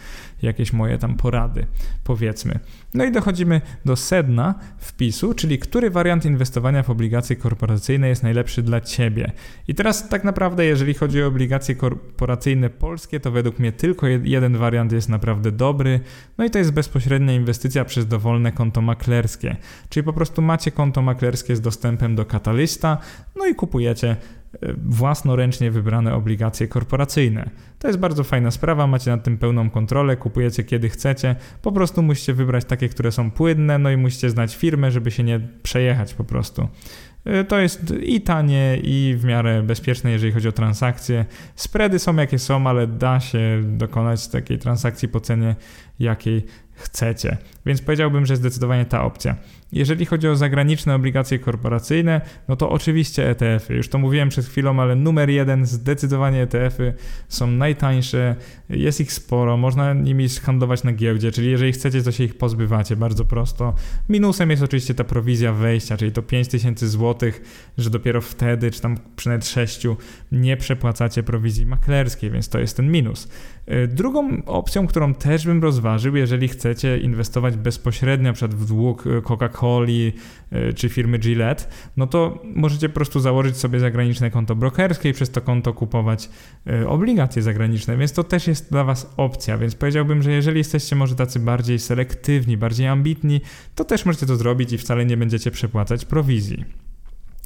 jakieś 0.42 0.72
moje 0.72 0.98
tam 0.98 1.16
porady, 1.16 1.66
powiedzmy. 2.04 2.58
No 2.94 3.04
i 3.04 3.12
dochodzimy 3.12 3.60
do 3.84 3.96
sedna 3.96 4.54
wpisu, 4.78 5.34
czyli 5.34 5.58
który 5.58 5.90
wariant 5.90 6.24
inwestowania 6.24 6.82
w 6.82 6.90
obligacje 6.90 7.36
korporacyjne 7.36 8.08
jest 8.08 8.22
najlepszy 8.22 8.62
dla 8.62 8.80
Ciebie. 8.80 9.32
I 9.68 9.74
teraz 9.74 10.08
tak 10.08 10.24
naprawdę, 10.24 10.64
jeżeli 10.64 10.94
chodzi 10.94 11.22
o 11.22 11.26
obligacje 11.26 11.74
korporacyjne 11.74 12.70
polskie, 12.70 13.20
to 13.20 13.30
według 13.30 13.58
mnie 13.58 13.72
tylko 13.72 14.06
jeden 14.06 14.56
wariant 14.56 14.92
jest 14.92 15.08
naprawdę 15.08 15.52
dobry, 15.52 16.00
no 16.38 16.44
i 16.44 16.50
to 16.50 16.58
jest 16.58 16.72
bezpośrednia 16.72 17.32
inwestycja 17.32 17.84
przez 17.84 18.06
dowolne 18.06 18.52
konto 18.52 18.80
maklerskie. 18.80 19.56
Czyli 19.88 20.04
po 20.04 20.12
prostu 20.12 20.42
macie 20.42 20.70
konto 20.70 21.02
maklerskie 21.02 21.56
z 21.56 21.60
dostępem 21.60 22.16
do 22.16 22.24
katalysta, 22.24 22.98
no 23.36 23.46
i 23.46 23.54
kupujecie 23.54 24.16
własnoręcznie 24.84 25.70
wybrane 25.70 26.14
obligacje 26.14 26.68
korporacyjne. 26.68 27.50
To 27.78 27.88
jest 27.88 28.00
bardzo 28.00 28.24
fajna 28.24 28.50
sprawa, 28.50 28.86
macie 28.86 29.10
nad 29.10 29.24
tym 29.24 29.38
pełną 29.38 29.70
kontrolę, 29.70 30.16
kupujecie 30.16 30.64
kiedy 30.64 30.88
chcecie, 30.88 31.36
po 31.62 31.72
prostu 31.72 32.02
musicie 32.02 32.34
wybrać 32.34 32.64
takie, 32.64 32.88
które 32.88 33.12
są 33.12 33.30
płynne, 33.30 33.78
no 33.78 33.90
i 33.90 33.96
musicie 33.96 34.30
znać 34.30 34.56
firmę, 34.56 34.90
żeby 34.90 35.10
się 35.10 35.22
nie 35.22 35.40
przejechać 35.62 36.14
po 36.14 36.24
prostu. 36.24 36.68
E, 37.24 37.44
to 37.44 37.58
jest 37.58 37.94
i 38.02 38.20
tanie, 38.20 38.78
i 38.82 39.14
w 39.18 39.24
miarę 39.24 39.62
bezpieczne, 39.62 40.10
jeżeli 40.10 40.32
chodzi 40.32 40.48
o 40.48 40.52
transakcje. 40.52 41.24
Spready 41.54 41.98
są 41.98 42.16
jakie 42.16 42.38
są, 42.38 42.66
ale 42.66 42.86
da 42.86 43.20
się 43.20 43.60
dokonać 43.64 44.28
takiej 44.28 44.58
transakcji 44.58 45.08
po 45.08 45.20
cenie, 45.20 45.56
jakiej 45.98 46.46
chcecie. 46.78 47.36
Więc 47.66 47.82
powiedziałbym, 47.82 48.26
że 48.26 48.36
zdecydowanie 48.36 48.84
ta 48.84 49.04
opcja. 49.04 49.36
Jeżeli 49.72 50.06
chodzi 50.06 50.28
o 50.28 50.36
zagraniczne 50.36 50.94
obligacje 50.94 51.38
korporacyjne, 51.38 52.20
no 52.48 52.56
to 52.56 52.70
oczywiście 52.70 53.30
ETF-y. 53.30 53.74
Już 53.74 53.88
to 53.88 53.98
mówiłem 53.98 54.28
przed 54.28 54.46
chwilą, 54.46 54.80
ale 54.80 54.94
numer 54.94 55.30
jeden 55.30 55.66
zdecydowanie 55.66 56.42
ETF-y 56.42 56.94
są 57.28 57.46
najtańsze, 57.46 58.36
jest 58.68 59.00
ich 59.00 59.12
sporo, 59.12 59.56
można 59.56 59.94
nimi 59.94 60.28
handlować 60.28 60.84
na 60.84 60.92
giełdzie, 60.92 61.32
czyli 61.32 61.50
jeżeli 61.50 61.72
chcecie, 61.72 62.02
to 62.02 62.12
się 62.12 62.24
ich 62.24 62.38
pozbywacie 62.38 62.96
bardzo 62.96 63.24
prosto. 63.24 63.74
Minusem 64.08 64.50
jest 64.50 64.62
oczywiście 64.62 64.94
ta 64.94 65.04
prowizja 65.04 65.52
wejścia, 65.52 65.96
czyli 65.96 66.12
to 66.12 66.22
5000 66.22 66.88
zł, 66.88 67.30
że 67.78 67.90
dopiero 67.90 68.20
wtedy, 68.20 68.70
czy 68.70 68.80
tam 68.80 68.96
przynajmniej 69.16 69.46
6 69.46 69.86
nie 70.32 70.56
przepłacacie 70.56 71.22
prowizji 71.22 71.66
maklerskiej, 71.66 72.30
więc 72.30 72.48
to 72.48 72.58
jest 72.58 72.76
ten 72.76 72.92
minus. 72.92 73.28
Y, 73.72 73.88
drugą 73.88 74.42
opcją, 74.46 74.86
którą 74.86 75.14
też 75.14 75.46
bym 75.46 75.62
rozważył, 75.62 76.16
jeżeli 76.16 76.48
chcecie 76.48 76.67
inwestować 77.02 77.56
bezpośrednio 77.56 78.32
przed 78.32 78.54
w 78.54 78.66
dług 78.66 79.06
y, 79.06 79.22
Coca-Coli 79.22 80.12
y, 80.52 80.74
czy 80.74 80.88
firmy 80.88 81.18
Gillette, 81.18 81.64
no 81.96 82.06
to 82.06 82.42
możecie 82.44 82.88
po 82.88 82.94
prostu 82.94 83.20
założyć 83.20 83.56
sobie 83.56 83.80
zagraniczne 83.80 84.30
konto 84.30 84.56
brokerskie 84.56 85.08
i 85.08 85.12
przez 85.12 85.30
to 85.30 85.40
konto 85.40 85.74
kupować 85.74 86.28
obligacje 86.86 87.42
zagraniczne, 87.42 87.96
więc 87.96 88.12
to 88.12 88.24
też 88.24 88.46
jest 88.46 88.70
dla 88.70 88.84
Was 88.84 89.14
opcja, 89.16 89.58
więc 89.58 89.74
powiedziałbym, 89.74 90.22
że 90.22 90.32
jeżeli 90.32 90.58
jesteście 90.58 90.96
może 90.96 91.14
tacy 91.14 91.40
bardziej 91.40 91.78
selektywni, 91.78 92.56
bardziej 92.56 92.86
ambitni, 92.86 93.40
to 93.74 93.84
też 93.84 94.04
możecie 94.04 94.26
to 94.26 94.36
zrobić 94.36 94.72
i 94.72 94.78
wcale 94.78 95.06
nie 95.06 95.16
będziecie 95.16 95.50
przepłacać 95.50 96.04
prowizji. 96.04 96.64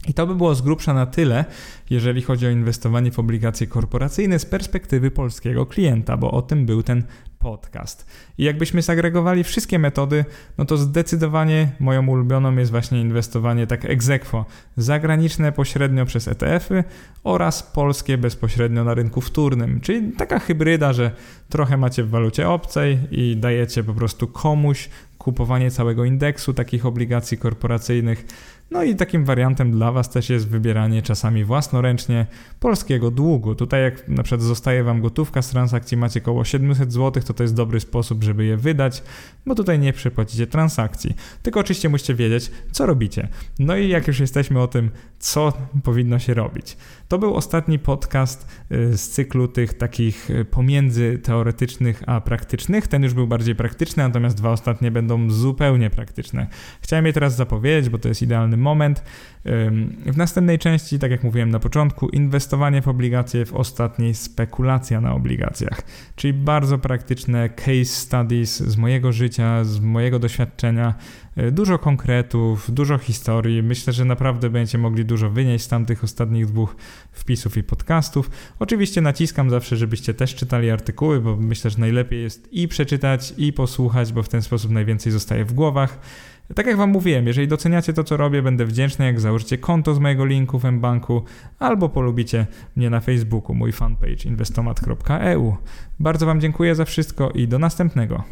I 0.08 0.14
to 0.14 0.26
by 0.26 0.34
było 0.34 0.54
z 0.54 0.62
grubsza 0.62 0.94
na 0.94 1.06
tyle, 1.06 1.44
jeżeli 1.90 2.22
chodzi 2.22 2.46
o 2.46 2.50
inwestowanie 2.50 3.10
w 3.12 3.18
obligacje 3.18 3.66
korporacyjne 3.66 4.38
z 4.38 4.46
perspektywy 4.46 5.10
polskiego 5.10 5.66
klienta, 5.66 6.16
bo 6.16 6.30
o 6.30 6.42
tym 6.42 6.66
był 6.66 6.82
ten 6.82 7.02
podcast. 7.42 8.06
I 8.38 8.44
jakbyśmy 8.44 8.82
zagregowali 8.82 9.44
wszystkie 9.44 9.78
metody, 9.78 10.24
no 10.58 10.64
to 10.64 10.76
zdecydowanie 10.76 11.68
moją 11.80 12.06
ulubioną 12.06 12.56
jest 12.56 12.70
właśnie 12.70 13.00
inwestowanie 13.00 13.66
tak 13.66 13.84
egzekwo, 13.84 14.44
zagraniczne 14.76 15.52
pośrednio 15.52 16.06
przez 16.06 16.28
ETF-y 16.28 16.84
oraz 17.24 17.62
polskie 17.62 18.18
bezpośrednio 18.18 18.84
na 18.84 18.94
rynku 18.94 19.20
wtórnym, 19.20 19.80
czyli 19.80 20.12
taka 20.12 20.38
hybryda, 20.38 20.92
że 20.92 21.10
trochę 21.48 21.76
macie 21.76 22.04
w 22.04 22.10
walucie 22.10 22.48
obcej 22.48 22.98
i 23.10 23.36
dajecie 23.36 23.84
po 23.84 23.94
prostu 23.94 24.28
komuś 24.28 24.88
kupowanie 25.18 25.70
całego 25.70 26.04
indeksu 26.04 26.54
takich 26.54 26.86
obligacji 26.86 27.38
korporacyjnych 27.38 28.26
no 28.72 28.82
i 28.82 28.96
takim 28.96 29.24
wariantem 29.24 29.70
dla 29.70 29.92
Was 29.92 30.10
też 30.10 30.30
jest 30.30 30.48
wybieranie 30.48 31.02
czasami 31.02 31.44
własnoręcznie 31.44 32.26
polskiego 32.60 33.10
długu. 33.10 33.54
Tutaj 33.54 33.82
jak 33.82 34.08
na 34.08 34.22
przykład 34.22 34.42
zostaje 34.42 34.84
Wam 34.84 35.00
gotówka 35.00 35.42
z 35.42 35.50
transakcji, 35.50 35.96
macie 35.96 36.20
około 36.20 36.44
700 36.44 36.92
zł, 36.92 37.22
to 37.22 37.31
to 37.34 37.42
jest 37.42 37.54
dobry 37.54 37.80
sposób, 37.80 38.24
żeby 38.24 38.44
je 38.44 38.56
wydać, 38.56 39.02
bo 39.46 39.54
tutaj 39.54 39.78
nie 39.78 39.92
przepłacicie 39.92 40.46
transakcji. 40.46 41.14
Tylko 41.42 41.60
oczywiście 41.60 41.88
musicie 41.88 42.14
wiedzieć, 42.14 42.50
co 42.72 42.86
robicie. 42.86 43.28
No 43.58 43.76
i 43.76 43.88
jak 43.88 44.08
już 44.08 44.20
jesteśmy 44.20 44.60
o 44.60 44.66
tym, 44.66 44.90
co 45.18 45.52
powinno 45.84 46.18
się 46.18 46.34
robić. 46.34 46.76
To 47.08 47.18
był 47.18 47.34
ostatni 47.34 47.78
podcast 47.78 48.46
y, 48.72 48.98
z 48.98 49.08
cyklu 49.10 49.48
tych 49.48 49.74
takich 49.74 50.30
y, 50.30 50.44
pomiędzy 50.44 51.18
teoretycznych 51.22 52.02
a 52.06 52.20
praktycznych. 52.20 52.88
Ten 52.88 53.02
już 53.02 53.14
był 53.14 53.26
bardziej 53.26 53.54
praktyczny, 53.54 54.02
natomiast 54.02 54.36
dwa 54.36 54.50
ostatnie 54.50 54.90
będą 54.90 55.30
zupełnie 55.30 55.90
praktyczne. 55.90 56.46
Chciałem 56.80 57.06
je 57.06 57.12
teraz 57.12 57.36
zapowiedzieć, 57.36 57.90
bo 57.90 57.98
to 57.98 58.08
jest 58.08 58.22
idealny 58.22 58.56
moment. 58.56 59.02
W 60.06 60.16
następnej 60.16 60.58
części, 60.58 60.98
tak 60.98 61.10
jak 61.10 61.22
mówiłem 61.24 61.50
na 61.50 61.58
początku, 61.58 62.08
inwestowanie 62.08 62.82
w 62.82 62.88
obligacje, 62.88 63.46
w 63.46 63.54
ostatniej 63.54 64.14
spekulacja 64.14 65.00
na 65.00 65.14
obligacjach, 65.14 65.82
czyli 66.16 66.32
bardzo 66.32 66.78
praktyczne 66.78 67.21
case 67.56 67.84
studies 67.84 68.56
z 68.62 68.76
mojego 68.76 69.12
życia, 69.12 69.64
z 69.64 69.80
mojego 69.80 70.18
doświadczenia, 70.18 70.94
e, 71.36 71.50
dużo 71.50 71.78
konkretów, 71.78 72.74
dużo 72.74 72.98
historii. 72.98 73.62
Myślę, 73.62 73.92
że 73.92 74.04
naprawdę 74.04 74.50
będziecie 74.50 74.78
mogli 74.78 75.04
dużo 75.04 75.30
wynieść 75.30 75.64
z 75.64 75.68
tamtych 75.68 76.04
ostatnich 76.04 76.46
dwóch 76.46 76.76
wpisów 77.12 77.56
i 77.56 77.62
podcastów. 77.62 78.30
Oczywiście 78.58 79.00
naciskam 79.00 79.50
zawsze, 79.50 79.76
żebyście 79.76 80.14
też 80.14 80.34
czytali 80.34 80.70
artykuły, 80.70 81.20
bo 81.20 81.36
myślę, 81.36 81.70
że 81.70 81.78
najlepiej 81.78 82.22
jest 82.22 82.52
i 82.52 82.68
przeczytać, 82.68 83.34
i 83.36 83.52
posłuchać, 83.52 84.12
bo 84.12 84.22
w 84.22 84.28
ten 84.28 84.42
sposób 84.42 84.70
najwięcej 84.70 85.12
zostaje 85.12 85.44
w 85.44 85.52
głowach. 85.52 85.98
Tak 86.54 86.66
jak 86.66 86.76
Wam 86.76 86.90
mówiłem, 86.90 87.26
jeżeli 87.26 87.48
doceniacie 87.48 87.92
to, 87.92 88.04
co 88.04 88.16
robię, 88.16 88.42
będę 88.42 88.66
wdzięczny, 88.66 89.04
jak 89.04 89.20
założycie 89.20 89.58
konto 89.58 89.94
z 89.94 89.98
mojego 89.98 90.24
linku 90.24 90.58
w 90.58 90.64
mBanku 90.64 91.22
albo 91.58 91.88
polubicie 91.88 92.46
mnie 92.76 92.90
na 92.90 93.00
Facebooku, 93.00 93.54
mój 93.54 93.72
fanpage 93.72 94.24
inwestomat.eu. 94.24 95.56
Bardzo 96.00 96.26
Wam 96.26 96.40
dziękuję 96.40 96.74
za 96.74 96.84
wszystko 96.84 97.30
i 97.30 97.48
do 97.48 97.58
następnego. 97.58 98.24